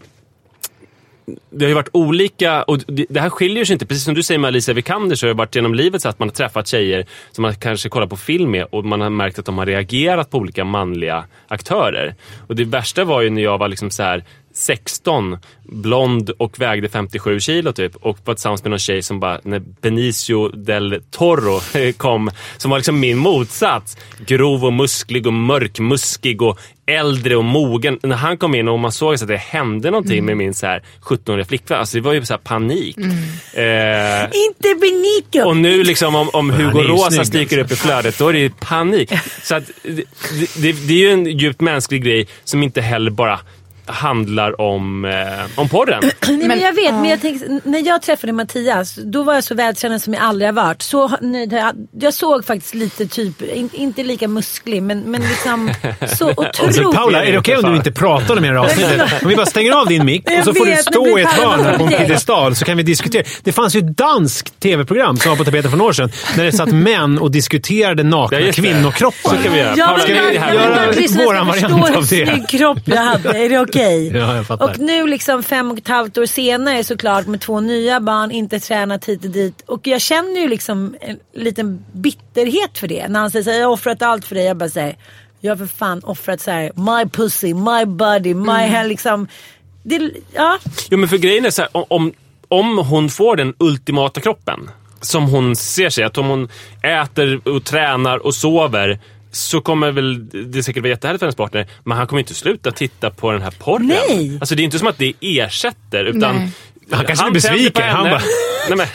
det 1.50 1.65
har 1.65 1.70
ju 1.70 1.75
varit 1.75 1.89
olika, 1.91 2.63
och 2.63 2.77
det, 2.77 3.05
det 3.10 3.20
här 3.20 3.29
skiljer 3.29 3.65
sig 3.65 3.74
inte. 3.74 3.86
Precis 3.86 4.03
som 4.03 4.13
du 4.13 4.24
säger 4.24 4.39
med 4.39 4.48
Alicia 4.48 4.74
Vikander 4.74 5.15
så 5.15 5.25
har 5.25 5.27
det 5.27 5.38
varit 5.38 5.55
genom 5.55 5.75
livet 5.75 6.01
så 6.01 6.10
att 6.10 6.20
man 6.20 6.29
har 6.29 6.34
träffat 6.34 6.67
tjejer 6.67 7.05
som 7.32 7.41
man 7.41 7.55
kanske 7.55 7.89
kollar 7.89 8.08
på 8.08 8.17
film 8.17 8.51
med 8.51 8.65
och 8.72 8.86
man 8.86 9.01
har 9.01 9.10
märkt 9.10 9.39
att 9.39 9.46
de 9.46 9.58
har 9.58 9.65
reagerat 9.65 10.29
på 10.29 10.38
olika 10.38 10.63
manliga 10.63 11.25
aktörer. 11.48 12.15
Och 12.48 12.55
det 12.55 12.65
värsta 12.65 13.03
var 13.03 13.22
ju 13.22 13.29
när 13.29 13.41
jag 13.41 13.58
var 13.58 13.67
liksom 13.67 13.89
så 13.89 14.03
här 14.03 14.24
16, 14.55 15.38
blond 15.63 16.29
och 16.29 16.59
vägde 16.59 16.89
57 16.89 17.39
kilo 17.39 17.74
typ 17.74 17.95
och 17.95 18.17
var 18.25 18.33
tillsammans 18.33 18.63
med 18.63 18.69
någon 18.69 18.79
tjej 18.79 19.01
som 19.01 19.19
bara, 19.19 19.39
när 19.43 19.59
Benicio 19.81 20.47
del 20.50 21.01
Toro 21.12 21.59
kom, 21.97 22.31
som 22.57 22.71
var 22.71 22.77
liksom 22.77 23.00
min 23.00 23.17
motsats. 23.17 23.97
Grov 24.25 24.65
och 24.65 24.74
musklig 24.74 25.27
och 25.27 25.33
mörkmuskig 25.33 26.41
och 26.41 26.59
äldre 26.88 27.35
och 27.35 27.43
mogen. 27.43 28.00
När 28.03 28.15
han 28.15 28.38
kom 28.38 28.55
in 28.55 28.67
och 28.67 28.79
man 28.79 28.91
såg 28.91 29.13
att 29.13 29.27
det 29.27 29.38
hände 29.38 29.91
någonting 29.91 30.15
Mm. 30.17 30.25
med 30.25 30.38
min 30.38 30.53
så 30.53 30.65
här 30.65 30.83
17-åriga 31.01 31.45
flickvän, 31.45 31.79
alltså 31.79 31.97
det 31.97 32.01
var 32.01 32.13
ju 32.13 32.25
så 32.25 32.33
här 32.33 32.38
panik. 32.39 32.97
Mm. 32.97 33.12
Eh, 33.53 34.24
Inte 34.47 34.75
Benito! 34.81 35.50
och 35.50 35.57
nu 35.57 35.83
liksom 35.83 36.15
om, 36.15 36.29
om 36.33 36.50
Hugo 36.50 36.81
Rosa 36.83 37.25
sticker 37.25 37.57
upp 37.57 37.71
i 37.71 37.75
flödet, 37.75 38.17
då 38.17 38.27
är 38.29 38.33
det 38.33 38.39
ju 38.39 38.50
panik. 38.50 39.12
Så 39.43 39.55
att, 39.55 39.63
det, 39.83 40.03
det, 40.57 40.71
det 40.88 40.93
är 40.93 40.97
ju 40.97 41.09
en 41.12 41.25
djupt 41.25 41.62
mänsklig 41.62 42.03
grej 42.03 42.27
som 42.43 42.63
inte 42.63 42.81
heller 42.81 43.12
bara 43.12 43.39
handlar 43.85 44.61
om, 44.61 45.05
eh, 45.05 45.11
om 45.59 45.69
porren. 45.69 46.01
Nej, 46.27 46.47
men, 46.47 46.59
jag 46.59 46.73
vet, 46.73 46.93
men 46.93 47.05
jag 47.09 47.21
tänker, 47.21 47.59
när 47.69 47.87
jag 47.87 48.01
träffade 48.01 48.33
Mattias, 48.33 48.95
då 49.03 49.23
var 49.23 49.33
jag 49.33 49.43
så 49.43 49.55
vältränad 49.55 50.01
som 50.01 50.13
jag 50.13 50.23
aldrig 50.23 50.47
har 50.47 50.53
varit. 50.53 50.81
Så 50.81 51.11
nöjd 51.21 51.53
jag, 51.53 51.73
jag 51.99 52.13
såg 52.13 52.45
faktiskt 52.45 52.73
lite 52.73 53.07
typ, 53.07 53.41
in, 53.41 53.69
inte 53.73 54.03
lika 54.03 54.27
musklig, 54.27 54.83
men, 54.83 54.99
men 54.99 55.21
liksom 55.21 55.71
så 56.17 56.29
Alltså, 56.37 56.41
otroligt. 56.63 56.95
Paula, 56.95 57.25
är 57.25 57.31
det 57.31 57.37
okej 57.37 57.57
om 57.57 57.69
du 57.71 57.75
inte 57.77 57.91
pratar 57.91 58.39
mer 58.39 58.53
i 58.53 58.57
avsnittet? 58.57 59.01
Om 59.23 59.29
vi 59.29 59.35
bara 59.35 59.45
stänger 59.45 59.71
av 59.71 59.87
din 59.87 60.05
mick 60.05 60.23
och 60.25 60.31
så 60.31 60.49
Jag 60.49 60.57
får 60.57 60.65
du 60.65 60.71
vet, 60.71 60.81
stå 60.81 61.05
men 61.05 61.17
i 61.17 61.21
ett 61.21 61.27
hörn 61.29 61.77
på 61.77 61.83
en 61.83 61.89
det- 61.91 61.97
piedestal 61.97 62.55
så 62.55 62.65
kan 62.65 62.77
vi 62.77 62.83
diskutera. 62.83 63.23
Det 63.43 63.51
fanns 63.51 63.75
ju 63.75 63.79
ett 63.79 63.97
danskt 63.97 64.59
tv-program 64.59 65.17
som 65.17 65.29
var 65.29 65.37
på 65.37 65.43
tapeten 65.45 65.71
för 65.71 65.77
några 65.77 65.89
år 65.89 65.93
sedan 65.93 66.11
när 66.37 66.43
det 66.43 66.51
satt 66.51 66.71
män 66.71 67.19
och 67.19 67.31
diskuterade 67.31 68.03
nakna 68.03 68.39
Ja, 68.39 68.45
det. 68.45 68.51
kvinnokroppar. 68.51 69.29
Så 69.29 69.43
kan 69.43 69.53
vi 69.53 69.59
göra. 69.59 69.73
Ja, 69.77 69.85
Paula, 69.85 70.03
ska 70.03 70.13
vi- 70.13 70.19
jag- 70.35 70.35
jag 70.35 70.53
göra 70.55 70.89
att 70.89 70.95
lyssnarna 70.95 71.25
våran 71.25 71.53
ska 71.53 71.67
variant 71.67 71.85
förstå 71.85 71.97
av 71.99 72.09
hur 72.19 72.25
det? 72.25 72.31
snygg 72.31 72.49
kropp 72.49 72.79
jag 72.85 73.01
hade. 73.01 73.29
Är 73.29 73.49
det 73.49 73.59
okej? 73.59 73.75
Ja, 74.13 74.36
jag 74.36 74.48
fattar. 74.48 74.65
Och 74.65 74.79
nu 74.79 75.08
liksom 75.08 75.44
fem 75.44 75.72
och 75.72 75.77
ett 75.77 75.88
halvt 75.88 76.17
år 76.17 76.25
senare 76.25 76.84
såklart 76.84 77.27
med 77.27 77.41
två 77.41 77.60
nya 77.60 78.00
barn, 78.00 78.32
inte 78.32 78.60
tränat 78.60 79.05
hit 79.05 79.25
och 79.25 79.32
dit. 79.32 79.63
Och 79.65 79.88
jag 79.88 80.01
känner 80.01 80.41
ju 80.41 80.48
liksom 80.48 80.96
en 81.01 81.20
liten 81.34 81.86
bitterhet 81.91 82.77
för 82.77 82.88
det. 82.88 83.08
När 83.08 83.20
han 83.20 83.32
säger 83.32 83.44
så 83.44 83.50
här, 83.50 83.60
jag 83.60 83.67
har 83.67 83.74
offrat 83.74 84.01
allt 84.01 84.25
för 84.25 84.36
dig. 84.36 84.46
Jag 84.46 84.58
bara 84.58 84.70
säger, 84.70 84.96
jag 85.39 85.51
har 85.51 85.58
för 85.58 85.75
fan 85.77 86.01
offrat 86.03 86.41
så 86.41 86.51
här, 86.51 86.72
my 86.75 87.10
pussy, 87.10 87.53
my 87.53 87.86
body, 87.86 88.34
my 88.34 88.67
hair 88.67 88.88
liksom. 88.88 89.27
Det, 89.84 90.12
ja. 90.34 90.58
Jo, 90.89 90.98
men 90.98 91.10
för 91.10 91.17
grejen 91.17 91.46
är 91.46 91.50
så 91.50 91.62
här, 91.62 91.72
om, 91.74 92.13
om 92.48 92.77
hon 92.77 93.10
får 93.10 93.36
den 93.36 93.53
ultimata 93.58 94.22
kroppen, 94.22 94.70
som 95.01 95.24
hon 95.24 95.55
ser 95.55 95.89
sig, 95.89 96.03
att 96.03 96.17
om 96.17 96.27
hon 96.27 96.50
äter 96.84 97.48
och 97.48 97.63
tränar 97.63 98.17
och 98.17 98.36
sover 98.36 99.00
så 99.35 99.61
kommer 99.61 99.91
väl 99.91 100.29
det 100.51 100.63
säkert 100.63 100.83
vara 100.83 100.89
jättehärligt 100.89 101.19
för 101.19 101.25
hennes 101.25 101.35
partner, 101.35 101.67
men 101.83 101.97
han 101.97 102.07
kommer 102.07 102.19
inte 102.19 102.33
sluta 102.33 102.71
titta 102.71 103.09
på 103.09 103.31
den 103.31 103.41
här 103.41 103.51
porren. 103.59 103.87
Nej. 103.87 104.37
Alltså 104.41 104.55
det 104.55 104.61
är 104.61 104.63
inte 104.63 104.79
som 104.79 104.87
att 104.87 104.97
det 104.97 105.13
ersätter, 105.21 106.05
utan 106.05 106.35
Nej. 106.35 106.49
Han 106.91 107.05
kanske 107.05 107.25
tänder 107.25 107.31
blir 107.39 107.49
på 107.51 107.55
besviken. 107.55 107.83
henne. 107.83 107.93
Han 107.95 108.09
bara- 108.09 108.21
Nej, 108.69 108.77
men, 108.77 108.87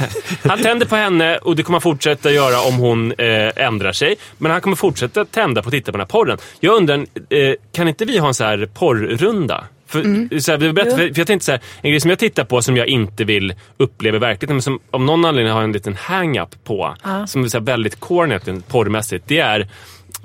han 0.50 0.59
tänder 0.62 0.87
på 0.87 0.97
henne 0.97 1.37
och 1.38 1.56
det 1.56 1.62
kommer 1.62 1.75
han 1.76 1.80
fortsätta 1.82 2.30
göra 2.32 2.61
om 2.61 2.75
hon 2.75 3.12
eh, 3.12 3.50
ändrar 3.56 3.92
sig. 3.92 4.16
Men 4.38 4.52
han 4.52 4.61
kommer 4.61 4.76
fortsätta 4.76 5.25
tända 5.25 5.62
på 5.62 5.68
att 5.68 5.73
titta 5.73 5.92
på 5.92 5.99
den 5.99 6.00
här 6.00 6.06
porren. 6.06 6.38
Jag 6.61 6.75
undrar, 6.76 6.97
eh, 7.30 7.54
kan 7.73 7.88
inte 7.88 8.04
vi 8.04 8.18
ha 8.18 8.28
en 8.28 8.35
så 8.35 8.44
här 8.44 8.68
porrrunda? 8.75 9.64
För, 9.87 10.02
så 10.40 10.52
här, 10.52 10.59
för, 10.59 10.97
för 10.97 11.18
jag 11.20 11.26
tänkte 11.26 11.44
så 11.47 11.52
här, 11.52 11.61
en 11.82 11.90
grej 11.90 12.00
som 12.00 12.11
jag 12.11 12.18
tittar 12.18 12.44
på 12.44 12.62
som 12.62 12.76
jag 12.76 12.87
inte 12.87 13.25
vill 13.25 13.54
uppleva 13.76 14.16
i 14.16 14.20
verkligheten, 14.20 14.56
men 14.56 14.62
som 14.62 14.80
av 14.90 15.00
någon 15.00 15.25
anledning 15.25 15.52
har 15.52 15.62
en 15.62 15.73
liten 15.73 15.97
hang-up 15.97 16.64
på, 16.64 16.94
som 17.26 17.44
är 17.44 17.49
så 17.49 17.59
här 17.59 17.64
väldigt 17.64 18.00
corny 18.00 18.38
porrmässigt, 18.68 19.25
det 19.28 19.38
är 19.38 19.68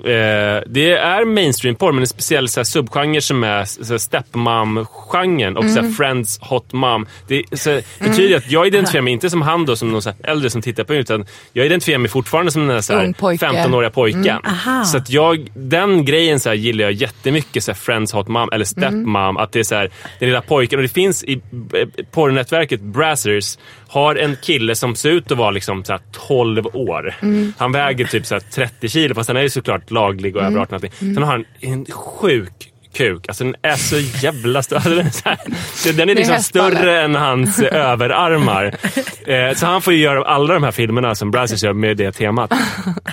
Eh, 0.04 0.62
det 0.66 0.92
är 0.92 1.24
mainstream-porr, 1.24 1.92
men 1.92 2.02
en 2.02 2.06
speciell 2.06 2.48
så 2.48 2.60
här, 2.60 2.64
subgenre 2.64 3.20
som 3.20 3.44
är 3.44 3.64
så 3.64 3.98
stepmom-genren 3.98 5.56
och 5.56 5.64
så 5.64 5.80
här, 5.80 5.90
friends 5.90 6.38
hot 6.40 6.72
mom. 6.72 7.06
Det 7.28 7.42
så, 7.52 7.80
betyder 8.00 8.36
att 8.36 8.50
jag 8.50 8.66
identifierar 8.66 9.02
mig 9.02 9.12
inte 9.12 9.30
som 9.30 9.42
han 9.42 9.66
då, 9.66 9.76
som 9.76 9.92
någon 9.92 10.02
så 10.02 10.10
här, 10.10 10.30
äldre 10.30 10.50
som 10.50 10.62
tittar 10.62 10.84
på 10.84 10.92
det, 10.92 10.98
utan 10.98 11.26
jag 11.52 11.66
identifierar 11.66 11.98
mig 11.98 12.10
fortfarande 12.10 12.52
som 12.52 12.66
den 12.66 12.82
så 12.82 12.94
här, 12.94 13.12
pojke. 13.12 13.46
15-åriga 13.46 13.90
pojken. 13.90 14.38
Aha. 14.44 14.84
Så 14.84 14.96
att 14.96 15.10
jag, 15.10 15.50
den 15.54 16.04
grejen 16.04 16.40
så 16.40 16.52
gillar 16.52 16.84
jag 16.84 16.92
jättemycket, 16.92 17.64
så 17.64 17.74
friends 17.74 18.12
hot 18.12 18.28
mom 18.28 18.48
eller 18.52 18.64
stepmom. 18.64 19.36
Att 19.36 19.52
det 19.52 19.58
är 19.58 19.64
så 19.64 19.74
här, 19.74 19.90
den 20.18 20.28
lilla 20.28 20.40
pojken. 20.42 20.78
Och 20.78 20.82
det 20.82 20.88
finns 20.88 21.24
i 21.24 21.32
eh, 21.32 22.04
porrnätverket 22.10 22.80
Brazzers 22.80 23.58
har 23.88 24.14
en 24.14 24.36
kille 24.42 24.74
som 24.74 24.96
ser 24.96 25.10
ut 25.10 25.32
att 25.32 25.38
vara 25.38 25.50
liksom 25.50 25.84
så 25.84 25.92
här 25.92 26.00
12 26.12 26.66
år. 26.72 27.14
Han 27.58 27.72
väger 27.72 28.04
typ 28.04 28.26
så 28.26 28.34
här 28.34 28.40
30 28.40 28.88
kilo, 28.88 29.14
fast 29.14 29.28
han 29.28 29.36
är 29.36 29.42
ju 29.42 29.50
såklart 29.50 29.85
laglig 29.90 30.36
och 30.36 30.42
över 30.42 30.58
18 30.58 30.62
och 30.62 30.72
allting. 30.72 31.14
Sen 31.14 31.22
har 31.22 31.32
han 31.32 31.44
en 31.60 31.84
sjuk 31.84 32.72
kuk. 32.94 33.24
Alltså 33.28 33.44
den 33.44 33.54
är 33.62 33.76
så 33.76 33.96
jävla 34.26 34.62
stor. 34.62 34.76
Alltså, 34.86 34.90
den 34.90 35.06
är, 35.06 35.10
så 35.10 35.28
här, 35.28 35.38
så 35.74 35.92
den 35.92 36.08
är 36.08 36.14
liksom 36.14 36.38
större 36.38 37.00
än 37.02 37.14
hans 37.14 37.58
eh, 37.58 37.90
överarmar. 37.90 38.74
Eh, 39.26 39.54
så 39.54 39.66
han 39.66 39.82
får 39.82 39.92
ju 39.92 39.98
göra 40.00 40.24
alla 40.24 40.54
de 40.54 40.62
här 40.62 40.70
filmerna 40.70 41.14
som 41.14 41.30
Brazzers 41.30 41.62
gör 41.62 41.72
med 41.72 41.96
det 41.96 42.12
temat. 42.12 42.52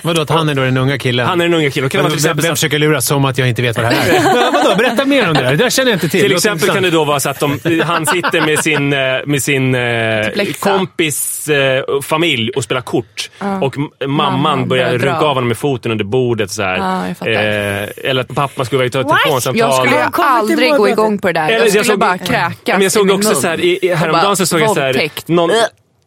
Vadå, 0.02 0.22
att 0.22 0.30
han 0.30 0.48
är 0.48 0.54
då 0.54 0.62
den 0.62 0.76
unga 0.76 0.98
killen? 0.98 1.26
Han 1.26 1.40
är 1.40 1.44
den 1.44 1.54
unga 1.54 1.70
killen. 1.70 1.90
Kan 1.90 2.02
Men 2.02 2.10
till 2.10 2.18
exempel 2.18 2.42
vem 2.42 2.54
försöker 2.56 2.78
lura 2.78 3.00
som 3.00 3.24
att 3.24 3.38
jag 3.38 3.48
inte 3.48 3.62
vet 3.62 3.76
vad 3.76 3.86
det 3.86 3.94
här 3.96 4.14
är? 4.14 4.22
Men 4.22 4.52
Vadå, 4.64 4.76
berätta 4.76 5.04
mer 5.04 5.28
om 5.28 5.34
det 5.34 5.40
där. 5.42 5.50
Det 5.50 5.56
där 5.56 5.70
känner 5.70 5.90
jag 5.90 5.96
inte 5.96 6.08
till. 6.08 6.20
Till 6.20 6.32
exempel 6.32 6.68
kan 6.68 6.82
det 6.82 6.90
då 6.90 7.04
vara 7.04 7.20
så 7.20 7.28
att 7.30 7.40
de, 7.40 7.60
han 7.84 8.06
sitter 8.06 8.40
med 8.46 8.58
sin, 8.58 8.92
eh, 8.92 8.98
med 9.26 9.42
sin 9.42 9.74
eh, 9.74 10.26
Typ 10.28 10.60
kompis 10.60 11.48
eh, 11.48 11.82
familj 12.02 12.50
och 12.50 12.64
spelar 12.64 12.80
kort. 12.82 13.30
Och 13.60 13.76
mamman 13.78 14.14
Mamman 14.40 14.68
börjar 14.68 14.92
rugga 14.98 15.20
av 15.20 15.34
honom 15.34 15.48
med 15.48 15.58
foten 15.58 15.92
under 15.92 16.04
bordet. 16.04 16.50
Så 16.50 16.62
här. 16.62 16.76
Ja, 16.76 17.08
jag 17.08 17.16
fattar. 17.16 17.32
eh, 17.32 17.88
eller 18.10 18.20
att 18.20 18.34
pappa 18.34 18.64
skulle 18.64 18.82
iväg 18.82 18.92
ta 18.92 19.00
ett 19.00 19.08
telefonsamtal. 19.08 19.70
Jag 19.76 19.86
skulle 19.88 20.10
till 20.12 20.22
aldrig 20.24 20.72
gå 20.76 20.88
igång 20.88 21.18
på 21.18 21.26
det 21.26 21.32
där. 21.32 21.46
Eller 21.48 21.58
Jag 21.60 21.68
skulle 21.70 21.84
såg- 21.84 21.98
bara 21.98 22.18
kräkas 22.18 22.58
Men 22.66 22.80
jag 22.82 22.92
såg 22.92 23.02
i 23.02 23.06
min 23.06 23.16
också 23.16 23.28
mun. 23.32 23.40
så 23.40 23.48
här, 23.48 23.60
i, 23.60 23.78
i, 23.82 23.92
Och 23.92 23.96
häromdagen 23.98 24.36
så 24.36 24.46
såg 24.46 24.60
jag 24.60 24.70
så 24.74 24.80
här, 24.80 25.10
någon, 25.26 25.50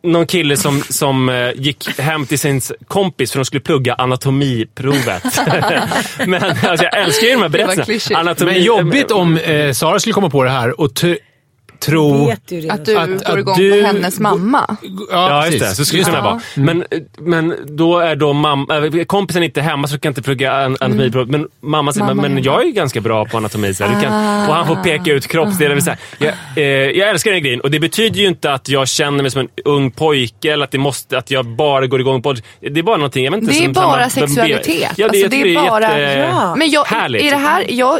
någon 0.03 0.25
kille 0.27 0.57
som, 0.57 0.81
som 0.89 1.29
eh, 1.29 1.51
gick 1.55 1.99
hem 1.99 2.25
till 2.25 2.39
sin 2.39 2.61
kompis 2.87 3.31
för 3.31 3.39
de 3.39 3.45
skulle 3.45 3.61
plugga 3.61 3.93
anatomiprovet. 3.93 5.23
Men 6.27 6.43
alltså, 6.43 6.85
jag 6.91 6.97
älskar 7.01 7.27
ju 7.27 7.33
de 7.33 7.41
här 7.41 7.49
berättelserna. 7.49 8.19
Anatomi, 8.19 8.51
Men 8.51 8.63
jobbigt 8.63 9.11
om 9.11 9.37
eh, 9.37 9.71
Sara 9.71 9.99
skulle 9.99 10.13
komma 10.13 10.29
på 10.29 10.43
det 10.43 10.49
här 10.49 10.79
och 10.81 10.95
tro... 11.79 12.25
Du. 12.25 12.31
Att 12.69 12.85
du 12.85 12.97
Att- 12.97 13.07
går 13.25 13.31
att 13.33 13.39
igång 13.39 13.55
du- 13.57 13.81
på 13.81 13.87
hennes 13.87 14.19
mamma. 14.19 14.77
Ja, 15.11 15.45
just 15.45 15.51
precis. 15.59 15.69
det. 15.69 15.75
Så 15.75 15.85
skulle 15.85 16.01
det 16.03 16.05
kunna 16.09 16.21
vara. 16.21 16.41
Men, 16.55 16.83
men 17.19 17.55
då 17.67 17.99
är 17.99 18.15
då 18.15 18.33
mamma, 18.33 18.77
äh, 18.97 19.03
kompisen 19.03 19.43
inte 19.43 19.61
hemma 19.61 19.87
så 19.87 19.99
kan 19.99 20.09
inte 20.09 20.21
plugga 20.21 20.51
an- 20.53 20.77
anatomiprov. 20.79 21.27
Men 21.31 21.47
mamma 21.61 21.93
säger, 21.93 22.05
Mamma 22.05 22.21
men, 22.21 22.33
men 22.33 22.43
jag 22.43 22.61
är 22.61 22.65
ju 22.65 22.71
ganska 22.71 23.01
bra 23.01 23.25
på 23.25 23.37
anatomi. 23.37 23.73
Så 23.73 23.83
här, 23.83 23.95
du 23.95 24.01
kan, 24.01 24.13
och 24.49 24.55
han 24.55 24.67
får 24.67 24.75
peka 24.83 25.11
ut 25.11 25.27
kroppsdelar. 25.27 25.79
Så 25.79 25.89
här. 25.89 25.99
Jag, 26.17 26.33
eh, 26.55 26.63
jag 26.91 27.09
älskar 27.09 27.31
den 27.31 27.41
grejen 27.43 27.61
och 27.61 27.71
det 27.71 27.79
betyder 27.79 28.19
ju 28.19 28.27
inte 28.27 28.53
att 28.53 28.69
jag 28.69 28.87
känner 28.87 29.21
mig 29.21 29.31
som 29.31 29.41
en 29.41 29.47
ung 29.65 29.91
pojke 29.91 30.53
eller 30.53 30.63
att, 30.63 30.71
det 30.71 30.77
måste, 30.77 31.17
att 31.17 31.31
jag 31.31 31.45
bara 31.45 31.87
går 31.87 31.99
igång 32.01 32.21
på 32.21 32.33
det. 32.33 32.79
är 32.79 32.83
bara 32.83 32.97
någonting, 32.97 33.23
jag 33.25 33.31
vet 33.31 33.41
inte. 33.41 33.53
Det 33.53 33.59
är 33.59 33.63
som 33.63 33.73
bara 33.73 34.09
samma- 34.09 34.27
sexualitet. 34.27 34.67
Ja, 34.81 34.89
det, 34.95 35.03
Alltså, 35.03 35.19
jag 35.21 35.31
det 35.31 35.55
är 35.55 35.55
bara- 35.69 35.99
jätte- 35.99 36.29
Ja. 36.31 36.55
Men 36.55 36.69
jag, 36.69 36.91
är 36.93 37.09
det 37.31 37.37
här, 37.37 37.65
jag 37.69 37.99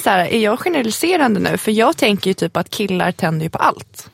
Så 0.00 0.10
här, 0.10 0.24
är 0.24 0.38
jag 0.38 0.58
generaliserande 0.58 1.40
nu? 1.40 1.56
För 1.56 1.72
jag 1.72 1.96
tänker 1.96 2.30
ju 2.30 2.34
typ 2.34 2.56
att 2.56 2.70
killar 2.70 3.12
tänder 3.12 3.44
ju 3.44 3.50
på 3.50 3.58
allt. 3.58 4.10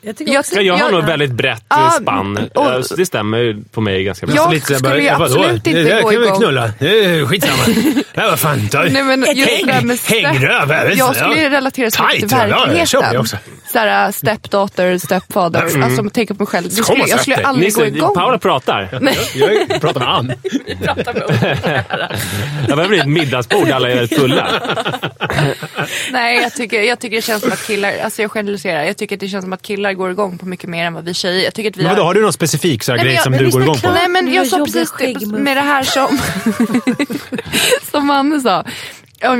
Jag 0.00 0.16
tycker 0.16 0.32
Jag 0.32 0.40
också, 0.40 0.54
Ja, 0.54 0.62
jag 0.62 0.74
har 0.74 0.80
Jag- 0.80 0.92
nog 0.92 1.04
väldigt 1.04 1.30
brett 1.30 1.64
Ja, 1.68 1.86
eh, 1.86 1.90
spann. 2.02 2.48
och- 2.54 2.72
Eh, 2.74 2.80
så 2.82 2.96
det 2.96 3.06
stämmer 3.06 3.56
på 3.72 3.80
mig 3.80 4.04
ganska 4.04 4.26
bra. 4.26 4.36
Jag 4.36 4.52
Lite 4.52 4.64
skulle 4.64 4.80
bara, 4.80 4.98
ju 4.98 5.08
absolut 5.08 5.66
inte 5.66 5.82
det 5.82 6.02
gå 6.02 6.10
kan 6.10 6.22
igång. 6.22 6.36
knulla. 6.38 6.72
Det 6.78 7.04
är 7.04 7.26
skitsamma. 7.26 7.62
Nej, 8.14 8.30
vad 8.30 8.40
fan. 8.40 8.68
Ta, 8.68 8.82
Nej, 8.82 9.02
men 9.02 9.24
just 9.36 9.60
det 9.60 9.72
där 9.72 9.82
med 9.82 9.98
step- 9.98 10.24
hängröv. 10.24 10.70
Jag 10.96 11.10
du. 11.10 11.14
skulle 11.14 11.40
ju 11.42 11.48
relatera 11.48 11.90
så 11.90 12.02
mycket 12.02 12.28
till 12.28 12.38
jag 12.38 12.66
verkligheten. 12.66 13.26
Såhär 13.72 14.12
stepdaughter, 14.12 14.98
stepfather. 14.98 15.82
Alltså 15.84 16.10
tänka 16.10 16.34
på 16.34 16.42
mig 16.42 16.46
själv. 16.46 16.64
Det 16.68 16.74
skulle, 16.84 17.04
jag 17.08 17.20
skulle 17.20 17.36
aldrig 17.36 17.74
gå 17.74 17.80
Nisse, 17.80 17.96
igång. 17.96 18.14
Paula 18.14 18.38
pratar. 18.38 18.88
Jag 19.34 19.80
pratar 19.80 20.00
med 20.00 20.08
Ann. 20.08 20.26
Det 22.68 22.76
börjar 22.76 22.88
bli 22.88 22.98
ett 22.98 23.06
middagsbord, 23.08 23.70
alla 23.70 23.90
är 23.90 24.06
fulla. 24.06 24.48
Nej, 26.12 26.42
jag 26.42 26.54
tycker, 26.54 26.82
jag 26.82 26.98
tycker 27.00 27.16
det 27.16 27.22
känns 27.22 27.42
som 27.42 27.52
att 27.52 27.66
killar, 27.66 27.92
alltså 28.04 28.22
jag 28.22 28.30
generaliserar. 28.32 28.84
Jag 28.84 28.96
tycker 28.96 29.16
att 29.16 29.20
det 29.20 29.28
känns 29.28 29.44
som 29.44 29.52
att 29.52 29.62
killar 29.62 29.87
går 29.94 30.10
igång 30.10 30.38
på 30.38 30.46
mycket 30.46 30.70
mer 30.70 30.84
än 30.84 30.94
vad 30.94 31.04
vi 31.04 31.14
tjejer. 31.14 31.44
Jag 31.44 31.54
tycker 31.54 31.70
att 31.70 31.76
vi 31.76 31.82
Men 31.82 31.90
vadå, 31.90 32.02
har... 32.02 32.06
har 32.06 32.14
du 32.14 32.20
någon 32.22 32.32
specifik 32.32 32.82
så 32.82 32.92
här 32.92 33.04
grej 33.04 33.14
jag- 33.14 33.22
som 33.22 33.32
du 33.32 33.50
går 33.50 33.62
igång 33.62 33.78
på? 33.78 33.90
Nej 33.90 34.08
men 34.08 34.32
jag 34.34 34.46
sa 34.46 34.64
precis 34.64 34.92
det 34.98 35.26
med 35.26 35.56
det 35.56 35.60
här 35.60 35.82
som, 35.82 36.18
som 37.90 38.06
Manne 38.06 38.40
sa. 38.40 38.64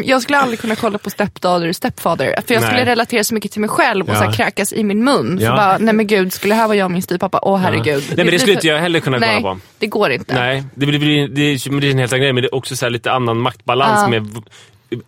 Jag 0.04 0.22
skulle 0.22 0.38
aldrig 0.38 0.60
kunna 0.60 0.76
kolla 0.76 0.98
på 0.98 1.10
Stepdaughter 1.10 1.68
och 1.68 1.76
Stepfather 1.76 2.34
för 2.46 2.54
jag 2.54 2.62
skulle 2.62 2.78
Nej. 2.78 2.86
relatera 2.90 3.24
så 3.24 3.34
mycket 3.34 3.52
till 3.52 3.60
mig 3.60 3.70
själv 3.70 4.04
och 4.08 4.14
Ja. 4.14 4.18
så 4.18 4.24
här 4.24 4.32
kräkas 4.32 4.72
i 4.72 4.84
min 4.84 5.04
mun. 5.04 5.38
Ja. 5.40 5.50
Så 5.50 5.56
bara, 5.56 5.78
nej 5.78 5.94
men 5.94 6.06
gud, 6.06 6.32
skulle 6.32 6.54
det 6.54 6.58
här 6.58 6.66
vara 6.66 6.76
jag 6.76 6.84
och 6.84 6.90
min 6.90 7.02
styvpappa? 7.02 7.38
Åh 7.42 7.56
herregud. 7.58 8.04
Nej, 8.08 8.16
men 8.16 8.26
det 8.26 8.38
skulle 8.38 8.54
inte 8.54 8.66
jag 8.66 8.78
heller 8.78 9.00
kunna 9.00 9.18
kolla 9.18 9.32
nej, 9.32 9.42
på. 9.42 9.58
det 9.78 9.86
går 9.86 10.10
inte. 10.10 10.34
Nej, 10.34 10.64
det 10.74 10.86
blir, 10.86 10.98
blir, 10.98 11.28
det, 11.28 11.40
är, 11.42 11.70
men 11.70 11.80
det 11.80 11.86
är 11.86 11.90
en 11.90 11.98
helt 11.98 12.12
annan 12.12 12.20
grej, 12.22 12.32
men 12.32 12.42
det 12.42 12.46
är 12.48 12.54
också 12.54 12.76
så 12.76 12.84
här 12.86 12.90
lite 12.90 13.12
annan 13.12 13.36
maktbalans 13.40 14.00
Ja. 14.02 14.08
med 14.08 14.42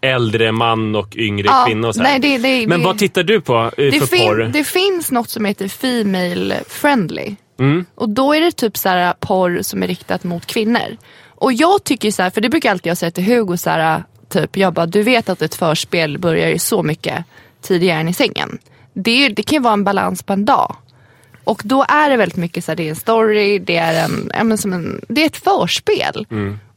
äldre 0.00 0.52
man 0.52 0.94
och 0.94 1.16
yngre 1.16 1.46
Ja, 1.46 1.64
kvinna. 1.66 1.88
Och 1.88 1.94
så 1.94 2.02
nej, 2.02 2.18
det- 2.18 2.38
det- 2.38 2.66
men 2.66 2.78
det- 2.80 2.84
vad 2.86 2.98
tittar 2.98 3.22
du 3.22 3.40
på 3.40 3.54
eh, 3.58 3.70
Det, 3.76 3.92
för 4.00 4.06
fin- 4.06 4.28
porr? 4.28 4.50
det 4.52 4.64
finns 4.64 5.10
något 5.10 5.28
som 5.30 5.44
heter 5.44 5.68
female 5.68 6.54
friendly. 6.68 7.34
Mm. 7.58 7.84
Och 7.94 8.08
då 8.08 8.34
är 8.34 8.40
det 8.40 8.52
typ 8.52 8.76
så 8.76 8.88
här 8.88 9.14
porr 9.20 9.62
som 9.62 9.82
är 9.82 9.86
riktat 9.86 10.24
mot 10.24 10.46
kvinnor. 10.46 10.96
Och 11.28 11.52
jag 11.52 11.84
tycker 11.84 12.10
så 12.10 12.22
här, 12.22 12.30
för 12.30 12.40
det 12.40 12.48
brukar 12.48 12.70
alltid 12.70 12.90
jag 12.90 12.96
säga 12.98 13.10
till 13.10 13.24
Hugo 13.24 13.56
så 13.56 13.70
här, 13.70 14.04
typ, 14.28 14.56
jag 14.56 14.72
bara, 14.74 14.86
du 14.86 15.02
vet 15.02 15.28
att 15.28 15.42
ett 15.42 15.54
förspel 15.54 16.18
börjar 16.18 16.48
ju 16.48 16.58
så 16.58 16.82
mycket 16.82 17.24
tidigare 17.62 18.00
än 18.00 18.08
i 18.08 18.12
sängen. 18.14 18.58
Det, 18.94 19.28
det 19.28 19.42
kan 19.42 19.56
ju 19.56 19.62
vara 19.62 19.72
en 19.74 19.84
balans 19.84 20.22
på 20.22 20.32
en 20.32 20.44
dag. 20.44 20.76
Och 21.44 21.62
då 21.64 21.84
är 21.88 22.10
det 22.10 22.16
väldigt 22.16 22.36
mycket 22.38 22.64
så 22.64 22.70
här, 22.70 22.76
det 22.76 22.82
är 22.86 22.90
en 22.90 22.96
story, 22.96 23.58
det 23.58 23.76
är, 23.76 24.04
en, 24.04 24.30
ja, 24.50 24.56
som 24.56 24.72
en, 24.72 25.00
det 25.08 25.22
är 25.22 25.26
ett 25.26 25.36
förspel. 25.36 26.26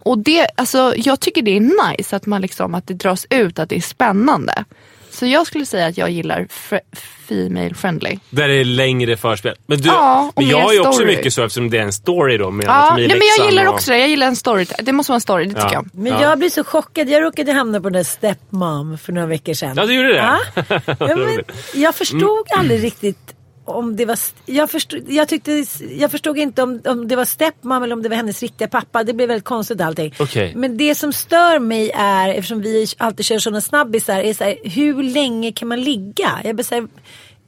Och 0.05 0.17
det, 0.17 0.47
alltså, 0.55 0.93
jag 0.97 1.19
tycker 1.19 1.41
det 1.41 1.57
är 1.57 1.91
nice 1.97 2.15
att, 2.15 2.25
man 2.25 2.41
liksom, 2.41 2.75
att 2.75 2.87
det 2.87 2.93
dras 2.93 3.27
ut, 3.29 3.59
att 3.59 3.69
det 3.69 3.75
är 3.75 3.81
spännande. 3.81 4.65
Så 5.11 5.25
jag 5.25 5.47
skulle 5.47 5.65
säga 5.65 5.85
att 5.87 5.97
jag 5.97 6.09
gillar 6.09 6.47
fr- 6.49 6.79
female 7.27 7.73
friendly. 7.73 8.19
Där 8.29 8.47
det 8.47 8.53
är 8.53 8.63
längre 8.65 9.17
förspel. 9.17 9.55
Men, 9.65 9.77
du, 9.81 9.87
Ja, 9.89 10.31
och 10.35 10.41
men 10.41 10.51
jag 10.51 10.73
ju 10.73 10.79
också 10.87 11.05
mycket 11.05 11.33
så 11.33 11.43
eftersom 11.43 11.69
det 11.69 11.77
är 11.77 11.81
en 11.81 11.93
story 11.93 12.37
då. 12.37 12.51
Med 12.51 12.65
Ja, 12.65 12.93
nej, 12.97 13.07
men 13.07 13.21
jag 13.37 13.49
gillar 13.49 13.67
och- 13.67 13.73
också 13.73 13.91
det. 13.91 13.97
Jag 13.97 14.09
gillar 14.09 14.27
en 14.27 14.35
story. 14.35 14.65
Det 14.79 14.91
måste 14.91 15.11
vara 15.11 15.15
en 15.17 15.21
story, 15.21 15.43
det 15.45 15.49
tycker 15.49 15.65
Ja. 15.67 15.73
jag. 15.73 15.89
Men 15.93 16.13
Ja. 16.13 16.21
jag 16.21 16.39
blir 16.39 16.49
så 16.49 16.63
chockad. 16.63 17.09
Jag 17.09 17.21
råkade 17.23 17.51
hamna 17.51 17.79
på 17.81 17.83
den 17.83 17.93
där 17.93 18.03
stepmom 18.03 18.97
för 18.97 19.13
några 19.13 19.27
veckor 19.27 19.53
sedan. 19.53 19.73
Ja, 19.77 19.85
du 19.85 19.93
gjorde 19.95 20.07
det? 20.13 20.15
Ja. 20.15 20.39
Ja, 20.99 21.15
men 21.15 21.41
jag 21.73 21.95
förstod 21.95 22.47
aldrig 22.57 22.83
riktigt 22.83 23.32
om 23.65 23.95
det 23.95 24.05
var... 24.05 24.19
Jag 24.45 24.69
förstod, 24.71 25.03
jag 25.07 25.27
tyckte, 25.27 25.65
jag 25.89 26.11
förstod 26.11 26.37
inte 26.37 26.63
om, 26.63 26.81
om 26.85 27.07
det 27.07 27.15
var 27.15 27.25
stepmom 27.25 27.83
eller 27.83 27.95
om 27.95 28.03
det 28.03 28.09
var 28.09 28.15
hennes 28.15 28.41
riktiga 28.41 28.67
pappa. 28.67 29.03
Det 29.03 29.13
blev 29.13 29.27
väldigt 29.27 29.45
konstigt 29.45 29.81
allting. 29.81 30.13
Okej. 30.19 30.53
Men 30.55 30.77
det 30.77 30.95
som 30.95 31.13
stör 31.13 31.59
mig 31.59 31.91
är, 31.95 32.29
eftersom 32.29 32.61
vi 32.61 32.87
alltid 32.97 33.25
kör 33.25 33.39
sådana 33.39 33.61
snabbisar, 33.61 34.19
är 34.19 34.33
så 34.33 34.43
här, 34.43 34.57
hur 34.63 35.03
länge 35.03 35.51
kan 35.51 35.67
man 35.67 35.81
ligga? 35.81 36.29
Jag 36.43 36.55
blir 36.55 36.65
så 36.65 36.75
här, 36.75 36.87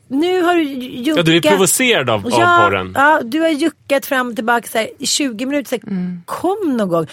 nu 0.08 0.42
har 0.42 0.56
du 0.56 0.64
juckat... 0.64 1.18
Ja, 1.18 1.24
du 1.24 1.38
är 1.38 1.42
provocerad 1.42 2.10
av, 2.10 2.26
av 2.26 2.32
ja, 2.32 2.62
porren. 2.66 2.94
Ja, 2.96 3.22
du 3.24 3.40
har 3.40 3.50
juckat 3.50 4.06
fram 4.06 4.30
och 4.30 4.36
tillbaka 4.36 4.68
så 4.68 4.78
här, 4.78 4.90
i 5.00 5.06
20 5.06 5.46
minuter. 5.46 5.70
Så 5.70 5.76
här, 5.76 6.20
Kom 6.26 6.78
någon 6.78 6.90
gång. 6.90 7.08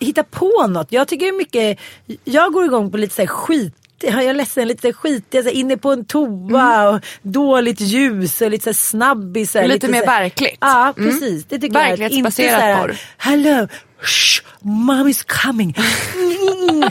Hitta 0.00 0.22
på 0.22 0.66
något. 0.66 0.92
Jag 0.92 1.08
tycker 1.08 1.38
mycket, 1.38 1.78
jag 2.24 2.52
går 2.52 2.64
igång 2.64 2.90
på 2.90 2.96
lite 2.96 3.14
så 3.14 3.22
här 3.22 3.26
skit. 3.26 3.74
Jag 4.02 4.24
är 4.24 4.34
ledsen, 4.34 4.68
lite 4.68 4.80
så 4.80 4.86
här 4.88 4.92
skitiga, 4.92 5.42
så 5.42 5.48
här, 5.48 5.54
inne 5.56 5.76
på 5.76 5.92
en 5.92 6.04
toa 6.04 6.88
och 6.90 7.00
dåligt 7.22 7.80
ljus 7.80 8.40
och 8.40 8.50
lite 8.50 8.74
så 8.74 8.80
snabbisar. 8.88 9.64
Lite 9.64 9.88
mer 9.88 10.00
så 10.04 10.10
här- 10.10 10.20
verkligt. 10.22 10.56
Ja, 10.60 10.92
Mm. 10.96 11.10
precis. 11.10 11.44
Det 11.44 11.58
tycker 11.58 11.78
jag. 11.80 11.90
Inte 11.90 12.02
Verklighetsbaserat 12.02 12.54
så 12.54 12.60
här, 12.60 12.82
porr. 12.82 12.96
Hello, 13.16 13.68
shh, 14.02 14.42
mommy's 14.62 15.24
coming. 15.44 15.76
Mm. 16.14 16.90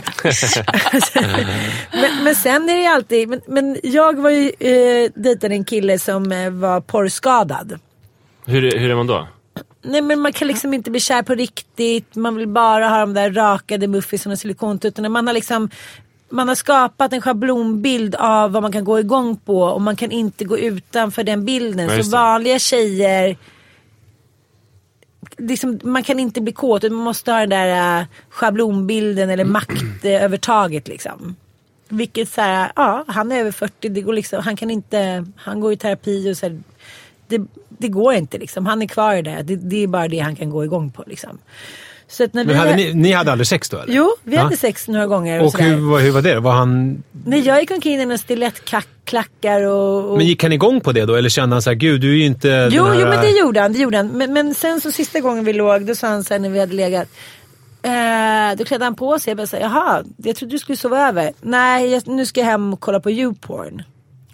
men, 1.92 2.24
men 2.24 2.34
sen 2.34 2.68
är 2.68 2.74
det 2.76 2.86
alltid, 2.86 3.28
men, 3.28 3.40
men 3.48 3.76
jag 3.82 4.18
var 4.20 4.30
ju 4.30 4.48
eh, 4.60 5.10
dejtade 5.14 5.54
en 5.54 5.64
kille 5.64 5.98
som 5.98 6.32
eh, 6.32 6.50
var 6.50 6.80
porrskadad. 6.80 7.78
Hur, 8.46 8.78
hur 8.78 8.90
är 8.90 8.94
man 8.94 9.06
då? 9.06 9.28
Nej 9.84 10.02
men 10.02 10.20
man 10.20 10.32
kan 10.32 10.48
liksom 10.48 10.74
inte 10.74 10.90
bli 10.90 11.00
kär 11.00 11.22
på 11.22 11.34
riktigt. 11.34 12.14
Man 12.16 12.36
vill 12.36 12.48
bara 12.48 12.88
ha 12.88 12.98
de 13.00 13.14
där 13.14 13.30
rakade 13.30 13.86
muffisarna 13.86 14.32
och 14.32 14.38
silikontuttarna. 14.38 15.08
Man 15.08 15.26
har 15.26 15.34
liksom 15.34 15.70
man 16.32 16.48
har 16.48 16.54
skapat 16.54 17.12
en 17.12 17.22
schablonbild 17.22 18.14
av 18.14 18.52
vad 18.52 18.62
man 18.62 18.72
kan 18.72 18.84
gå 18.84 19.00
igång 19.00 19.36
på 19.36 19.62
och 19.62 19.80
man 19.80 19.96
kan 19.96 20.10
inte 20.10 20.44
gå 20.44 20.58
utanför 20.58 21.24
den 21.24 21.44
bilden. 21.44 21.88
Ja, 21.88 22.02
så 22.02 22.10
vanliga 22.10 22.58
tjejer 22.58 23.36
liksom, 25.36 25.80
man 25.82 26.02
kan 26.02 26.18
inte 26.18 26.40
bli 26.40 26.52
kåt 26.52 26.82
man 26.82 26.92
måste 26.92 27.32
ha 27.32 27.40
den 27.40 27.48
där 27.48 28.00
äh, 28.00 28.06
schablonbilden 28.28 29.30
eller 29.30 29.44
maktövertaget 29.44 30.88
liksom. 30.88 31.36
Vilket 31.88 32.28
så 32.28 32.40
här, 32.40 32.72
ja 32.76 33.04
han 33.08 33.32
är 33.32 33.40
över 33.40 33.52
40, 33.52 33.88
det 33.88 34.00
går 34.00 34.12
liksom, 34.12 34.42
han 34.42 34.56
kan 34.56 34.70
inte, 34.70 35.26
han 35.36 35.60
går 35.60 35.72
i 35.72 35.76
terapi 35.76 36.32
och 36.32 36.36
så 36.36 36.46
här, 36.46 36.60
det, 37.28 37.40
det 37.68 37.88
går 37.88 38.14
inte 38.14 38.38
liksom. 38.38 38.66
Han 38.66 38.82
är 38.82 38.86
kvar 38.86 39.14
i 39.14 39.22
det. 39.22 39.42
det. 39.42 39.56
Det 39.56 39.76
är 39.76 39.86
bara 39.86 40.08
det 40.08 40.18
han 40.18 40.36
kan 40.36 40.50
gå 40.50 40.64
igång 40.64 40.90
på 40.90 41.04
liksom. 41.06 41.38
Så 42.12 42.26
när 42.32 42.44
vi, 42.44 42.54
hade 42.54 42.76
ni, 42.76 42.94
ni 42.94 43.12
hade 43.12 43.32
aldrig 43.32 43.46
sex 43.46 43.68
då 43.68 43.78
eller? 43.78 43.94
Jo, 43.94 44.10
vi 44.24 44.36
Ja. 44.36 44.42
hade 44.42 44.56
sex 44.56 44.88
några 44.88 45.06
gånger. 45.06 45.40
Och, 45.40 45.46
Och 45.46 45.58
hur, 45.60 45.76
var- 45.76 46.00
hur 46.00 46.10
var 46.10 46.22
det? 46.22 46.40
Var 46.40 46.52
han... 46.52 47.02
Nej, 47.26 47.40
jag 47.40 47.60
gick 47.60 47.70
omkring 47.70 47.94
i 47.94 48.04
några 48.04 48.18
stilettklackar 48.18 49.62
och, 49.62 50.10
och 50.10 50.16
Men 50.18 50.26
gick 50.26 50.42
han 50.42 50.52
igång 50.52 50.80
på 50.80 50.92
det 50.92 51.04
då? 51.04 51.14
Eller 51.14 51.28
kände 51.28 51.54
han 51.54 51.62
så 51.62 51.70
här, 51.70 51.74
gud 51.74 52.00
du 52.00 52.10
är 52.12 52.16
ju 52.16 52.24
inte 52.24 52.68
Jo, 52.72 52.84
här... 52.84 53.00
jo 53.00 53.08
men 53.08 53.20
det 53.20 53.30
gjorde 53.30 53.60
han. 53.60 53.72
Det 53.72 53.78
gjorde 53.78 53.96
han. 53.96 54.08
Men, 54.08 54.32
men 54.32 54.54
sen 54.54 54.80
så 54.80 54.92
sista 54.92 55.20
gången 55.20 55.44
vi 55.44 55.52
låg, 55.52 55.86
då 55.86 55.94
sa 55.94 56.06
han 56.08 56.24
sen 56.24 56.42
när 56.42 56.48
vi 56.50 56.60
hade 56.60 56.74
legat. 56.74 57.08
Eh, 57.82 58.56
då 58.58 58.64
klädde 58.64 58.84
han 58.84 58.94
på 58.94 59.18
sig. 59.18 59.30
Jag 59.30 59.36
bara 59.36 59.46
så 59.46 59.56
här, 59.56 59.62
jaha, 59.62 60.04
jag 60.16 60.36
trodde 60.36 60.54
du 60.54 60.58
skulle 60.58 60.76
sova 60.76 61.08
över. 61.08 61.32
Nej, 61.40 61.90
jag, 61.90 62.08
nu 62.08 62.26
ska 62.26 62.40
jag 62.40 62.46
hem 62.46 62.72
och 62.72 62.80
kolla 62.80 63.00
på 63.00 63.10
YouPorn. 63.10 63.82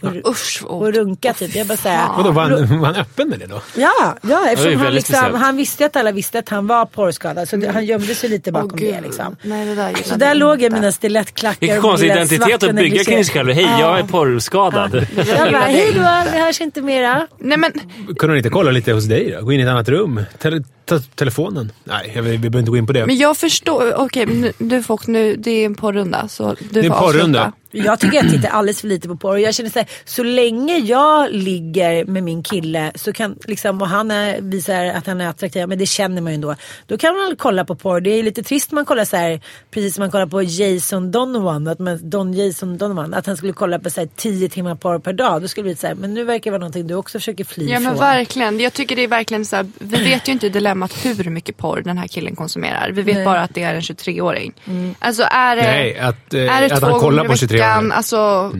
Och, 0.03 0.31
Usch, 0.31 0.63
vad 0.63 0.83
och 0.83 0.95
runka 0.95 1.33
typ. 1.33 1.55
Jag 1.55 1.67
bara 1.67 1.77
så 1.77 1.89
här, 1.89 2.09
Vadå, 2.17 2.31
var 2.31 2.43
han, 2.43 2.79
var 2.81 2.87
han 2.87 2.97
öppen 2.97 3.29
med 3.29 3.39
det 3.39 3.47
då? 3.47 3.63
Ja, 3.77 4.17
ja 4.23 4.51
eftersom 4.51 4.81
han, 4.81 4.95
liksom, 4.95 5.35
han 5.35 5.57
visste 5.57 5.87
att 5.87 5.97
alla 5.97 6.13
visste 6.13 6.39
att 6.39 6.49
han 6.49 6.67
var 6.67 6.87
porrskadad. 6.87 7.49
Så 7.49 7.57
det, 7.57 7.69
han 7.73 7.85
gömde 7.85 8.15
sig 8.15 8.31
lite 8.31 8.53
bakom 8.53 8.79
gud. 8.79 8.95
det. 8.95 9.01
Liksom. 9.01 9.37
Nej, 9.43 9.67
det 9.67 9.75
där 9.75 9.95
Så 10.05 10.15
där 10.15 10.35
låg 10.35 10.63
jag 10.63 10.73
mina 10.73 10.93
stilettklackar. 10.93 11.61
Vilken 11.61 11.79
och 11.79 11.83
konstig 11.83 12.11
identitet 12.11 12.63
att 12.63 12.77
bygga 12.77 13.05
kring 13.05 13.25
sig 13.25 13.35
själv. 13.35 13.53
Hej, 13.53 13.69
jag 13.81 13.99
är 13.99 14.03
porrskadad. 14.03 15.07
Jag 15.17 15.53
bara, 15.53 15.63
hej 15.63 15.93
då, 15.95 16.31
vi 16.33 16.39
hörs 16.39 16.61
inte 16.61 16.83
mera. 16.83 17.27
Nej 17.39 17.59
men 17.59 17.73
Kunde 18.07 18.27
han 18.27 18.37
inte 18.37 18.51
kolla 18.51 18.71
lite 18.71 18.93
hos 18.93 19.05
dig 19.05 19.31
då? 19.39 19.45
Gå 19.45 19.53
in 19.53 19.61
i 19.61 19.63
ett 19.63 19.69
annat 19.69 19.89
rum? 19.89 20.21
Tele, 20.39 20.63
ta, 20.88 20.98
telefonen? 21.14 21.72
Nej, 21.85 22.12
jag, 22.14 22.22
vi 22.22 22.38
behöver 22.38 22.59
inte 22.59 22.70
gå 22.70 22.77
in 22.77 22.87
på 22.87 22.92
det. 22.92 23.07
Men 23.07 23.16
jag 23.16 23.37
förstår, 23.37 23.94
okej 23.94 24.27
nu, 24.27 24.53
du 24.59 24.83
folk 24.83 25.07
nu, 25.07 25.37
det 25.37 25.51
är 25.51 25.66
en 25.66 25.74
porrunda 25.74 26.29
så 26.29 26.55
du 26.55 26.66
Det 26.70 26.81
är 26.81 26.85
en 26.85 26.92
avsluta. 26.92 27.53
Jag 27.70 28.01
tycker 28.01 28.16
jag 28.16 28.31
tittar 28.31 28.48
alldeles 28.48 28.81
för 28.81 28.88
lite 28.88 29.09
på 29.09 29.16
porr. 29.16 29.31
Och 29.33 29.40
jag 29.40 29.55
känner 29.55 29.70
så 29.70 29.79
här, 29.79 29.88
så 30.05 30.22
länge 30.22 30.79
jag 30.79 31.33
ligger 31.33 32.05
med 32.05 32.22
min 32.22 32.42
kille 32.42 32.92
så 32.94 33.12
kan, 33.12 33.37
liksom, 33.46 33.83
och 33.83 33.88
han 33.88 34.11
är, 34.11 34.40
visar 34.40 34.85
att 34.85 35.07
han 35.07 35.20
är 35.20 35.29
attraktiv, 35.29 35.68
men 35.68 35.79
det 35.79 35.87
känner 35.87 36.22
man 36.22 36.33
ju 36.33 36.35
ändå. 36.35 36.55
Då 36.87 36.98
kan 36.98 37.14
man 37.16 37.37
kolla 37.37 37.64
på 37.64 37.74
porr. 37.74 38.01
Det 38.01 38.11
är 38.11 38.22
lite 38.22 38.42
trist 38.42 38.72
man 38.72 38.85
kollar 38.85 39.05
så 39.05 39.16
här, 39.16 39.40
precis 39.70 39.94
som 39.94 40.03
man 40.03 40.11
kollar 40.11 40.27
på 40.27 40.42
Jason 40.42 41.11
Donovan, 41.11 41.68
att 41.68 41.79
man, 41.79 42.11
Don 42.11 42.33
Jason 42.35 42.79
Donovan, 42.79 43.14
att 43.14 43.27
han 43.27 43.37
skulle 43.37 43.53
kolla 43.53 43.79
på 43.79 43.90
så 43.90 44.01
här, 44.01 44.09
10 44.16 44.48
timmar 44.48 44.74
porr 44.74 44.98
per 44.98 45.12
dag. 45.12 45.42
Då 45.42 45.48
skulle 45.48 45.62
det 45.62 45.68
bli 45.68 45.77
så 45.77 45.87
här, 45.87 45.94
men 45.94 46.14
nu 46.14 46.24
verkar 46.24 46.44
det 46.44 46.51
vara 46.51 46.59
någonting 46.61 46.87
du 46.87 46.94
också 46.94 47.18
försöker 47.18 47.44
fly 47.44 47.66
Ja 47.66 47.81
men 47.81 47.92
från. 47.92 48.01
verkligen. 48.01 48.61
Jag 48.61 48.72
tycker 48.72 48.96
det 48.96 49.03
är 49.03 49.09
verkligen 49.09 49.44
så 49.44 49.57
här, 49.57 49.66
vi 49.79 50.05
vet 50.05 50.29
ju 50.29 50.33
inte 50.33 50.46
i 50.46 50.51
dilemmat 50.51 50.78
hur 50.87 51.31
mycket 51.31 51.57
porr 51.57 51.81
den 51.81 51.99
här 51.99 52.07
killen 52.07 52.37
konsumerar. 52.37 52.91
Vi 52.91 53.03
vet 53.03 53.14
Nej. 53.17 53.25
bara 53.25 53.41
att 53.41 53.55
det 53.55 53.62
är 53.62 53.75
en 53.75 53.81
23-åring. 53.81 54.53
Alltså 54.99 55.23
är 55.31 55.57
det, 55.57 55.62
Nej, 55.62 55.99
att, 55.99 56.35
eh, 56.35 56.57
är 56.57 56.69
det 56.69 56.75
att 56.75 56.81
två 56.81 56.87
han 56.87 57.01
kollar 57.01 57.17
gånger 57.23 57.29
på 57.29 57.35
i 57.35 57.38
23 57.38 57.59
veckan, 57.59 57.87
år. 57.93 57.97
alltså, 57.97 58.53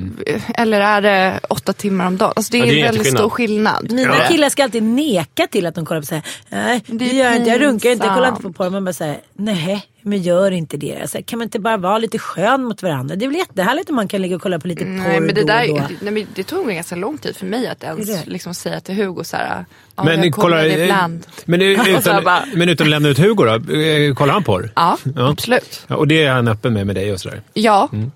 eller 0.54 0.81
är 0.81 1.00
det 1.00 1.40
åtta 1.48 1.72
timmar 1.72 2.07
om 2.07 2.16
dagen? 2.16 2.33
Alltså 2.37 2.52
det 2.52 2.59
är, 2.59 2.61
Ja, 2.61 2.66
det 2.66 2.72
är 2.72 2.76
en 2.78 2.83
väldigt 2.85 2.94
jätteskillnad. 2.96 3.20
stor 3.20 3.31
skillnad. 3.31 3.92
Mina 3.92 4.14
Ja. 4.22 4.28
killar 4.28 4.48
ska 4.48 4.62
alltid 4.64 4.83
neka 4.83 5.46
till 5.46 5.66
att 5.66 5.74
de 5.74 5.87
kollar 5.87 6.00
på 6.00 6.07
så 6.07 6.14
här. 6.14 6.24
Nej, 6.48 6.83
det, 6.87 7.04
gör 7.07 7.24
jag 7.26 7.37
inte. 7.37 7.50
Jag 7.50 7.61
runkar 7.61 7.90
inte. 7.90 8.07
Jag 8.07 8.14
kollar 8.14 8.28
inte 8.28 8.42
på 8.42 8.52
porr. 8.52 8.70
Man 8.70 8.85
bara 8.85 8.92
säger 8.92 9.18
nej, 9.37 9.87
men 10.08 10.22
gör 10.22 10.50
inte 10.50 10.76
det. 10.76 11.10
Så 11.10 11.18
här, 11.18 11.22
kan 11.22 11.38
man 11.38 11.46
inte 11.46 11.58
bara 11.58 11.76
vara 11.76 11.98
lite 11.98 12.18
skön 12.18 12.64
mot 12.64 12.82
varandra? 12.82 13.16
Det 13.16 13.24
är 13.24 13.28
väl 13.28 13.36
jättehärligt 13.36 13.90
om 13.90 13.96
man 13.96 14.08
kan 14.08 14.22
ligga 14.22 14.36
och 14.36 14.42
kolla 14.42 14.58
på 14.58 14.68
lite 14.68 14.84
porr 14.84 14.90
Nej 14.90 15.20
men 15.20 15.34
det 15.34 15.40
då 15.40 15.46
där, 15.46 15.72
och 15.72 15.78
då. 15.78 15.84
nej, 16.00 16.12
men 16.12 16.26
det 16.34 16.42
tog 16.44 16.68
ganska 16.68 16.96
lång 16.96 17.18
tid 17.18 17.36
för 17.36 17.46
mig 17.46 17.66
att 17.68 17.84
ens 17.84 18.26
liksom, 18.26 18.54
säga 18.54 18.80
till 18.80 18.94
Hugo 18.94 19.24
så 19.24 19.36
här, 19.36 19.64
Ja, 19.96 20.12
jag 20.12 20.32
kollar 20.32 20.62
det 20.64 20.82
ibland. 20.84 21.26
Men, 21.44 21.62
utan, 21.86 22.24
bara- 22.24 22.44
men 22.54 22.68
utan 22.68 22.86
att 22.86 22.90
lämna 22.90 23.08
ut 23.08 23.18
Hugo 23.18 23.44
då? 23.44 23.74
Eh, 23.74 24.14
Kollar 24.14 24.32
han 24.34 24.44
porr? 24.44 24.70
Ja, 24.76 24.98
Ja. 25.16 25.30
absolut. 25.30 25.84
Ja, 25.86 25.96
och 25.96 26.08
det 26.08 26.24
är 26.24 26.32
han 26.32 26.48
öppen 26.48 26.72
med 26.74 26.86
med 26.86 26.96
dig 26.96 27.12
och 27.12 27.20
sådär? 27.20 27.42
Ja, 27.54 27.88
Mm. 27.92 28.10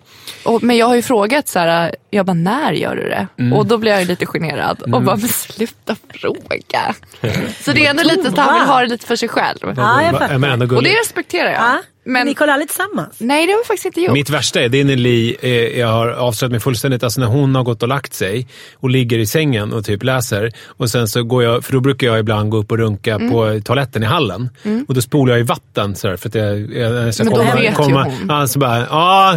Och, 0.45 0.63
men 0.63 0.77
jag 0.77 0.87
har 0.87 0.95
ju 0.95 1.03
frågat 1.03 1.49
så 1.49 1.59
här, 1.59 1.95
jag 2.11 2.27
bara 2.27 2.35
när 2.35 2.73
gör 2.73 2.97
du 2.97 3.03
det? 3.09 3.27
Mm. 3.39 3.53
Och 3.53 3.67
då 3.67 3.79
blir 3.79 3.93
jag 3.93 4.01
ju 4.01 4.07
lite 4.07 4.27
generad 4.27 4.83
och 4.83 5.03
bara, 5.03 5.17
men 5.17 5.29
sluta 5.29 5.97
fråga. 6.15 6.95
Så 7.61 7.73
det 7.73 7.87
är 7.87 7.91
ändå 7.91 8.03
lite 8.03 8.29
att 8.29 8.39
han 8.39 8.55
vill 8.55 8.69
ha 8.69 8.81
det 8.81 8.87
lite 8.87 9.07
för 9.07 9.17
sig 9.17 9.29
själv. 9.29 9.59
Ja, 9.63 10.03
jag 10.03 10.11
fattar. 10.13 10.35
Och 10.77 10.83
det 10.83 10.91
respekterar 11.01 11.51
jag. 11.51 11.61
Men 12.05 12.27
ni 12.27 12.35
kollar 12.35 12.53
aldrig 12.53 12.69
tillsammans? 12.69 13.15
nej, 13.19 13.47
det 13.47 13.53
har 13.53 13.59
vi 13.59 13.65
faktiskt 13.65 13.87
inte 13.87 14.01
gjort. 14.01 14.13
Mitt 14.13 14.31
värsta 14.31 14.61
är, 14.61 14.69
det 14.69 14.81
är 14.81 14.85
när 14.85 14.97
Li, 14.97 15.37
eh, 15.41 15.51
jag 15.81 15.89
har 15.89 16.09
avslöjat 16.09 16.51
mig 16.51 16.61
fullständigt, 16.61 17.03
alltså 17.05 17.21
när 17.21 17.27
hon 17.27 17.55
har 17.55 17.63
gått 17.63 17.83
och 17.83 17.89
lagt 17.89 18.15
sig 18.15 18.47
och 18.75 18.91
ligger 18.91 19.19
i 19.19 19.27
sängen 19.27 19.73
och 19.73 19.85
typ 19.85 20.03
läser. 20.03 20.53
Och 20.67 20.91
sen 20.91 21.09
så 21.09 21.23
går 21.23 21.43
jag, 21.43 21.65
för 21.65 21.73
då 21.73 21.81
brukar 21.81 22.07
jag 22.07 22.19
ibland 22.19 22.51
gå 22.51 22.57
upp 22.57 22.71
och 22.73 22.79
runka 22.79 23.15
Mm. 23.15 23.31
på 23.31 23.61
toaletten 23.65 24.03
i 24.03 24.07
hallen. 24.07 24.49
Och 24.89 24.95
då 24.95 25.01
spolar 25.03 25.33
jag 25.33 25.41
i 25.41 25.43
vatten 25.43 25.97
sådär, 25.97 26.17
för 26.17 26.29
att 26.29 26.35
jag, 26.35 26.61
jag, 26.61 27.07
jag 27.07 27.15
ska 27.15 27.25
Men 27.25 27.33
då 27.33 27.39
komma, 27.39 27.55
vet 27.55 27.65
ju 27.65 27.75
komma, 27.75 28.03
hon. 28.05 28.27
Ja, 28.29 28.47
så 28.47 28.59
bara, 28.59 28.79
ja, 28.79 29.35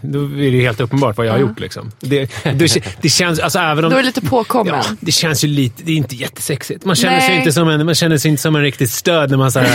då 0.00 0.18
är 0.22 0.52
det 0.52 0.60
helt 0.60 0.80
uppenbart 0.80 1.16
vad 1.16 1.26
jag 1.26 1.32
har 1.32 1.38
gjort. 1.40 1.60
Liksom. 1.60 1.90
Det, 2.00 2.30
det, 2.44 2.82
det 3.00 3.08
känns, 3.08 3.38
alltså 3.40 3.58
även 3.58 3.84
om... 3.84 3.90
Då 3.90 3.96
är 3.96 4.00
det 4.02 4.06
lite 4.06 4.20
påkommen. 4.20 4.74
Ja, 4.74 4.84
det 5.00 5.12
känns 5.12 5.44
ju 5.44 5.48
lite, 5.48 5.82
det 5.82 5.92
är 5.92 5.96
inte 5.96 6.14
jättesexigt. 6.14 6.84
Man 6.84 6.96
känner, 6.96 7.20
sig 7.20 7.36
inte 7.36 7.52
som 7.52 7.68
en, 7.68 7.86
man 7.86 7.94
känner 7.94 8.18
sig 8.18 8.28
inte 8.30 8.42
som 8.42 8.56
en 8.56 8.62
riktigt 8.62 8.90
stöd 8.90 9.30
när 9.30 9.36
man 9.38 9.52
säger 9.52 9.68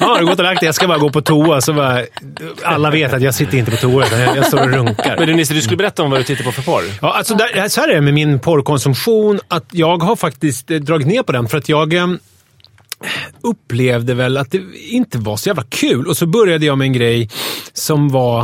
ja, 0.00 0.06
har 0.06 0.18
du 0.18 0.26
gått 0.26 0.38
och 0.38 0.44
lagt 0.44 0.60
dig? 0.60 0.66
Jag 0.66 0.74
ska 0.74 0.88
bara 0.88 0.98
gå 0.98 1.10
på 1.10 1.20
toa. 1.20 1.60
Så 1.60 1.72
bara, 1.72 1.81
alla 2.62 2.90
vet 2.90 3.12
att 3.12 3.22
jag 3.22 3.34
sitter 3.34 3.58
inte 3.58 3.70
på 3.70 3.76
toa, 3.76 4.06
utan 4.06 4.20
jag, 4.20 4.36
jag 4.36 4.46
står 4.46 4.60
och 4.60 4.70
runkar. 4.70 5.16
Men 5.18 5.26
du 5.26 5.34
Nisse, 5.34 5.54
du 5.54 5.62
skulle 5.62 5.76
berätta 5.76 6.02
om 6.02 6.10
vad 6.10 6.20
du 6.20 6.24
tittar 6.24 6.44
på 6.44 6.52
för 6.52 6.62
porr. 6.62 6.82
Ja, 7.00 7.12
alltså 7.12 7.34
där, 7.34 7.68
så 7.68 7.80
här 7.80 7.88
är 7.88 7.94
det 7.94 8.00
med 8.00 8.14
min 8.14 8.38
porrkonsumtion. 8.38 9.40
Att 9.48 9.66
jag 9.70 10.02
har 10.02 10.16
faktiskt 10.16 10.70
eh, 10.70 10.80
dragit 10.80 11.06
ner 11.06 11.22
på 11.22 11.32
den 11.32 11.48
för 11.48 11.58
att 11.58 11.68
jag 11.68 11.94
eh, 11.94 12.06
upplevde 13.42 14.14
väl 14.14 14.36
att 14.36 14.50
det 14.50 14.62
inte 14.88 15.18
var 15.18 15.36
så 15.36 15.48
jävla 15.48 15.64
kul. 15.68 16.06
Och 16.06 16.16
så 16.16 16.26
började 16.26 16.66
jag 16.66 16.78
med 16.78 16.84
en 16.84 16.92
grej 16.92 17.30
som 17.72 18.08
var... 18.08 18.42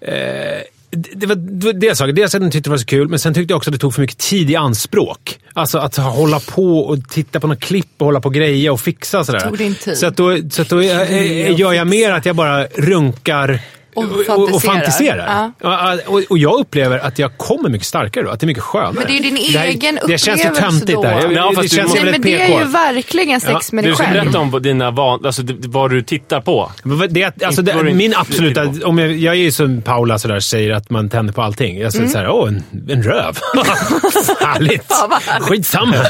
Eh, 0.00 0.60
det 0.90 1.26
var 1.26 1.34
det 1.34 1.66
var 1.66 1.72
det 1.72 1.86
jag 1.86 1.96
sa. 1.96 2.06
Dels 2.06 2.34
att 2.34 2.42
jag 2.42 2.52
tyckte 2.52 2.70
det 2.70 2.72
var 2.72 2.78
så 2.78 2.86
kul, 2.86 3.08
men 3.08 3.18
sen 3.18 3.34
tyckte 3.34 3.52
jag 3.52 3.56
också 3.56 3.70
att 3.70 3.72
det 3.72 3.78
tog 3.78 3.94
för 3.94 4.00
mycket 4.00 4.18
tid 4.18 4.50
i 4.50 4.56
anspråk. 4.56 5.38
Alltså 5.52 5.78
att 5.78 5.96
hålla 5.96 6.40
på 6.40 6.78
och 6.78 7.08
titta 7.08 7.40
på 7.40 7.46
något 7.46 7.60
klipp 7.60 7.86
och 7.98 8.06
hålla 8.06 8.20
på 8.20 8.28
och 8.28 8.34
greja 8.34 8.72
och 8.72 8.80
fixa 8.80 9.18
och 9.18 9.26
sådär. 9.26 9.40
Tog 9.40 9.58
din 9.58 9.74
tid. 9.74 9.98
Så, 9.98 10.06
att 10.06 10.16
då, 10.16 10.36
så 10.50 10.62
att 10.62 10.68
då 10.68 10.80
eh, 10.80 11.00
eh, 11.00 11.60
gör 11.60 11.72
jag 11.72 11.86
mer 11.86 12.10
att 12.10 12.26
jag 12.26 12.36
bara 12.36 12.66
runkar 12.66 13.60
Och 13.94 14.04
och, 14.04 14.38
och, 14.38 14.54
och 14.54 14.62
fantiserar. 14.62 15.50
Ja, 15.60 15.96
Och, 16.06 16.22
och 16.30 16.38
jag 16.38 16.60
upplever 16.60 16.98
att 16.98 17.18
jag 17.18 17.36
kommer 17.38 17.68
mycket 17.68 17.86
starkare 17.86 18.24
då. 18.24 18.30
Att 18.30 18.40
det 18.40 18.44
är 18.44 18.46
mycket 18.46 18.62
skönare. 18.62 18.92
Men 18.94 19.04
det 19.06 19.12
är 19.12 19.14
ju 19.14 19.20
din 19.30 19.34
Det 19.52 19.58
här- 19.58 19.66
egen 19.66 19.98
Det 20.06 20.18
känns 20.18 20.40
ju 20.44 20.48
upplevelse 20.48 20.60
töntigt 20.70 20.92
då. 20.96 21.02
där. 21.02 21.30
Ja, 21.30 21.52
det 21.56 21.62
du 21.62 21.68
känns 21.68 21.94
Nej, 21.94 22.04
men 22.12 22.20
det 22.22 22.40
är 22.42 22.58
ju 22.58 22.64
verkligen 22.64 23.40
sex 23.40 23.72
med 23.72 23.84
Du 23.84 23.88
dig 23.88 23.96
ska 23.96 24.04
själv. 24.04 24.22
berätta 24.24 24.38
om 24.38 24.62
dina 24.62 24.90
van, 24.90 25.26
alltså, 25.26 25.42
det- 25.42 25.68
vad 25.68 25.90
du 25.90 26.02
tittar 26.02 26.40
på. 26.40 26.72
Det, 27.10 27.22
är- 27.22 27.44
alltså, 27.46 27.62
det, 27.62 27.72
du 27.72 27.92
min 27.94 28.14
absoluta... 28.16 28.72
Om 28.84 28.98
jag, 28.98 29.12
jag 29.12 29.34
är 29.34 29.38
ju 29.38 29.52
som 29.52 29.82
Paula 29.82 30.18
sådär, 30.18 30.40
säger 30.40 30.70
att 30.70 30.90
man 30.90 31.08
tänder 31.08 31.32
på 31.34 31.42
allting. 31.42 31.78
Jag 31.78 31.92
säger 31.92 32.08
såhär, 32.08 32.28
åh, 32.28 32.48
en, 32.48 32.64
en 32.90 33.02
röv. 33.02 33.38
Härligt. 34.40 34.92
Skitsamma. 35.40 35.94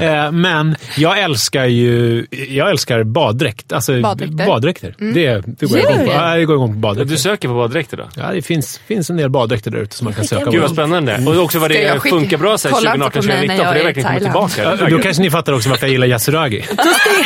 Eh, 0.00 0.32
Men 0.32 0.76
jag 0.96 1.18
älskar 1.18 1.64
ju 1.66 2.26
jag 2.48 2.70
älskar 2.70 3.02
baddräkt. 3.04 3.72
Alltså, 3.72 4.00
Baddräkter. 4.00 4.46
baddräkter. 4.46 4.94
Det, 4.98 5.42
det 5.46 5.66
går 5.66 5.78
jag 5.78 5.84
igång 5.90 5.96
på. 5.96 6.02
du 6.04 6.08
det? 6.08 6.14
Ja, 6.14 6.38
jag 6.38 6.46
går 6.46 6.56
igång 6.56 6.72
på 6.72 6.78
baddräkter. 6.78 7.10
Söker 7.20 7.48
på 7.48 7.54
baddräkter 7.54 7.96
då? 7.96 8.08
Ja, 8.16 8.30
det 8.32 8.42
finns, 8.42 8.78
finns 8.86 9.10
en 9.10 9.16
del 9.16 9.30
baddräkter 9.30 9.70
där 9.70 9.78
ute 9.78 9.96
som 9.96 10.04
man 10.04 10.14
kan 10.14 10.24
söka 10.24 10.50
Gud 10.50 10.60
vad 10.60 10.68
på. 10.68 10.74
spännande. 10.74 11.24
Och 11.26 11.36
också 11.44 11.58
vad 11.58 11.70
Ska 11.72 11.94
det 11.94 12.00
funkar 12.00 12.36
bra 12.38 12.58
så 12.58 12.68
här 12.68 12.74
Kolla 12.74 12.94
inte 12.94 13.10
2018, 13.10 13.22
på 13.22 13.26
mig 13.28 13.46
när 13.46 13.56
2019 13.56 13.66
för 13.66 13.74
det 13.78 13.84
verkligen 13.84 14.08
kommit 14.08 14.22
tillbaka. 14.22 14.76
Ja, 14.80 14.96
Då 14.96 14.98
kanske 15.02 15.22
ni 15.22 15.30
fattar 15.30 15.52
också 15.52 15.68
varför 15.68 15.86
jag 15.86 15.92
gillar 15.92 16.06
Yasuragi. 16.06 16.64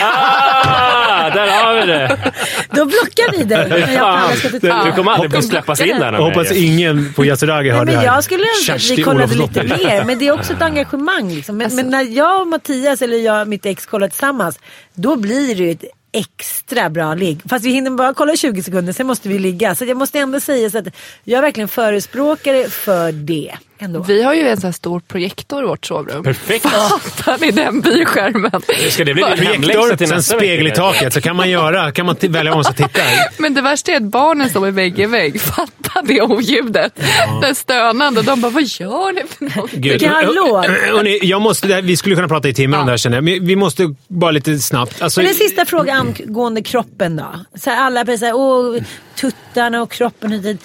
Ah, 0.03 1.31
där 1.31 1.65
har 1.65 1.75
vi 1.81 1.87
det! 1.87 2.33
Då 2.71 2.85
blockar 2.85 3.33
vi 3.39 3.45
dig. 3.45 4.51
till 4.51 4.61
du 4.85 4.93
kommer 4.93 5.13
aldrig 5.13 5.35
få 5.35 5.43
släppas 5.43 5.81
in 5.81 5.99
där. 5.99 6.13
Jag 6.13 6.23
hoppas 6.23 6.53
ingen 6.53 7.13
på 7.13 7.25
Yasuragi 7.25 7.71
har 7.71 7.85
det 7.85 7.93
men 7.93 8.01
här. 8.01 8.07
jag 8.07 8.25
skulle 8.25 8.45
önska 8.59 8.75
att 8.75 8.99
vi 8.99 9.03
kollade 9.03 9.35
lite 9.35 9.63
mer. 9.63 10.05
Men 10.05 10.19
det 10.19 10.27
är 10.29 10.33
också 10.33 10.53
ett 10.53 10.63
engagemang. 10.63 11.31
Liksom. 11.35 11.57
Men, 11.57 11.75
men 11.75 11.91
när 11.91 12.03
jag 12.03 12.41
och 12.41 12.47
Mattias, 12.47 13.03
eller 13.03 13.17
jag 13.17 13.41
och 13.41 13.49
mitt 13.49 13.67
ex 13.67 13.87
kollar 13.87 14.09
tillsammans. 14.09 14.59
Då 14.95 15.17
blir 15.17 15.55
det 15.55 15.63
ju 15.63 15.77
extra 16.15 16.91
bra 16.91 17.15
ligg. 17.15 17.41
Fast 17.49 17.65
vi 17.65 17.71
hinner 17.71 17.91
bara 17.91 18.15
kolla 18.15 18.37
20 18.37 18.63
sekunder, 18.63 18.93
sen 18.93 19.07
måste 19.07 19.29
vi 19.29 19.39
ligga. 19.39 19.75
Så 19.75 19.85
jag 19.85 19.97
måste 19.97 20.19
ändå 20.19 20.41
säga 20.41 20.71
så 20.71 20.79
att 20.79 20.89
jag 21.25 21.39
är 21.39 21.43
verkligen 21.43 21.69
förespråkare 21.69 22.69
för 22.69 23.13
det. 23.13 23.55
Ändå. 23.79 24.03
Vi 24.03 24.23
har 24.23 24.35
ju 24.35 24.49
en 24.49 24.57
sån 24.61 24.69
här 24.69 24.73
stor 24.73 25.01
projektor 25.01 25.65
i 25.65 25.67
vårt 25.67 25.87
sovrum. 25.87 26.25
Perfekt. 26.25 26.67
Fattar 26.67 27.39
ni 27.41 27.51
den 27.51 27.81
byskärmen? 27.81 28.51
Ska 28.91 29.05
det 29.05 29.15
bli 29.15 29.23
Projektor, 29.23 29.97
till 29.97 30.09
sen 30.09 30.17
nästa 30.17 30.37
spegel 30.37 30.67
i 30.67 30.71
taket. 30.71 31.13
Så 31.13 31.21
kan 31.21 31.37
man 31.37 31.51
göra, 31.51 31.93
kan 31.93 32.07
man 32.07 32.17
välja 32.21 32.55
om 32.55 32.65
sig 32.65 32.75
titta. 32.75 33.01
Men 33.39 33.55
det 33.55 33.61
värsta 33.63 33.93
är 33.93 33.97
att 33.97 34.03
barnen 34.03 34.49
står 34.51 34.71
vägg 34.71 34.99
i 35.01 35.07
vägg. 35.07 35.41
Fatta 35.41 36.03
det 36.05 36.23
oljudet. 36.23 37.01
Det 37.43 37.55
stönande. 37.55 38.23
De 38.23 38.41
bara, 38.41 38.51
vad 38.53 38.63
gör 38.63 39.13
ni 39.13 39.23
för 39.29 39.57
någonting? 39.57 39.81
Gud. 39.81 39.93
Vilken 39.93 40.13
hallå. 40.13 40.65
Hörrni, 40.93 41.19
jag 41.23 41.43
måste, 41.43 41.67
det 41.69 41.75
här- 41.75 41.83
vi 41.83 41.97
skulle 41.97 42.15
kunna 42.15 42.29
prata 42.29 42.49
i 42.49 42.55
timmar 42.55 42.79
om 42.79 42.87
det 42.87 42.93
här 42.93 42.97
känner 42.97 43.17
jag. 43.17 43.25
Men 43.25 43.47
vi 43.47 43.57
måste 43.57 43.95
bara 44.09 44.31
lite 44.31 44.59
snabbt. 44.59 45.03
Alltså, 45.03 45.21
Men 45.21 45.29
en 45.29 45.35
sista 45.35 45.65
fråga 45.65 45.93
angående 45.95 46.63
kroppen 46.63 47.17
då. 47.17 47.27
Så 47.59 47.71
här, 47.71 47.77
alla 47.87 48.05
såhär, 48.05 48.33
åh, 48.35 48.77
tuttarna 49.21 49.83
och 49.83 49.91
kroppen. 49.91 50.33
och. 50.33 50.57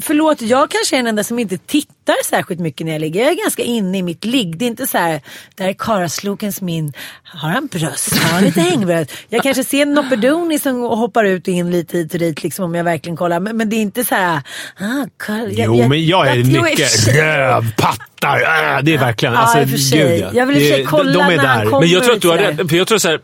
Förlåt, 0.00 0.42
jag 0.42 0.70
kanske 0.70 0.96
är 0.96 0.98
den 0.98 1.06
enda 1.06 1.24
som 1.24 1.38
inte 1.38 1.58
tittar 1.58 2.24
särskilt 2.24 2.60
mycket 2.60 2.86
när 2.86 2.92
jag 2.92 3.00
ligger. 3.00 3.22
Jag 3.22 3.32
är 3.32 3.36
ganska 3.36 3.62
inne 3.62 3.98
i 3.98 4.02
mitt 4.02 4.24
ligg. 4.24 4.58
Det 4.58 4.64
är 4.64 4.66
inte 4.66 4.86
så 4.86 4.98
här, 4.98 5.20
där 5.54 5.68
är 5.68 5.72
Karlaslokens 5.72 6.60
min, 6.60 6.92
har 7.24 7.48
han 7.48 7.66
bröst? 7.66 8.16
Har 8.18 8.30
han 8.32 8.44
lite 8.44 8.60
hängbröst? 8.60 9.10
Jag 9.28 9.42
kanske 9.42 9.64
ser 9.64 9.82
en 9.82 9.94
Nopperdoni 9.94 10.58
som 10.58 10.80
hoppar 10.80 11.24
ut 11.24 11.48
och 11.48 11.54
in 11.54 11.70
lite 11.70 11.98
hit 11.98 12.12
och 12.14 12.18
dit 12.20 12.42
liksom, 12.42 12.64
om 12.64 12.74
jag 12.74 12.84
verkligen 12.84 13.16
kollar. 13.16 13.40
Men, 13.40 13.56
men 13.56 13.70
det 13.70 13.76
är 13.76 13.80
inte 13.80 14.04
så 14.04 14.14
här, 14.14 14.40
ah, 14.80 15.06
Karl, 15.16 15.48
Jo, 15.50 15.88
men 15.88 16.06
jag 16.06 16.28
är 16.28 16.32
tror 16.52 16.62
mycket 16.62 17.08
röv, 17.16 17.74
pattar. 17.76 18.40
Äh, 18.40 18.82
det 18.82 18.94
är 18.94 18.98
verkligen... 18.98 19.34
Ja, 19.34 19.40
Alltså, 19.40 19.96
gud, 19.96 20.20
ja. 20.20 20.30
Jag 20.32 20.46
vill 20.46 20.56
i 20.56 20.84
kolla 20.88 21.12
de 21.12 21.18
är 21.22 21.36
när 21.36 21.46
han 21.46 21.58
där. 21.58 21.64
kommer. 21.64 21.80
Men 21.80 21.88
jag 21.88 22.04
tror 22.04 22.14
att 22.14 22.22
du 22.22 22.28
har 22.28 22.38
rätt. 22.38 22.68
För 22.70 22.76
jag 22.76 22.86
tror 22.86 22.98
så 22.98 23.08
här, 23.08 23.20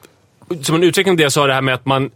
som 0.62 0.74
en 0.74 0.82
utveckling 0.82 1.12
av 1.12 1.16
det 1.16 1.22
jag 1.22 1.32
sa, 1.32 1.46
det 1.46 1.54
här 1.54 1.62
med 1.62 1.74
att 1.74 1.86
man 1.86 2.10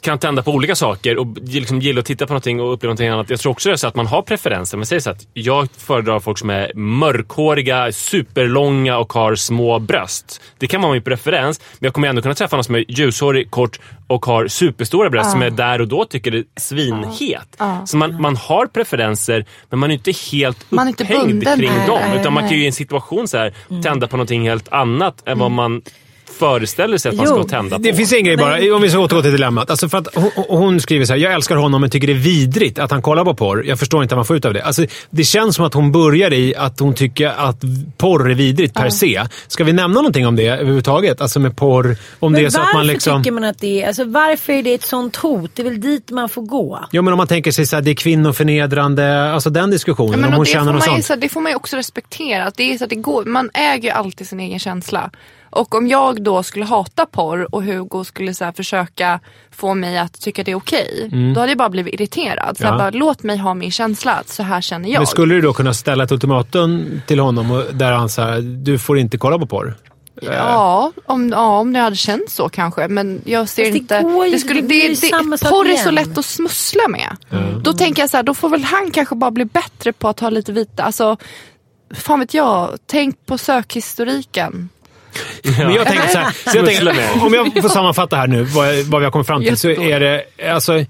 kan 0.00 0.18
tända 0.18 0.42
på 0.42 0.50
olika 0.52 0.74
saker 0.74 1.18
och 1.18 1.26
liksom 1.42 1.80
gilla 1.80 2.00
att 2.00 2.06
titta 2.06 2.26
på 2.26 2.32
någonting 2.32 2.60
och 2.60 2.72
uppleva 2.72 2.88
någonting 2.88 3.08
annat. 3.08 3.30
Jag 3.30 3.40
tror 3.40 3.52
också 3.52 3.68
det 3.68 3.72
är 3.72 3.76
så 3.76 3.86
att 3.88 3.94
man 3.94 4.06
har 4.06 4.22
preferenser. 4.22 4.76
Man 4.76 4.86
säger 4.86 5.00
så 5.00 5.10
att 5.10 5.26
jag 5.34 5.68
föredrar 5.78 6.20
folk 6.20 6.38
som 6.38 6.50
är 6.50 6.72
mörkhåriga, 6.74 7.92
superlånga 7.92 8.98
och 8.98 9.12
har 9.12 9.34
små 9.34 9.78
bröst. 9.78 10.40
Det 10.58 10.66
kan 10.66 10.82
vara 10.82 10.92
min 10.92 11.02
preferens, 11.02 11.60
men 11.78 11.86
jag 11.86 11.94
kommer 11.94 12.08
ändå 12.08 12.22
kunna 12.22 12.34
träffa 12.34 12.56
någon 12.56 12.64
som 12.64 12.74
är 12.74 12.84
ljushårig, 12.88 13.50
kort 13.50 13.80
och 14.06 14.26
har 14.26 14.48
superstora 14.48 15.10
bröst 15.10 15.30
som 15.30 15.42
är 15.42 15.50
där 15.50 15.80
och 15.80 15.88
då 15.88 16.04
tycker 16.04 16.30
det 16.30 16.38
är 16.38 16.44
svinhet. 16.60 17.56
Så 17.86 17.96
man, 17.96 18.22
man 18.22 18.36
har 18.36 18.66
preferenser, 18.66 19.44
men 19.70 19.78
man 19.78 19.90
är 19.90 19.94
inte 19.94 20.12
helt 20.32 20.66
Man 20.70 20.88
inte 20.88 21.04
upphängd 21.04 21.26
bunden. 21.28 21.58
kring 21.58 21.70
Nej, 21.76 21.86
dem. 21.86 22.00
nej, 22.08 22.20
Utan 22.20 22.32
man 22.32 22.48
kan 22.48 22.56
ju 22.58 22.62
i 22.62 22.66
en 22.66 22.72
situation 22.72 23.28
så 23.28 23.38
här, 23.38 23.54
tända 23.82 24.06
på 24.06 24.16
någonting 24.16 24.48
helt 24.48 24.68
annat 24.68 25.28
än 25.28 25.38
vad 25.38 25.50
man 25.50 25.82
föreställer 26.38 26.98
sig 26.98 27.08
att 27.08 27.16
man 27.16 27.26
Jo, 27.28 27.34
ska 27.34 27.44
tända 27.44 27.76
på. 27.76 27.82
Det 27.82 27.94
finns 27.94 28.12
en 28.12 28.24
grej 28.24 28.36
bara, 28.36 28.74
om 28.76 28.82
vi 28.82 28.90
ska 28.90 28.98
återgå 28.98 29.22
till 29.22 29.32
dilemmat. 29.32 29.70
Alltså 29.70 29.88
för 29.88 29.98
att 29.98 30.08
hon, 30.14 30.30
hon 30.48 30.80
skriver 30.80 31.04
så 31.04 31.12
här, 31.12 31.20
jag 31.20 31.32
älskar 31.32 31.56
honom 31.56 31.80
men 31.80 31.90
tycker 31.90 32.06
det 32.06 32.12
är 32.12 32.14
vidrigt 32.14 32.78
att 32.78 32.90
han 32.90 33.02
kollar 33.02 33.24
på 33.24 33.34
porr. 33.34 33.64
Jag 33.66 33.78
förstår 33.78 34.02
inte 34.02 34.14
vad 34.14 34.18
man 34.18 34.24
får 34.24 34.36
ut 34.36 34.44
av 34.44 34.54
det. 34.54 34.62
Alltså, 34.62 34.86
det 35.10 35.24
känns 35.24 35.56
som 35.56 35.64
att 35.64 35.74
hon 35.74 35.92
börjar 35.92 36.32
i 36.32 36.54
att 36.56 36.80
hon 36.80 36.94
tycker 36.94 37.28
att 37.28 37.60
porr 37.96 38.30
är 38.30 38.34
vidrigt 38.34 38.74
per 38.74 38.90
se. 38.90 39.26
Ska 39.48 39.64
vi 39.64 39.72
nämna 39.72 39.94
någonting 39.94 40.26
om 40.26 40.36
det 40.36 40.46
överhuvudtaget? 40.46 41.20
Alltså 41.20 41.40
med 41.40 41.56
porr, 41.56 41.96
om 42.18 42.32
Men 42.32 42.40
det 42.40 42.46
är 42.46 42.50
så 42.50 42.58
varför 42.58 42.70
att 42.70 42.74
man 42.74 42.86
liksom... 42.86 43.22
tycker 43.22 43.32
man 43.32 43.44
att 43.44 43.58
det 43.58 43.82
är, 43.82 43.86
alltså 43.86 44.04
varför 44.04 44.52
är 44.52 44.62
det 44.62 44.74
ett 44.74 44.84
sånt 44.86 45.16
hot? 45.16 45.50
Det 45.54 45.62
är 45.62 45.64
väl 45.64 45.80
dit 45.80 46.10
man 46.10 46.28
får 46.28 46.42
gå? 46.42 46.84
Ja, 46.90 47.02
men 47.02 47.12
om 47.12 47.16
man 47.16 47.26
tänker 47.26 47.50
sig 47.50 47.78
att 47.78 47.84
det 47.84 47.90
är 47.90 47.94
kvinnoförnedrande, 47.94 49.32
alltså 49.32 49.50
den 49.50 49.70
diskussionen. 49.70 50.12
Ja, 50.12 50.16
men 50.16 50.28
om 50.28 50.34
hon 50.34 50.44
det, 50.44 50.50
känner 50.50 50.64
får 50.64 50.72
något 50.72 50.86
man 50.86 50.96
ju, 50.96 51.02
sånt. 51.02 51.06
så, 51.06 51.16
det 51.16 51.28
får 51.28 51.40
man 51.40 51.52
ju 51.52 51.56
också 51.56 51.76
respektera. 51.76 52.44
Att 52.44 52.56
det 52.56 52.72
är 52.72 52.78
så 52.78 52.84
att 52.84 52.90
det 52.90 52.96
går, 52.96 53.24
man 53.24 53.50
äger 53.54 53.82
ju 53.82 53.90
alltid 53.90 54.28
sin 54.28 54.40
egen 54.40 54.58
känsla. 54.58 55.10
Och 55.50 55.74
om 55.74 55.88
jag 55.88 56.22
då 56.22 56.42
skulle 56.42 56.64
hata 56.64 57.06
porr 57.06 57.54
och 57.54 57.62
Hugo 57.64 58.04
skulle 58.04 58.34
så 58.34 58.44
här 58.44 58.52
försöka 58.52 59.20
få 59.50 59.74
mig 59.74 59.98
att 59.98 60.20
tycka 60.20 60.44
det 60.44 60.50
är 60.50 60.54
okej. 60.54 61.10
Då 61.34 61.40
hade 61.40 61.50
jag 61.52 61.58
bara 61.58 61.68
blivit 61.70 61.94
irriterad. 61.94 62.56
Så 62.58 62.64
Mm. 62.64 62.78
Ja. 62.78 62.84
jag 62.84 62.92
bara, 62.92 62.98
låt 62.98 63.22
mig 63.22 63.36
ha 63.36 63.54
min 63.54 63.70
känsla. 63.70 64.12
Att 64.12 64.28
så 64.28 64.42
här 64.42 64.60
känner 64.60 64.88
jag. 64.88 65.00
Men 65.00 65.06
skulle 65.06 65.34
du 65.34 65.40
då 65.40 65.52
kunna 65.52 65.74
ställa 65.74 66.04
ett 66.04 66.12
ultimatum 66.12 67.02
till 67.06 67.20
honom 67.20 67.50
och 67.50 67.64
där 67.74 67.92
han 67.92 68.08
säger 68.08 68.40
du 68.42 68.78
får 68.78 68.98
inte 68.98 69.18
kolla 69.18 69.38
på 69.38 69.46
porr? 69.46 69.74
Ja 70.22 70.92
om, 71.06 71.28
ja, 71.30 71.58
om 71.58 71.72
det 71.72 71.78
hade 71.78 71.96
känts 71.96 72.34
så 72.34 72.48
kanske. 72.48 72.88
Men 72.88 73.20
jag 73.24 73.48
ser 73.48 73.62
Fast 73.64 73.72
det 73.72 73.78
inte... 73.78 74.00
går 74.02 74.26
ju- 74.26 74.32
det 74.32 74.38
skulle, 74.38 74.60
det 74.60 74.66
det, 74.68 75.10
det, 75.10 75.50
porr 75.50 75.68
är 75.68 75.76
så 75.76 75.90
lätt 75.90 76.18
att 76.18 76.24
smussla 76.24 76.88
med. 76.88 77.16
Då 77.62 77.72
tänker 77.72 78.02
jag 78.02 78.10
så 78.10 78.16
här, 78.16 78.24
då 78.24 78.34
får 78.34 78.48
väl 78.48 78.64
han 78.64 78.90
kanske 78.90 79.14
bara 79.14 79.30
bli 79.30 79.44
bättre 79.44 79.92
på 79.92 80.08
att 80.08 80.20
ha 80.20 80.30
lite 80.30 80.52
vita. 80.52 80.82
Alltså, 80.82 81.16
fan 81.94 82.20
vet 82.20 82.34
jag. 82.34 82.76
Tänk 82.86 83.26
på 83.26 83.38
sökhistoriken. 83.38 84.68
Men 85.58 85.74
jag 85.74 85.86
tänker 85.86 86.08
så 86.08 86.18
här, 86.18 86.32
så 86.52 86.56
jag 86.58 86.66
tänker, 86.66 87.24
om 87.26 87.34
jag 87.34 87.62
får 87.62 87.68
sammanfatta 87.68 88.16
här 88.16 88.26
nu 88.26 88.42
vad, 88.42 88.78
jag- 88.78 88.84
vad 88.84 89.00
vi 89.00 89.04
har 89.04 89.10
kommit 89.12 89.26
fram 89.26 89.42
till 89.42 89.56
så 89.56 89.70
är 89.70 90.00
det 90.00 90.24
alltså 90.52 90.84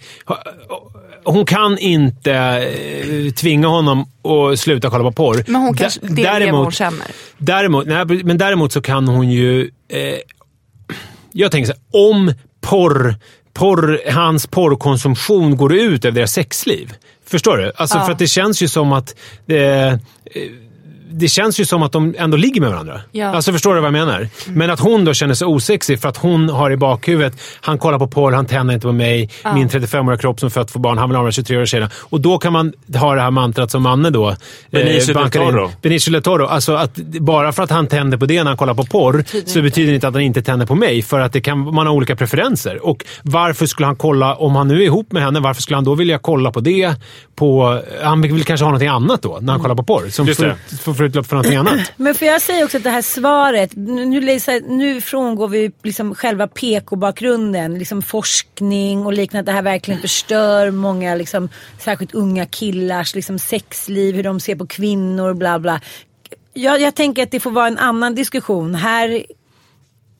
hon 1.24 1.46
kan 1.46 1.78
inte 1.78 2.32
eh, 2.32 3.32
tvinga 3.32 3.68
honom 3.68 4.00
att 4.24 4.58
sluta 4.60 4.90
kolla 4.90 5.04
på 5.04 5.12
porr. 5.12 5.44
Men 5.46 5.60
hon 5.60 5.74
kanske 5.74 6.00
Dä- 6.00 6.14
delger 6.14 6.52
vad 6.52 6.62
hon 6.62 6.72
känner. 6.72 7.06
Däremot, 7.38 7.86
nej, 7.86 8.04
men 8.06 8.38
däremot 8.38 8.72
så 8.72 8.80
kan 8.82 9.08
hon 9.08 9.30
ju 9.30 9.70
eh, 9.88 10.14
jag 11.32 11.50
tänker 11.52 11.66
så 11.66 11.72
här, 11.72 12.10
om 12.10 12.32
porr, 12.60 13.14
porr, 13.54 14.00
hans 14.10 14.46
porrkonsumtion 14.46 15.56
går 15.56 15.74
ut 15.74 16.04
över 16.04 16.14
deras 16.16 16.32
sexliv. 16.32 16.92
Förstår 17.26 17.56
du? 17.56 17.72
Alltså, 17.76 17.98
Ja. 17.98 18.04
För 18.04 18.12
att 18.12 18.18
det 18.18 18.26
känns 18.26 18.62
ju 18.62 18.68
som 18.68 18.92
att... 18.92 19.14
Eh, 19.48 19.94
det 21.10 21.28
känns 21.28 21.60
ju 21.60 21.64
som 21.64 21.82
att 21.82 21.92
de 21.92 22.14
ändå 22.18 22.36
ligger 22.36 22.60
med 22.60 22.70
varandra. 22.70 23.00
Ja. 23.12 23.26
Alltså 23.26 23.52
Förstår 23.52 23.74
du 23.74 23.80
vad 23.80 23.86
jag 23.86 23.92
menar? 23.92 24.28
Men 24.46 24.70
att 24.70 24.80
hon 24.80 25.04
då 25.04 25.14
känner 25.14 25.34
sig 25.34 25.46
osexig 25.46 26.00
för 26.00 26.08
att 26.08 26.16
hon 26.16 26.48
har 26.48 26.70
i 26.70 26.76
bakhuvudet, 26.76 27.40
han 27.60 27.78
kollar 27.78 27.98
på 27.98 28.06
porr, 28.06 28.32
han 28.32 28.46
tänder 28.46 28.74
inte 28.74 28.86
på 28.86 28.92
mig, 28.92 29.30
min 29.54 29.68
35-åriga 29.68 30.18
kropp 30.18 30.40
som 30.40 30.50
fött 30.50 30.70
för 30.70 30.78
barn, 30.78 30.98
han 30.98 31.08
vill 31.08 31.16
ha 31.16 31.22
de 31.22 31.26
här 31.26 31.42
23-åriga 31.42 31.66
tjejerna. 31.66 31.90
Och 31.96 32.20
då 32.20 32.38
kan 32.38 32.52
man 32.52 32.72
ha 32.94 33.14
det 33.14 33.20
här 33.20 33.30
mantrat 33.30 33.70
som 33.70 33.82
Manne 33.82 34.10
då. 34.10 34.36
Benicio 34.70 35.06
del 35.06 35.14
bankar 35.14 35.42
in. 35.42 35.50
Toro. 35.50 35.70
Benicio 35.82 36.12
del 36.12 36.22
Toro. 36.22 36.46
Alltså 36.46 36.74
att 36.74 36.96
bara 37.20 37.52
för 37.52 37.62
att 37.62 37.70
han 37.70 37.86
tänder 37.86 38.18
på 38.18 38.26
det 38.26 38.42
när 38.42 38.50
han 38.50 38.56
kollar 38.56 38.74
på 38.74 38.84
porr, 38.84 39.24
så 39.46 39.62
betyder 39.62 39.88
det 39.88 39.94
inte 39.94 40.08
att 40.08 40.14
han 40.14 40.22
inte 40.22 40.42
tänder 40.42 40.66
på 40.66 40.74
mig. 40.74 41.02
För 41.02 41.20
att 41.20 41.32
det 41.32 41.40
kan, 41.40 41.74
man 41.74 41.86
har 41.86 41.94
olika 41.94 42.16
preferenser. 42.16 42.86
Och 42.86 43.04
varför 43.22 43.66
skulle 43.66 43.86
han 43.86 43.96
kolla, 43.96 44.34
om 44.34 44.56
han 44.56 44.68
nu 44.68 44.80
är 44.80 44.84
ihop 44.84 45.12
med 45.12 45.22
henne, 45.22 45.40
varför 45.40 45.62
skulle 45.62 45.76
han 45.76 45.84
då 45.84 45.94
vilja 45.94 46.18
kolla 46.18 46.52
på 46.52 46.60
det? 46.60 46.94
På, 47.36 47.80
han 48.02 48.20
vill 48.20 48.44
kanske 48.44 48.64
ha 48.64 48.70
någonting 48.70 48.88
annat 48.88 49.22
då, 49.22 49.38
när 49.40 49.52
han 49.52 49.62
kollar 49.62 49.74
på 49.74 49.82
porr. 49.82 50.08
Som 50.08 50.26
Just 50.26 50.40
det. 50.40 50.56
får, 50.82 50.94
får, 50.94 50.99
får 51.00 51.06
utlopp 51.06 51.26
för 51.26 51.36
någonting 51.36 51.56
annat. 51.56 51.92
Men 51.96 52.14
får 52.14 52.28
jag 52.28 52.42
säga 52.42 52.64
också 52.64 52.76
att 52.76 52.82
det 52.82 52.90
här 52.90 53.02
svaret, 53.02 53.70
nu, 53.76 54.04
nu, 54.04 54.38
nu 54.68 55.00
frångår 55.00 55.48
vi 55.48 55.72
liksom 55.82 56.14
själva 56.14 56.48
PK-bakgrunden, 56.48 57.78
liksom 57.78 58.02
forskning 58.02 59.06
och 59.06 59.12
liknande. 59.12 59.52
Det 59.52 59.54
här 59.54 59.62
verkligen 59.62 60.00
förstör 60.00 60.70
många, 60.70 61.14
liksom, 61.14 61.48
särskilt 61.78 62.14
unga 62.14 62.46
killars 62.46 63.14
liksom, 63.14 63.38
sexliv, 63.38 64.14
hur 64.14 64.22
de 64.22 64.40
ser 64.40 64.56
på 64.56 64.66
kvinnor, 64.66 65.34
bla 65.34 65.58
bla. 65.58 65.80
Jag, 66.52 66.80
jag 66.80 66.94
tänker 66.94 67.22
att 67.22 67.30
det 67.30 67.40
får 67.40 67.50
vara 67.50 67.66
en 67.66 67.78
annan 67.78 68.14
diskussion. 68.14 68.74
Här, 68.74 69.24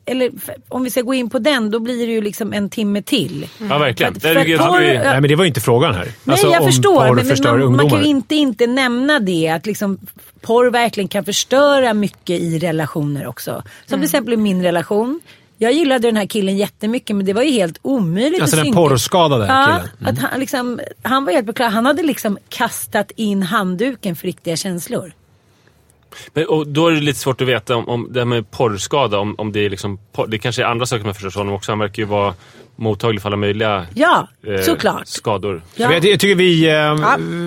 eller 0.05 0.31
om 0.69 0.83
vi 0.83 0.89
ska 0.89 1.01
gå 1.01 1.13
in 1.13 1.29
på 1.29 1.39
den, 1.39 1.71
då 1.71 1.79
blir 1.79 2.07
det 2.07 2.13
ju 2.13 2.21
liksom 2.21 2.53
en 2.53 2.69
timme 2.69 3.01
till. 3.01 3.47
Ja, 3.69 3.77
verkligen. 3.77 4.13
För- 4.19 4.33
Det 4.35 4.39
är 4.41 4.45
ju- 4.45 4.57
för 4.57 4.63
porr- 4.63 5.03
Nej, 5.03 5.21
men 5.21 5.27
det 5.29 5.35
var 5.35 5.43
ju 5.43 5.47
inte 5.47 5.61
frågan 5.61 5.93
här. 5.95 6.03
Nej, 6.23 6.33
Alltså, 6.33 6.47
jag 6.47 6.63
förstår. 6.65 7.15
Men, 7.15 7.27
men 7.27 7.61
man, 7.61 7.75
man 7.75 7.89
kan 7.89 7.99
ju 7.99 8.05
inte 8.09 8.35
inte 8.35 8.67
nämna 8.67 9.19
det. 9.19 9.49
Att 9.49 9.65
liksom, 9.65 9.97
porr 10.41 10.69
verkligen 10.71 11.07
kan 11.07 11.25
förstöra 11.25 11.93
mycket 11.93 12.41
i 12.41 12.59
relationer 12.59 13.27
också. 13.27 13.63
Som 13.85 13.99
till 13.99 14.03
exempel 14.03 14.33
i 14.33 14.37
min 14.37 14.63
relation. 14.63 15.19
Jag 15.57 15.73
gillade 15.73 16.07
den 16.07 16.17
här 16.17 16.25
killen 16.25 16.57
jättemycket 16.57 17.15
men 17.15 17.25
det 17.25 17.33
var 17.33 17.41
ju 17.41 17.51
helt 17.51 17.79
omöjligt 17.81 18.41
Alltså 18.41 18.55
att 18.55 18.59
den 18.59 18.65
synka. 18.65 18.77
porrskadade 18.89 19.45
Ja, 19.47 19.65
killen. 19.65 19.89
Mm. 19.99 20.13
att 20.13 20.31
han, 20.31 20.39
liksom, 20.39 20.79
han 21.01 21.25
var 21.25 21.33
helt 21.33 21.55
klar. 21.55 21.69
Han 21.69 21.85
hade 21.85 22.03
liksom 22.03 22.37
kastat 22.49 23.11
in 23.15 23.43
handduken 23.43 24.15
för 24.15 24.27
riktiga 24.27 24.55
känslor. 24.55 25.13
Men, 26.33 26.45
och 26.47 26.67
då 26.67 26.87
är 26.87 26.91
det 26.91 27.01
lite 27.01 27.19
svårt 27.19 27.41
att 27.41 27.47
veta 27.47 27.75
om, 27.75 27.89
om 27.89 28.07
det 28.11 28.19
här 28.19 28.25
med 28.25 28.51
porrskada, 28.51 29.19
om, 29.19 29.35
om 29.37 29.51
det 29.51 29.65
är 29.65 29.69
liksom... 29.69 29.99
Porr, 30.13 30.27
det 30.27 30.37
kanske 30.37 30.61
är 30.61 30.65
andra 30.65 30.85
saker 30.85 31.05
man 31.05 31.13
förstår 31.13 31.41
honom 31.41 31.53
också. 31.55 31.71
Han 31.71 31.79
verkar 31.79 32.03
ju 32.03 32.07
vara 32.07 32.33
mottaglig 32.75 33.21
för 33.21 33.29
alla 33.29 33.37
möjliga 33.37 33.85
Ja, 33.93 34.27
eh, 34.47 34.61
såklart. 34.61 35.07
skador. 35.07 35.61
Ja. 35.75 35.93
Jag, 35.93 36.05
jag 36.05 36.19
tycker 36.19 36.35
vi... 36.35 36.69
Eh, 36.69 36.95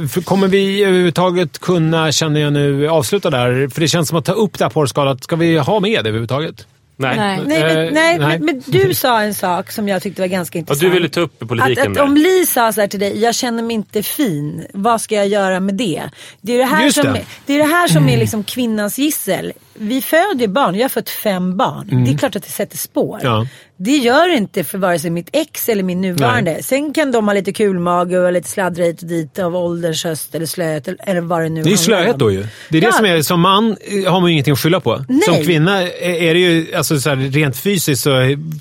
för 0.08 0.20
Kommer 0.20 0.48
vi 0.48 0.84
överhuvudtaget 0.84 1.58
kunna, 1.58 2.12
känner 2.12 2.40
jag 2.40 2.52
nu, 2.52 2.88
avsluta 2.88 3.30
där? 3.30 3.68
För 3.68 3.80
det 3.80 3.88
känns 3.88 4.08
som 4.08 4.18
att 4.18 4.24
ta 4.24 4.32
upp 4.32 4.58
det 4.58 4.64
här 4.64 4.70
porrskadat. 4.70 5.24
Ska 5.24 5.36
vi 5.36 5.58
ha 5.58 5.80
med 5.80 6.04
det 6.04 6.08
överhuvudtaget? 6.08 6.66
Nej. 6.96 7.16
Nej. 7.16 7.40
Nej, 7.46 7.62
men, 7.62 7.86
Eh, 7.86 7.92
nej, 7.92 8.18
nej. 8.18 8.18
Men, 8.18 8.44
men 8.46 8.62
du 8.66 8.94
sa 9.04 9.22
en 9.22 9.34
sak 9.34 9.72
som 9.72 9.88
jag 9.88 10.02
tyckte 10.02 10.22
var 10.22 10.28
ganska 10.28 10.58
Ja, 10.58 10.60
intressant. 10.60 10.80
du 10.80 10.90
ville 10.90 11.08
ta 11.08 11.20
upp 11.20 11.38
politiken 11.48 11.82
att, 11.82 11.88
att 11.88 11.94
där. 11.94 12.02
om 12.02 12.16
Li 12.16 12.46
sa 12.46 12.72
så 12.72 12.80
här 12.80 12.88
till 12.88 13.00
dig, 13.00 13.20
jag 13.22 13.34
känner 13.34 13.62
mig 13.62 13.74
inte 13.74 14.02
fin, 14.02 14.66
vad 14.74 15.00
ska 15.00 15.14
jag 15.14 15.28
göra 15.28 15.60
med 15.60 15.74
det? 15.74 16.02
Det 16.40 16.52
är 16.52 16.58
det 16.58 16.64
här, 16.64 16.84
Just 16.84 17.00
som, 17.02 17.12
det. 17.12 17.18
Är, 17.18 17.24
det, 17.46 17.54
är 17.54 17.58
det 17.58 17.64
här 17.64 17.88
som 17.88 18.08
är 18.08 18.16
liksom 18.16 18.44
kvinnans 18.44 18.98
gissel. 18.98 19.52
Vi 19.74 20.02
föder 20.02 20.46
barn, 20.48 20.74
jag 20.74 20.84
har 20.84 20.88
fött 20.88 21.10
fem 21.10 21.56
barn. 21.56 22.04
Det 22.04 22.10
är 22.10 22.18
klart 22.18 22.36
att 22.36 22.42
det 22.42 22.50
sätter 22.50 22.76
spår. 22.78 23.18
Mm. 23.20 23.32
Ja. 23.32 23.46
Det 23.76 23.96
gör 23.96 24.28
det 24.28 24.36
inte 24.36 24.64
för 24.64 24.78
vare 24.78 24.98
sig 24.98 25.10
mitt 25.10 25.28
ex 25.32 25.68
eller 25.68 25.82
min 25.82 26.00
nuvarande. 26.00 26.62
Sen 26.62 26.92
kan 26.94 27.12
de 27.12 27.28
ha 27.28 27.34
lite 27.34 27.52
kulmage 27.52 28.16
och 28.16 28.32
lite 28.32 28.48
sladdra 28.48 28.84
hit 28.84 29.02
och 29.02 29.08
dit 29.08 29.38
av 29.38 29.56
ålderns 29.56 30.04
höst 30.04 30.34
eller 30.34 30.46
slöhet 30.46 30.88
eller- 30.88 31.20
vad 31.20 31.42
det 31.42 31.48
nu 31.48 31.62
Det 31.62 31.68
är 31.68 31.70
ju 31.70 31.76
slöhet 31.76 32.16
då 32.16 32.32
ju. 32.32 32.46
Det 32.70 32.76
är 32.78 32.80
det 32.80 32.86
Ja. 32.86 32.92
som 32.92 33.04
är, 33.06 33.22
som 33.22 33.40
man 33.40 33.76
eh, 33.80 34.12
har 34.12 34.20
man 34.20 34.30
ju 34.30 34.32
ingenting 34.32 34.52
att 34.52 34.58
skylla 34.58 34.80
på. 34.80 35.04
Nej. 35.08 35.20
Som 35.22 35.34
kvinna 35.44 35.82
är 35.82 36.34
det 36.34 36.40
ju, 36.40 36.74
alltså 36.74 37.00
så 37.00 37.08
här, 37.08 37.16
rent 37.16 37.56
fysiskt 37.56 38.02
så 38.02 38.10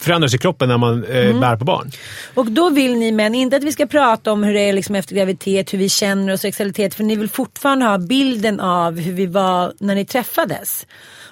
förändras 0.01 0.33
ju 0.33 0.37
kroppen 0.37 0.69
när 0.69 0.77
man 0.77 1.03
eh, 1.03 1.17
Mm. 1.17 1.39
bär 1.39 1.55
på 1.57 1.65
barn. 1.65 1.91
Och 2.33 2.45
då 2.51 2.69
vill 2.69 2.95
ni 2.95 3.11
män 3.11 3.35
inte 3.35 3.55
att 3.57 3.63
vi 3.63 3.71
ska 3.71 3.85
prata 3.85 4.31
om 4.31 4.43
hur 4.43 4.53
det 4.53 4.61
är 4.61 4.73
liksom 4.73 4.95
efter 4.95 5.15
graviditet, 5.15 5.73
hur 5.73 5.77
vi 5.77 5.89
känner 5.89 6.33
oss, 6.33 6.41
sexualitet. 6.41 6.95
För 6.95 7.03
ni 7.03 7.15
vill 7.15 7.29
fortfarande 7.29 7.85
ha 7.85 7.97
bilden 7.97 8.59
av 8.59 8.99
hur 8.99 9.13
vi 9.13 9.25
var 9.25 9.73
när 9.79 9.95
ni 9.95 10.05
träffades. 10.05 10.85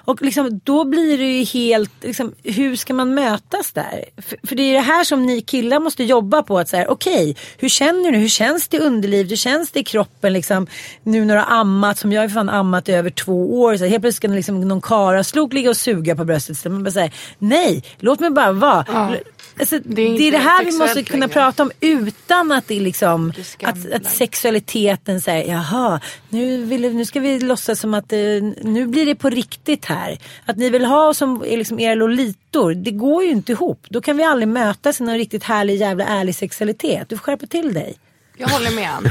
Och 0.04 0.22
liksom, 0.22 0.60
då 0.64 0.84
blir 0.84 1.18
det 1.18 1.24
ju 1.24 1.44
helt, 1.44 2.04
liksom, 2.04 2.34
hur 2.42 2.76
ska 2.76 2.94
man 2.94 3.14
mötas 3.14 3.72
där? 3.72 4.04
För, 4.16 4.38
för 4.46 4.56
det 4.56 4.62
är 4.62 4.72
det 4.72 4.80
här 4.80 5.04
som 5.04 5.26
ni 5.26 5.40
killar 5.40 5.80
måste 5.80 6.04
jobba 6.04 6.42
på. 6.42 6.58
att 6.58 6.68
säga, 6.68 6.88
Okej, 6.88 7.36
hur 7.58 7.68
känner 7.68 8.12
du? 8.12 8.18
Hur 8.18 8.28
känns 8.28 8.68
det 8.68 8.76
i 8.76 8.80
underlivet? 8.80 9.30
Hur 9.30 9.36
känns 9.36 9.70
det 9.70 9.80
i 9.80 9.84
kroppen? 9.84 10.32
Liksom, 10.32 10.66
nu 11.02 11.24
när 11.24 11.34
du 11.34 11.40
har 11.40 11.60
ammat, 11.60 11.98
som 11.98 12.12
jag 12.12 12.22
har 12.22 12.28
fan 12.28 12.48
ammat 12.48 12.88
i 12.88 12.92
över 12.92 13.10
två 13.10 13.60
år. 13.60 13.76
Så 13.76 13.84
helt 13.84 14.02
plötsligt 14.02 14.16
ska 14.16 14.28
liksom, 14.28 14.68
någon 14.68 14.80
karaslok 14.80 15.52
ligga 15.52 15.70
och 15.70 15.76
suga 15.76 16.16
på 16.16 16.24
bröstet. 16.24 16.58
Så 16.58 16.70
man 16.70 16.84
bara 16.84 16.90
säger, 16.90 17.12
nej, 17.38 17.84
låt 17.98 18.20
mig 18.20 18.30
bara 18.30 18.52
vara. 18.52 19.16
Alltså, 19.60 19.78
det, 19.84 20.02
är 20.02 20.06
är 20.06 20.10
inte 20.10 20.38
det 20.38 20.42
här 20.42 20.64
vi 20.64 20.72
måste 20.72 21.02
kunna 21.02 21.26
längre. 21.26 21.32
prata 21.34 21.62
om 21.62 21.70
utan 21.80 22.52
att 22.52 22.68
det 22.68 22.76
är 22.76 22.80
liksom 22.80 23.32
Det 23.36 23.64
är 23.64 23.68
att, 23.68 23.92
att 23.92 24.06
sexualiteten 24.06 25.20
säger 25.20 25.52
jaha 25.52 26.00
nu, 26.28 26.64
vill, 26.64 26.94
nu 26.94 27.04
ska 27.04 27.20
vi 27.20 27.40
låtsas 27.40 27.80
som 27.80 27.94
att 27.94 28.12
eh, 28.12 28.18
nu 28.62 28.86
blir 28.86 29.06
det 29.06 29.14
på 29.14 29.30
riktigt 29.30 29.84
här. 29.84 30.18
Att 30.46 30.56
ni 30.56 30.70
vill 30.70 30.84
ha 30.84 31.08
oss 31.08 31.18
som 31.18 31.44
är 31.46 31.56
liksom 31.56 31.80
era 31.80 31.94
lolitor, 31.94 32.74
det 32.74 32.90
går 32.90 33.24
ju 33.24 33.30
inte 33.30 33.52
ihop. 33.52 33.86
Då 33.88 34.00
kan 34.00 34.16
vi 34.16 34.24
aldrig 34.24 34.48
mötas 34.48 35.00
i 35.00 35.04
någon 35.04 35.18
riktigt 35.18 35.44
härlig 35.44 35.76
jävla 35.76 36.04
ärlig 36.04 36.34
sexualitet. 36.34 37.08
Du 37.08 37.16
får 37.16 37.22
skärpa 37.22 37.46
till 37.46 37.74
dig. 37.74 37.96
Jag 38.36 38.48
håller 38.48 38.70
med 38.70 38.88
Ann. 38.94 39.10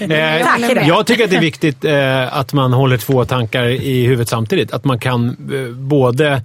Eh, 0.00 0.74
det. 0.74 0.84
jag 0.86 1.06
tycker 1.06 1.24
att 1.24 1.30
det 1.30 1.36
är 1.36 1.40
viktigt 1.40 1.84
eh, 1.84 2.38
att 2.38 2.52
man 2.52 2.72
håller 2.72 2.98
två 2.98 3.24
tankar 3.24 3.64
i 3.64 4.06
huvudet 4.06 4.28
samtidigt. 4.28 4.72
Att 4.72 4.84
man 4.84 4.98
kan 4.98 5.28
eh, 5.28 5.74
både 5.74 6.42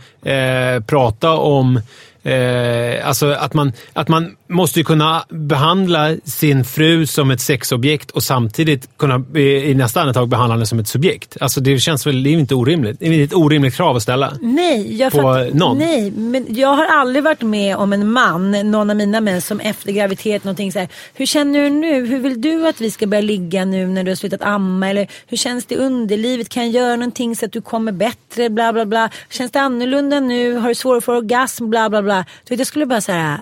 prata 0.87 1.31
om 1.31 1.81
Eh, 2.23 3.07
alltså 3.07 3.31
att 3.31 3.53
man, 3.53 3.73
att 3.93 4.07
man 4.07 4.35
måste 4.49 4.83
kunna 4.83 5.25
behandla 5.29 6.15
sin 6.25 6.65
fru 6.65 7.05
som 7.05 7.31
ett 7.31 7.41
sexobjekt 7.41 8.11
och 8.11 8.23
samtidigt 8.23 8.97
kunna 8.97 9.39
i 9.39 9.73
nästa 9.75 10.01
andetag 10.01 10.27
behandla 10.29 10.55
henne 10.55 10.65
som 10.65 10.79
ett 10.79 10.87
subjekt. 10.87 11.37
Alltså 11.41 11.61
det 11.61 11.79
känns 11.79 12.07
väl 12.07 12.23
det 12.23 12.29
är 12.29 12.31
inte 12.31 12.55
orimligt. 12.55 12.99
Det 12.99 13.05
är 13.07 13.23
ett 13.23 13.33
orimligt 13.33 13.75
krav 13.75 13.95
att 13.95 14.03
ställa. 14.03 14.33
Nej, 14.41 14.95
jag 14.97 15.11
På 15.11 15.21
fatt- 15.21 15.53
någon? 15.53 15.77
Nej, 15.77 16.11
men 16.11 16.45
jag 16.49 16.73
har 16.73 16.85
aldrig 16.85 17.23
varit 17.23 17.41
med 17.41 17.75
om 17.77 17.93
en 17.93 18.11
man, 18.11 18.51
någon 18.51 18.89
av 18.89 18.95
mina 18.95 19.21
män, 19.21 19.41
som 19.41 19.59
efter 19.59 19.91
graviditet 19.91 20.43
någonting 20.43 20.71
så 20.71 20.79
här. 20.79 20.87
Hur 21.13 21.25
känner 21.25 21.61
du 21.61 21.69
nu? 21.69 22.05
Hur 22.05 22.19
vill 22.19 22.41
du 22.41 22.67
att 22.67 22.81
vi 22.81 22.91
ska 22.91 23.07
börja 23.07 23.21
ligga 23.21 23.65
nu 23.65 23.87
när 23.87 24.03
du 24.03 24.11
har 24.11 24.15
slutat 24.15 24.41
amma? 24.41 24.89
Eller 24.89 25.07
hur 25.27 25.37
känns 25.37 25.65
det 25.65 25.75
i 25.75 25.77
underlivet? 25.77 26.49
Kan 26.49 26.71
jag 26.71 26.83
göra 26.83 26.95
någonting 26.95 27.35
så 27.35 27.45
att 27.45 27.51
du 27.51 27.61
kommer 27.61 27.91
bättre? 27.91 28.49
Bla 28.49 28.73
bla 28.73 28.85
bla. 28.85 29.09
Känns 29.29 29.51
det 29.51 29.59
annorlunda 29.61 30.19
nu? 30.19 30.57
Har 30.57 30.69
du 30.69 30.75
svårare 30.75 30.97
att 30.97 31.03
få 31.03 31.13
orgasm? 31.13 31.69
Bla 31.69 31.89
bla 31.89 32.01
bla. 32.01 32.12
Du 32.17 32.49
vet, 32.49 32.59
jag 32.59 32.67
skulle 32.67 32.85
bara 32.85 33.01
säga 33.01 33.41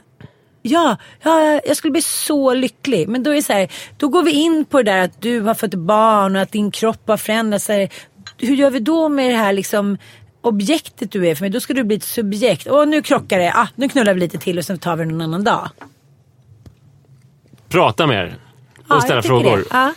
Ja, 0.64 0.98
ja, 1.22 1.62
jag 1.66 1.78
skulle 1.78 1.92
bli 1.92 2.02
så 2.02 2.54
lycklig. 2.54 3.08
Men 3.08 3.24
då 3.24 3.32
är 3.32 3.36
det 3.36 3.44
så 3.44 3.54
här, 3.54 3.72
då 3.98 4.08
går 4.08 4.24
vi 4.24 4.32
in 4.32 4.66
på 4.66 4.78
det 4.78 4.92
där 4.92 5.04
att 5.04 5.22
du 5.22 5.40
har 5.40 5.54
fått 5.54 5.74
barn 5.74 6.36
och 6.36 6.42
att 6.42 6.52
din 6.52 6.72
kropp 6.72 7.08
har 7.08 7.18
förändrats. 7.18 7.68
Här, 7.68 7.90
hur 8.38 8.56
gör 8.56 8.72
vi 8.72 8.80
då 8.80 9.10
med 9.10 9.32
det 9.32 9.38
här 9.38 9.54
liksom 9.54 9.98
objektet 10.42 11.12
du 11.12 11.28
är 11.28 11.36
för 11.36 11.44
mig? 11.44 11.50
Då 11.50 11.60
ska 11.60 11.74
du 11.74 11.84
bli 11.84 11.96
ett 11.96 12.04
subjekt. 12.04 12.68
Och 12.68 12.88
nu 12.88 13.02
krockar 13.02 13.40
det. 13.40 13.54
Ah, 13.56 13.68
nu 13.76 13.90
knullar 13.90 14.14
vi 14.14 14.20
lite 14.20 14.38
till 14.38 14.58
och 14.58 14.66
sen 14.66 14.80
tar 14.80 14.96
vi 14.96 15.04
det 15.04 15.12
någon 15.12 15.22
annan 15.22 15.44
dag. 15.44 15.70
Prata 17.70 18.08
mer. 18.08 18.36
Ja, 18.90 18.96
Och 18.96 19.02
ställa 19.02 19.16
jag 19.16 19.24
tycker 19.24 19.36
frågor. 19.36 19.66
Ja. 19.70 19.94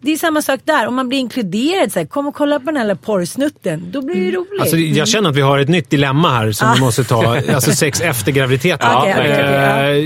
Det 0.00 0.12
är 0.12 0.16
samma 0.16 0.42
sak 0.42 0.60
där. 0.64 0.86
Om 0.86 0.94
man 0.94 1.08
blir 1.08 1.18
inkluderad, 1.18 1.92
så 1.92 1.98
här, 1.98 2.06
kom 2.06 2.26
och 2.26 2.34
kolla 2.34 2.60
på 2.60 2.70
den 2.70 2.76
här 2.76 2.94
porrsnutten. 2.94 3.90
Då 3.92 4.02
blir 4.02 4.14
det 4.14 4.20
ju 4.20 4.32
roligt. 4.32 4.60
Alltså, 4.60 4.76
jag 4.76 5.08
känner 5.08 5.30
att 5.30 5.36
vi 5.36 5.40
har 5.40 5.58
ett 5.58 5.68
nytt 5.68 5.90
dilemma 5.90 6.30
här 6.30 6.52
som 6.52 6.74
vi 6.74 6.80
måste 6.80 7.04
ta. 7.04 7.36
Alltså 7.54 7.72
sex 7.72 8.00
efter 8.00 8.32
graviditeten. 8.32 8.88
Okej, 8.96 9.14
okej, 9.18 9.30
ja. 9.30 9.82
Eh, 9.82 9.96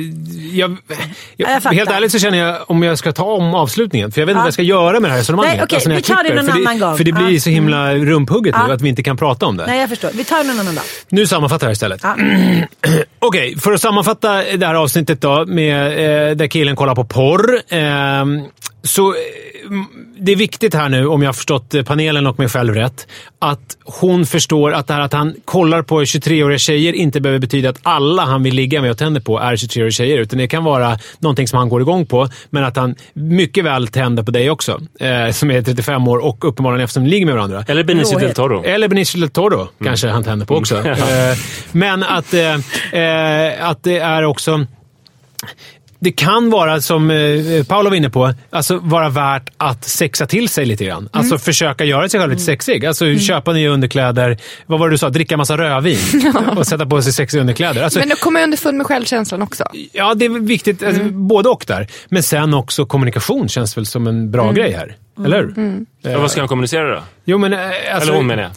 jag, 0.58 0.76
jag, 1.36 1.50
jag 1.64 1.72
helt 1.72 1.90
ärligt 1.90 2.12
så 2.12 2.18
känner 2.18 2.38
jag 2.38 2.56
om 2.70 2.82
jag 2.82 2.98
ska 2.98 3.12
ta 3.12 3.24
om 3.24 3.54
avslutningen. 3.54 4.12
För 4.12 4.20
jag 4.20 4.26
vet 4.26 4.32
inte 4.32 4.38
vad 4.38 4.46
jag 4.46 4.52
ska 4.54 4.62
göra 4.62 5.00
med 5.00 5.02
det 5.02 5.12
här 5.12 5.18
resonemanget. 5.18 5.54
Nej, 5.54 5.64
okej, 5.64 5.76
alltså 5.76 5.90
vi 5.90 6.02
tar 6.02 6.16
det 6.16 6.22
klipper. 6.22 6.36
någon 6.42 6.52
för 6.52 6.58
annan 6.60 6.78
gång. 6.78 6.96
För 6.96 7.04
det 7.04 7.12
blir 7.12 7.30
Ja. 7.30 7.40
så 7.40 7.50
himla 7.50 7.94
rumphugget 7.94 8.54
nu 8.54 8.60
Ja. 8.68 8.74
att 8.74 8.82
vi 8.82 8.88
inte 8.88 9.02
kan 9.02 9.16
prata 9.16 9.46
om 9.46 9.56
det. 9.56 9.66
Nej, 9.66 9.80
jag 9.80 9.88
förstår. 9.88 10.10
Vi 10.14 10.24
tar 10.24 10.38
det 10.38 10.44
någon 10.44 10.60
annan 10.60 10.74
dag. 10.74 10.84
Nu 11.08 11.26
sammanfattar 11.26 11.66
jag 11.66 11.72
istället. 11.72 12.00
Ja. 12.02 12.16
Okej, 13.18 13.58
för 13.58 13.72
att 13.72 13.80
sammanfatta 13.80 14.42
det 14.56 14.66
här 14.66 14.74
avsnittet 14.74 15.20
då, 15.20 15.44
med, 15.46 15.86
eh, 16.30 16.36
där 16.36 16.46
killen 16.46 16.76
kollar 16.76 16.94
på 16.94 17.04
porr. 17.04 17.54
Eh, 17.68 18.24
så 18.82 19.08
eh, 19.08 19.18
det 20.18 20.32
är 20.32 20.36
viktigt 20.36 20.74
här 20.74 20.88
nu, 20.88 21.06
om 21.06 21.22
jag 21.22 21.28
har 21.28 21.32
förstått 21.32 21.74
eh, 21.74 21.82
panelen 21.82 22.26
och 22.26 22.38
mig 22.38 22.48
själv 22.48 22.74
rätt, 22.74 23.06
att 23.38 23.76
hon 23.84 24.26
förstår 24.26 24.72
att 24.72 24.86
det 24.86 24.94
här 24.94 25.00
att 25.00 25.12
han 25.12 25.34
kollar 25.44 25.82
på 25.82 26.00
23-åriga 26.00 26.58
tjejer 26.58 26.92
inte 26.92 27.20
behöver 27.20 27.38
betyda 27.38 27.70
att 27.70 27.78
alla 27.82 28.22
han 28.22 28.42
vill 28.42 28.54
ligga 28.54 28.82
med 28.82 28.90
och 28.90 28.98
tänder 28.98 29.20
på 29.20 29.38
är 29.38 29.56
23-åriga 29.56 29.90
tjejer. 29.90 30.18
Utan 30.18 30.38
det 30.38 30.48
kan 30.48 30.64
vara 30.64 30.98
någonting 31.18 31.48
som 31.48 31.58
han 31.58 31.68
går 31.68 31.80
igång 31.80 32.06
på, 32.06 32.28
men 32.50 32.64
att 32.64 32.76
han 32.76 32.94
mycket 33.12 33.64
väl 33.64 33.88
tänder 33.88 34.22
på 34.22 34.30
dig 34.30 34.50
också. 34.50 34.80
Eh, 35.00 35.30
som 35.32 35.50
är 35.50 35.62
35 35.62 36.08
år 36.08 36.18
och 36.18 36.48
uppenbarligen 36.48 36.84
eftersom 36.84 37.04
ni 37.04 37.10
ligger 37.10 37.26
med 37.26 37.34
varandra. 37.34 37.64
Eller 37.68 37.84
Benicio 37.84 38.18
del 38.18 38.34
Toro. 38.34 38.62
Eller 38.64 38.88
Benicio 38.88 39.20
del 39.20 39.30
Toro 39.30 39.68
kanske 39.84 40.08
han 40.08 40.24
tänder 40.24 40.46
på 40.46 40.56
också. 40.56 40.82
Eh, 41.02 41.38
Men 41.72 42.02
att, 42.02 42.34
eh, 42.34 42.54
eh, 43.00 43.68
att 43.68 43.82
det 43.82 43.98
är 43.98 44.24
också... 44.24 44.66
Det 46.02 46.12
kan 46.12 46.50
vara, 46.50 46.80
som 46.80 47.10
eh, 47.10 47.64
Paolo 47.64 47.90
var 47.90 47.96
inne 47.96 48.10
på, 48.10 48.34
alltså 48.50 48.78
vara 48.78 49.08
värt 49.08 49.50
att 49.56 49.84
sexa 49.84 50.26
till 50.26 50.48
sig 50.48 50.64
lite 50.66 50.84
grann. 50.84 51.08
Alltså 51.12 51.38
försöka 51.38 51.84
göra 51.84 52.08
sig 52.08 52.20
själv 52.20 52.30
lite 52.32 52.42
sexig. 52.42 52.86
Alltså 52.86 53.18
köpa 53.18 53.52
nya 53.52 53.70
underkläder. 53.70 54.38
Vad 54.66 54.80
var 54.80 54.88
det 54.88 54.94
du 54.94 54.98
sa? 54.98 55.10
Dricka 55.10 55.36
massa 55.36 55.56
rödvin 55.56 55.98
och 56.56 56.66
sätta 56.66 56.86
på 56.86 57.02
sig 57.02 57.12
sexiga 57.12 57.40
underkläder. 57.40 57.82
Alltså, 57.82 57.98
Men 57.98 58.08
då 58.08 58.16
kommer 58.16 58.40
jag 58.40 58.46
underfund 58.46 58.78
med 58.78 58.86
självkänslan 58.86 59.42
också. 59.42 59.64
ja, 59.92 60.14
det 60.14 60.24
är 60.24 60.28
viktigt. 60.28 60.82
Alltså, 60.82 61.02
Både 61.04 61.48
och 61.48 61.64
där. 61.66 61.86
Men 62.08 62.22
sen 62.22 62.54
också 62.54 62.86
kommunikation 62.86 63.48
känns 63.48 63.76
väl 63.76 63.86
som 63.86 64.06
en 64.06 64.30
bra 64.30 64.52
grej 64.52 64.72
här. 64.72 64.96
Eller 65.24 65.36
hur? 65.36 65.86
Ja, 66.12 66.18
vad 66.18 66.30
ska 66.30 66.40
han 66.40 66.48
kommunicera 66.48 66.94
då? 66.94 67.02
Jo, 67.24 67.38
men, 67.38 67.52
eh, 67.52 67.60
alltså, 67.60 68.08
Eller 68.08 68.12
hon 68.12 68.26
menar 68.26 68.42
jag. 68.42 68.52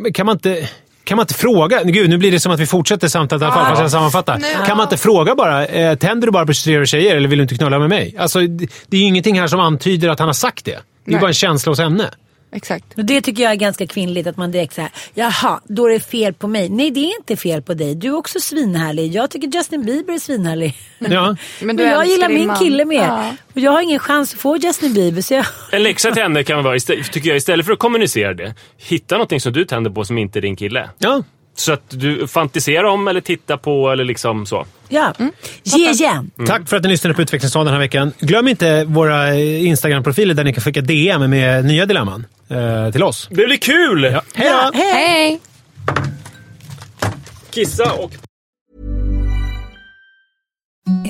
Men 0.00 0.12
kan 0.12 0.26
man 0.26 0.36
inte... 0.36 0.68
Kan 1.04 1.16
man 1.16 1.24
inte 1.24 1.34
fråga? 1.34 1.82
Gud, 1.84 2.10
nu 2.10 2.18
blir 2.18 2.30
det 2.32 2.40
som 2.40 2.52
att 2.52 2.60
vi 2.60 2.66
fortsätter 2.66 3.08
samtalet 3.08 3.42
i 3.42 3.44
alla 3.44 3.54
fall, 3.54 3.66
fast 3.66 3.80
jag 3.82 3.90
sammanfattar. 3.90 4.38
Nu- 4.38 4.66
Kan 4.66 4.76
man 4.76 4.84
inte 4.86 4.96
fråga 4.96 5.34
bara, 5.34 5.66
eh, 5.66 5.94
tänder 5.94 6.26
du 6.26 6.32
bara 6.32 6.46
på 6.46 6.52
23 6.52 6.86
tjejer 6.86 7.16
eller 7.16 7.28
vill 7.28 7.38
du 7.38 7.42
inte 7.42 7.54
knulla 7.54 7.78
med 7.78 7.88
mig? 7.88 8.14
Alltså, 8.18 8.40
det 8.40 8.66
det 8.86 8.96
är 8.96 9.00
ju 9.00 9.06
ingenting 9.06 9.40
här 9.40 9.46
som 9.46 9.60
antyder 9.60 10.08
att 10.08 10.18
han 10.18 10.28
har 10.28 10.32
sagt 10.32 10.64
det. 10.64 10.70
Det 10.70 11.10
är 11.10 11.12
Nej. 11.12 11.20
bara 11.20 11.28
en 11.28 11.34
känsla 11.34 11.70
hos 11.70 11.78
henne. 11.78 12.10
Exakt. 12.54 12.98
Och 12.98 13.04
det 13.04 13.20
tycker 13.20 13.42
jag 13.42 13.52
är 13.52 13.56
ganska 13.56 13.86
kvinnligt 13.86 14.26
att 14.26 14.36
man 14.36 14.50
direkt 14.52 14.74
säger 14.74 14.90
jaha, 15.14 15.60
då 15.64 15.86
är 15.86 15.92
det 15.92 16.00
fel 16.00 16.34
på 16.34 16.46
mig. 16.48 16.68
Nej, 16.68 16.90
det 16.90 17.00
är 17.00 17.16
inte 17.18 17.36
fel 17.36 17.62
på 17.62 17.74
dig. 17.74 17.94
Du 17.94 18.08
är 18.08 18.16
också 18.16 18.40
svinhärlig. 18.40 19.12
Jag 19.14 19.30
tycker 19.30 19.48
Justin 19.48 19.84
Bieber 19.84 20.14
är 20.14 20.18
svinhärlig. 20.18 20.74
Ja. 20.98 21.36
Men 21.60 21.76
du 21.76 21.82
Men 21.82 21.92
jag 21.92 22.06
gillar 22.06 22.28
min 22.28 22.46
man. 22.46 22.56
kille 22.56 22.84
mer. 22.84 23.02
Ja. 23.02 23.34
Och 23.54 23.60
jag 23.60 23.72
har 23.72 23.82
ingen 23.82 23.98
chans 23.98 24.34
att 24.34 24.40
få 24.40 24.56
Justin 24.56 24.94
Bieber. 24.94 25.22
Så 25.22 25.34
jag... 25.34 25.46
En 25.72 25.82
läxa 25.82 26.10
till 26.12 26.22
henne 26.22 26.44
kan 26.44 26.64
vara, 26.64 26.78
tycker 26.78 27.28
jag, 27.28 27.36
istället 27.36 27.66
för 27.66 27.72
att 27.72 27.78
kommunicera 27.78 28.34
det, 28.34 28.54
hitta 28.78 29.14
någonting 29.14 29.40
som 29.40 29.52
du 29.52 29.64
tänder 29.64 29.90
på 29.90 30.04
som 30.04 30.18
inte 30.18 30.38
är 30.38 30.40
din 30.40 30.56
kille. 30.56 30.90
ja. 30.98 31.22
Så 31.54 31.72
att 31.72 31.82
du 31.90 32.26
fantiserar 32.26 32.84
om 32.84 33.08
eller 33.08 33.20
tittar 33.20 33.56
på 33.56 33.90
eller 33.90 34.04
liksom 34.04 34.46
så. 34.46 34.66
Ja, 34.88 35.14
ge 35.62 35.90
igen. 35.90 36.30
Tack 36.46 36.68
för 36.68 36.76
att 36.76 36.82
ni 36.82 36.88
lyssnade 36.88 37.14
på 37.14 37.22
Utvecklingsdagen 37.22 37.66
den 37.66 37.74
här 37.74 37.80
veckan. 37.80 38.12
Glöm 38.18 38.48
inte 38.48 38.84
våra 38.84 39.28
eh, 39.28 39.66
Instagram-profiler 39.66 40.34
där 40.34 40.44
ni 40.44 40.52
kan 40.52 40.62
skicka 40.62 40.80
DM 40.80 41.30
med 41.30 41.64
nya 41.64 41.86
dilemman 41.86 42.26
eh, 42.48 42.90
till 42.90 43.02
oss. 43.02 43.28
Det 43.30 43.46
blir 43.46 43.56
kul! 43.56 44.04
Ja. 44.04 44.22
Hej 44.34 44.50
då! 44.50 44.56
Ja, 44.56 44.70
hej. 44.74 44.92
Hej! 44.92 45.40
Kissa 47.50 47.92
och 47.92 48.12